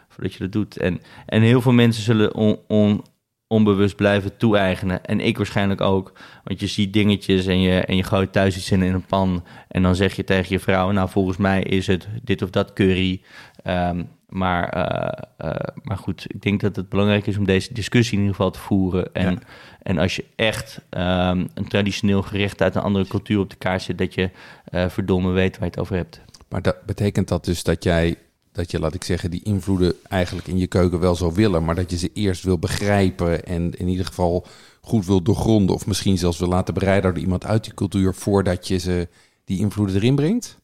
[0.09, 0.77] voordat je dat doet.
[0.77, 3.05] En, en heel veel mensen zullen on, on-
[3.47, 5.05] onbewust blijven toe-eigenen.
[5.05, 6.12] En ik waarschijnlijk ook.
[6.45, 9.45] Want je ziet dingetjes en je, en je gooit thuis iets in, in een pan...
[9.69, 10.91] en dan zeg je tegen je vrouw...
[10.91, 13.23] nou, volgens mij is het dit of dat curry...
[13.62, 14.03] Ehm,
[14.33, 18.21] maar, eh, eh, maar goed, ik denk dat het belangrijk is om deze discussie in
[18.21, 19.15] ieder geval te voeren.
[19.15, 19.39] En, Ja.
[19.83, 23.83] en als je echt ehm, een traditioneel gerecht uit een andere cultuur op de kaart
[23.83, 24.31] zet, dat je
[24.65, 26.21] eh, verdomme weet waar je het over hebt.
[26.49, 28.17] Maar dat betekent dat dus dat jij,
[28.53, 31.75] dat je, laat ik zeggen, die invloeden eigenlijk in je keuken wel zou willen, maar
[31.75, 34.47] dat je ze eerst wil begrijpen en in ieder geval
[34.81, 38.69] goed wil doorgronden, of misschien zelfs wil laten bereiden door iemand uit die cultuur voordat
[38.69, 39.09] je ze
[39.45, 40.61] die invloeden erin brengt?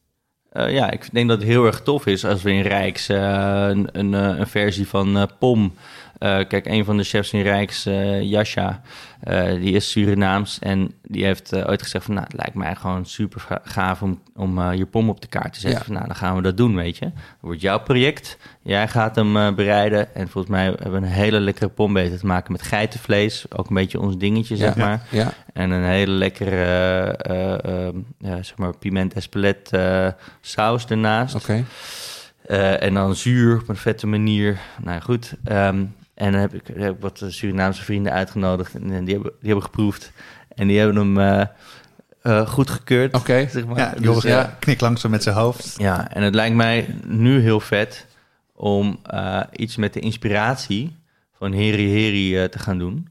[0.49, 3.65] Eh, ja, ik denk dat het heel erg tof is als we in Rijks eh,
[3.69, 5.73] een, een, eh, een versie van POM.
[6.19, 8.81] Eh, kijk, een van de chefs in Rijks, eh Jascha,
[9.19, 10.59] eh, die is Surinaams.
[10.59, 14.01] En die heeft eh, ooit gezegd van, nou, het lijkt mij gewoon super ga- gaaf
[14.01, 15.79] om, om eh, je POM op de kaart te zetten.
[15.79, 15.85] Ja.
[15.85, 17.05] Van, nou, dan gaan we dat doen, weet je.
[17.05, 18.37] Dat wordt jouw project.
[18.61, 20.15] Jij gaat hem eh, bereiden.
[20.15, 23.45] En volgens mij hebben we een hele lekkere POM weten te maken met geitenvlees.
[23.55, 25.01] Ook een beetje ons dingetje, zeg maar.
[25.11, 26.65] ja, En een hele lekkere,
[27.11, 30.07] eh, eh, eh, zeg maar, piment espelet eh,
[30.41, 31.35] saus ernaast.
[31.35, 31.63] oké.
[32.45, 34.59] Eh, en dan zuur op een vette manier.
[34.81, 35.33] Nou ja, goed.
[35.43, 35.83] Ehm,
[36.19, 38.73] en dan heb ik, heb ik wat Surinaamse vrienden uitgenodigd.
[38.73, 40.11] En, die, hebben, die hebben geproefd.
[40.55, 41.45] En die hebben hem eh
[42.21, 43.15] eh goedgekeurd.
[43.15, 43.47] Oké.
[43.49, 43.77] Zeg maar.
[43.77, 44.29] Ja, Dus, Joris ja.
[44.29, 44.55] ja.
[44.59, 45.75] knikt langzaam met zijn hoofd.
[45.77, 48.05] Ja, en het lijkt mij nu heel vet
[48.55, 50.97] om eh, iets met de inspiratie
[51.33, 53.07] van Heri Heri eh, te gaan doen.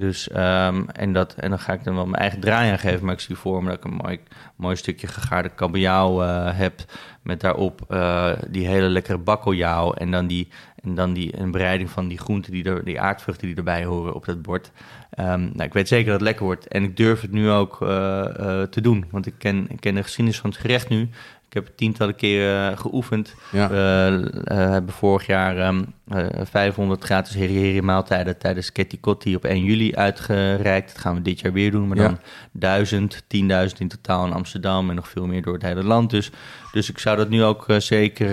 [0.00, 3.04] Dus, ehm, en, dat, en dan ga ik er wel mijn eigen draai aan geven.
[3.04, 4.20] Maar ik zie voor me dat ik een mooi,
[4.56, 6.84] mooi stukje gegaarde kabeljauw eh, heb.
[7.22, 9.92] Met daarop eh, die hele lekkere bakkeljauw.
[9.92, 10.48] En dan, die,
[10.82, 14.14] en dan die, een bereiding van die groenten, die, er, die aardvruchten die erbij horen
[14.14, 14.70] op dat bord.
[15.10, 16.68] Ehm, nou, ik weet zeker dat het lekker wordt.
[16.68, 19.04] En ik durf het nu ook eh, eh, te doen.
[19.10, 21.08] Want ik ken, ik ken de geschiedenis van het gerecht nu.
[21.50, 23.34] Ik heb tientallen keren geoefend.
[23.52, 23.68] Ja.
[23.68, 29.44] We eh, hebben vorig jaar ehm, eh, 500 gratis heri maaltijden tijdens Ketty Kotti op
[29.44, 30.88] 1 juli uitgereikt.
[30.92, 32.02] Dat gaan we dit jaar weer doen, maar Ja.
[32.02, 32.18] dan
[32.52, 36.10] 1000, 10.000 in totaal in Amsterdam en nog veel meer door het hele land.
[36.10, 36.30] Dus,
[36.72, 38.28] dus ik zou dat nu ook eh, zeker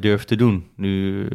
[0.00, 0.66] durven te doen.
[0.76, 1.26] Nu,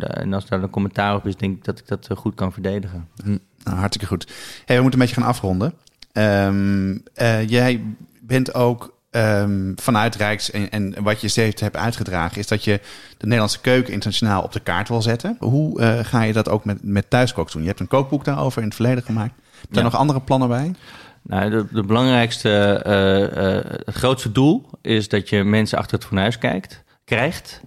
[0.00, 3.08] en als daar een commentaar op is, denk ik dat ik dat goed kan verdedigen.
[3.24, 4.26] Nou, hartstikke goed.
[4.64, 5.74] Hey, we moeten een beetje gaan afronden.
[6.12, 7.82] Ehm, eh, jij
[8.20, 12.38] bent ook ehm, vanuit Rijks en, en wat je steeds hebt uitgedragen...
[12.38, 12.80] is dat je
[13.16, 15.36] de Nederlandse keuken internationaal op de kaart wil zetten.
[15.38, 17.62] Hoe eh, ga je dat ook met, met thuiskook doen?
[17.62, 19.32] Je hebt een kookboek daarover in het verleden gemaakt.
[19.60, 19.82] Heb je Ja.
[19.82, 20.74] nog andere plannen bij?
[21.22, 22.50] Nou, de, de belangrijkste,
[22.84, 27.60] eh, eh, het grootste doel is dat je mensen achter het fornuis kijkt, krijgt.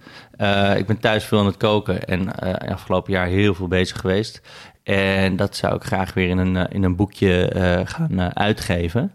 [0.76, 2.38] Ik ben thuis veel aan het koken en
[2.68, 4.40] afgelopen jaar heel veel bezig geweest.
[4.82, 7.50] En dat zou ik graag weer in een, in een boekje
[7.84, 9.12] gaan uitgeven.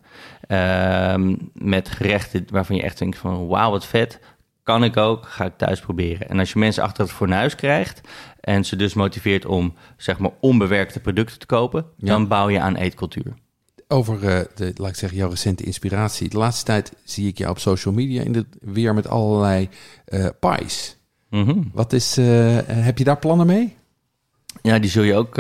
[0.48, 4.20] Ehm, met gerechten waarvan je echt denkt van wauw, wat vet.
[4.64, 6.30] Kan ik ook, ga ik thuis proberen.
[6.30, 8.02] En als je mensen achter het fornuis krijgt
[8.40, 12.08] en ze dus motiveert om zeg maar onbewerkte producten te kopen, Ja.
[12.08, 13.34] dan bouw je aan eetcultuur.
[13.88, 16.30] Over, eh, de, laat ik zeggen, jouw recente inspiratie.
[16.30, 19.70] De laatste tijd zie ik jou op social media in de, weer met allerlei
[20.06, 20.98] eh pies.
[21.30, 21.62] Mhm.
[21.74, 23.76] Wat is, eh, heb je daar plannen mee?
[24.62, 25.34] Ja, die zul je ook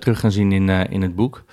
[0.00, 1.44] terug gaan zien in, in het boek.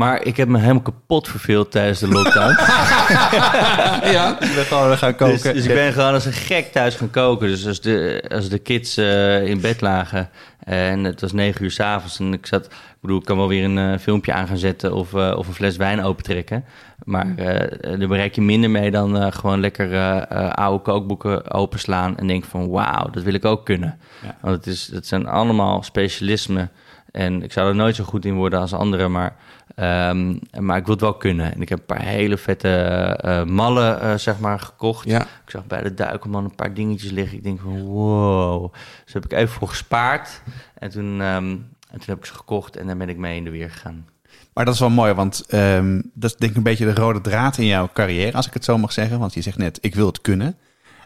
[0.00, 2.50] Maar ik heb me helemaal kapot verveeld tijdens de lockdown.
[4.16, 4.36] ja.
[4.40, 5.42] We ben gewoon gaan koken.
[5.42, 7.48] Dus, dus ik ben gewoon als een gek thuis gaan koken.
[7.48, 10.30] Dus als de, als de kids eh, in bed lagen
[10.64, 12.64] en het was negen uur s'avonds en ik zat...
[12.66, 15.48] Ik bedoel, ik kan wel weer een eh, filmpje aan gaan zetten of, eh, of
[15.48, 16.64] een fles wijn opentrekken.
[17.04, 21.50] Maar eh daar bereik je minder mee dan eh, gewoon lekker eh, eh, oude kookboeken
[21.50, 23.98] openslaan en denk van wauw, dat wil ik ook kunnen.
[24.22, 24.36] Ja.
[24.40, 26.70] Want het, is, het zijn allemaal specialismen
[27.12, 29.36] en ik zou er nooit zo goed in worden als anderen, maar,
[29.74, 31.54] ehm, maar ik wil het wel kunnen.
[31.54, 35.08] En ik heb een paar hele vette eh, mallen eh, zeg maar gekocht.
[35.08, 35.20] Ja.
[35.20, 37.36] Ik zag bij de duikelman een paar dingetjes liggen.
[37.36, 38.72] Ik denk van wow.
[39.04, 40.42] Dus heb ik even voor gespaard.
[40.74, 41.44] En toen, ehm,
[41.90, 44.06] en toen heb ik ze gekocht en daar ben ik mee in de weer gegaan.
[44.52, 47.20] Maar dat is wel mooi, want ehm, dat is denk ik een beetje de rode
[47.20, 49.18] draad in jouw carrière, als ik het zo mag zeggen.
[49.18, 50.56] Want je zegt net, ik wil het kunnen.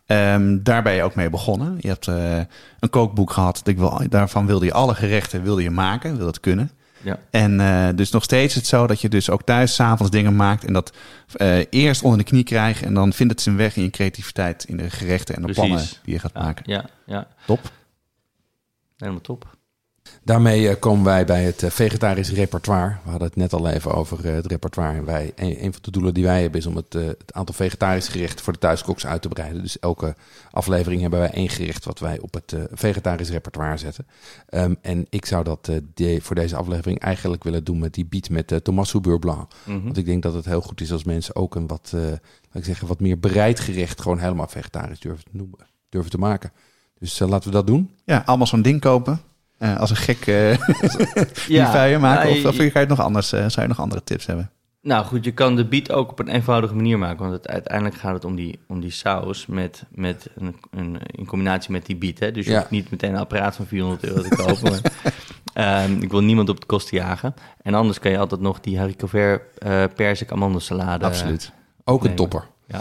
[0.07, 1.77] Ehm, daar ben je ook mee begonnen.
[1.81, 2.39] Je hebt eh,
[2.79, 3.61] een kookboek gehad.
[3.65, 6.71] Ik wil, daarvan wilde je alle gerechten wilde je maken, wilde het kunnen.
[7.03, 7.19] Ja.
[7.31, 10.37] En eh, dus nog steeds is het zo dat je dus ook thuis s'avonds dingen
[10.37, 10.93] maakt en dat
[11.37, 14.65] eh, eerst onder de knie krijgt en dan vindt het zijn weg in je creativiteit,
[14.65, 15.65] in de gerechten en de Precies.
[15.71, 16.63] plannen die je gaat Ja, maken.
[16.67, 17.27] ja, ja.
[17.47, 17.61] Top.
[18.97, 19.57] Helemaal top.
[20.25, 22.89] Daarmee eh, komen wij bij het eh, vegetarisch repertoire.
[23.05, 24.97] We hadden het net al even over eh, het repertoire.
[24.99, 27.55] En wij, een, een van de doelen die wij hebben is om het, het aantal
[27.55, 29.63] vegetarische gerechten voor de thuiskoks uit te breiden.
[29.63, 30.15] Dus elke
[30.51, 34.07] aflevering hebben wij één gericht wat wij op het vegetarisch repertoire zetten.
[34.49, 38.07] Ehm, en ik zou dat eh, de- voor deze aflevering eigenlijk willen doen met die
[38.07, 39.53] beat met uh, Thomas Beurre Blanc.
[39.65, 39.83] Mhm.
[39.83, 42.19] Want ik denk dat het heel goed is als mensen ook een wat, eh, laat
[42.53, 46.53] ik zeggen, wat meer bereid gerecht gewoon helemaal vegetarisch durven te, noemen, durven te maken.
[46.99, 47.91] Dus laten we dat doen.
[48.05, 49.21] Ja, allemaal zo'n ding kopen.
[49.65, 50.59] Eh, als een gek eh
[51.47, 52.27] die vuien maken.
[52.27, 54.51] nou, of, of je- je nog anders, eh, zou je nog andere tips hebben?
[54.83, 57.19] Nou goed, je kan de beat ook op een eenvoudige manier maken.
[57.19, 61.27] Want het, uiteindelijk gaat het om die, om die saus met, met een, een, in
[61.27, 62.19] combinatie met die beat.
[62.19, 62.31] Hè?
[62.33, 62.59] Dus je Ja.
[62.59, 64.71] hoeft niet meteen een apparaat van 400 euro te kopen.
[64.71, 64.81] maar,
[65.85, 67.35] ehm, ik wil niemand op de kosten jagen.
[67.63, 71.05] En anders kan je altijd nog die haricot vert uh, persik amandelsalade.
[71.05, 71.53] Absoluut.
[71.85, 72.45] Ook een topper.
[72.67, 72.81] Ja.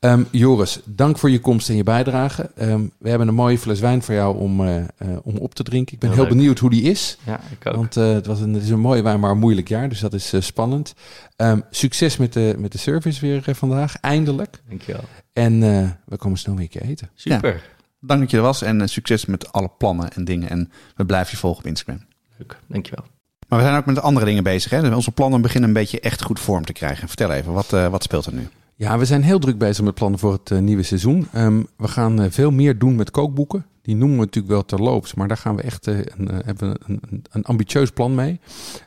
[0.00, 2.50] Ehm, Joris, dank voor je komst en je bijdrage.
[2.54, 4.86] Ehm, we hebben een mooie fles wijn voor jou om, eh, eh,
[5.22, 5.94] om op te drinken.
[5.94, 7.18] Ik ben Heel benieuwd hoe die is.
[7.26, 7.74] Ja, ik ook.
[7.74, 9.88] Want eh, het, was een, het is een mooie wijn, maar een moeilijk jaar.
[9.88, 10.94] Dus dat is eh, spannend.
[11.36, 14.62] Ehm, succes met de, met de service weer vandaag, eindelijk.
[14.68, 15.04] Dankjewel.
[15.32, 17.10] En eh, we komen snel weer een keer eten.
[17.14, 17.62] Super.
[18.00, 20.48] Dank dat je er was en succes met alle plannen en dingen.
[20.48, 22.04] En we blijven je volgen op Instagram.
[22.36, 22.58] Leuk.
[22.66, 23.04] Dankjewel.
[23.48, 24.70] Maar we zijn ook met andere dingen bezig.
[24.70, 24.80] Hè?
[24.80, 27.08] Dus Onze plannen beginnen een beetje echt goed vorm te krijgen.
[27.08, 28.48] Vertel even, wat, eh, wat speelt er nu?
[28.80, 31.28] Ja, we zijn heel druk bezig met plannen voor het eh, nieuwe seizoen.
[31.32, 33.66] Ehm, we gaan eh, veel meer doen met kookboeken.
[33.82, 37.24] Die noemen we natuurlijk wel terloops, maar daar gaan we echt eh, een, hebben een,
[37.30, 38.40] een, ambitieus plan mee.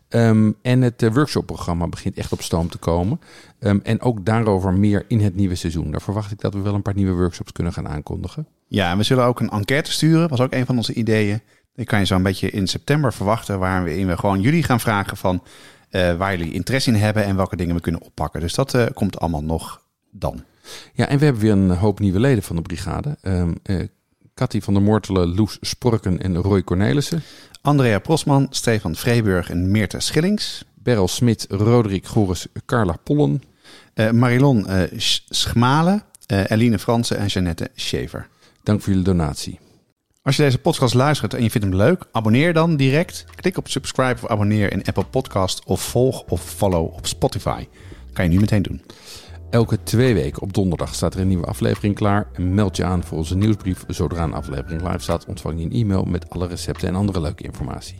[0.07, 3.19] Ehm, en het workshopprogramma begint echt op stoom te komen.
[3.59, 5.91] Ehm, en ook daarover meer in het nieuwe seizoen.
[5.91, 8.47] Daar verwacht ik dat we wel een paar nieuwe workshops kunnen gaan aankondigen.
[8.67, 10.29] Ja, en we zullen ook een enquête sturen.
[10.29, 11.41] was ook een van onze ideeën.
[11.75, 13.59] Die kan je zo een beetje in september verwachten.
[13.59, 15.43] Waarin we gewoon jullie gaan vragen van
[15.91, 17.23] waar jullie interesse in hebben.
[17.23, 18.39] En welke dingen we kunnen oppakken.
[18.39, 19.82] Dus dat komt allemaal nog
[20.13, 20.43] dan.
[20.93, 23.17] Ja, en we hebben weer een hoop nieuwe leden van de brigade.
[24.35, 27.21] Cathy van der Moortelen, Loes Sporken en Roy Cornelissen.
[27.61, 30.63] Andrea Prosman, Stefan Vreeburg en Meerte Schillings.
[30.75, 33.43] Beryl Smit, Roderick Goris, Carla Pollen.
[33.93, 34.65] Eh, Marilon
[34.97, 38.27] Sch- Schmalen, eh, Eline Fransen en Jeannette Schever.
[38.63, 39.59] Dank voor jullie donatie.
[40.21, 43.25] Als je deze podcast luistert en je vindt hem leuk, abonneer dan direct.
[43.35, 47.67] Klik op subscribe of abonneer in Apple Podcast of volg of follow op Spotify.
[48.13, 48.81] kan je nu meteen doen.
[49.53, 52.27] Elke twee weken op donderdag staat er een nieuwe aflevering klaar.
[52.33, 53.83] En meld je aan voor onze nieuwsbrief.
[53.87, 57.43] Zodra een aflevering live staat, ontvang je een e-mail met alle recepten en andere leuke
[57.43, 57.99] informatie.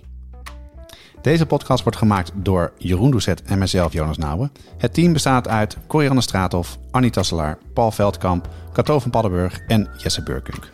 [1.22, 4.52] Deze podcast wordt gemaakt door Jeroen Doucet en mijzelf, Jonas Nouwen.
[4.78, 10.24] Het team bestaat uit Corianne Straathof, Annie Tasselaar, Paul Veldkamp, Cato van Paddenburg en Jesse
[10.24, 10.70] Burkunk.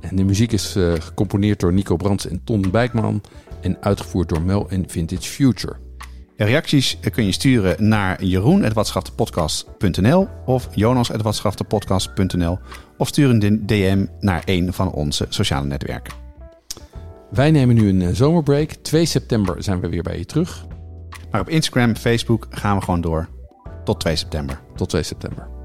[0.00, 3.22] En de muziek is eh, gecomponeerd door Nico Brands en Ton Bijkman.
[3.60, 5.85] En uitgevoerd door Mel en Vintage Future.
[6.36, 12.58] Reacties kun je sturen naar jeroen.watschaftepodcast.nl of jonas.watschaftepodcast.nl
[12.96, 16.14] of stuur een DM naar een van onze sociale netwerken.
[17.30, 18.70] Wij nemen nu een eh, zomerbreak.
[18.70, 20.64] 2 september zijn we weer bij je terug.
[21.30, 23.28] Maar Maar op Instagram, Facebook gaan we gewoon door.
[23.84, 24.60] Tot 2 september.
[24.74, 25.55] Tot 2 september.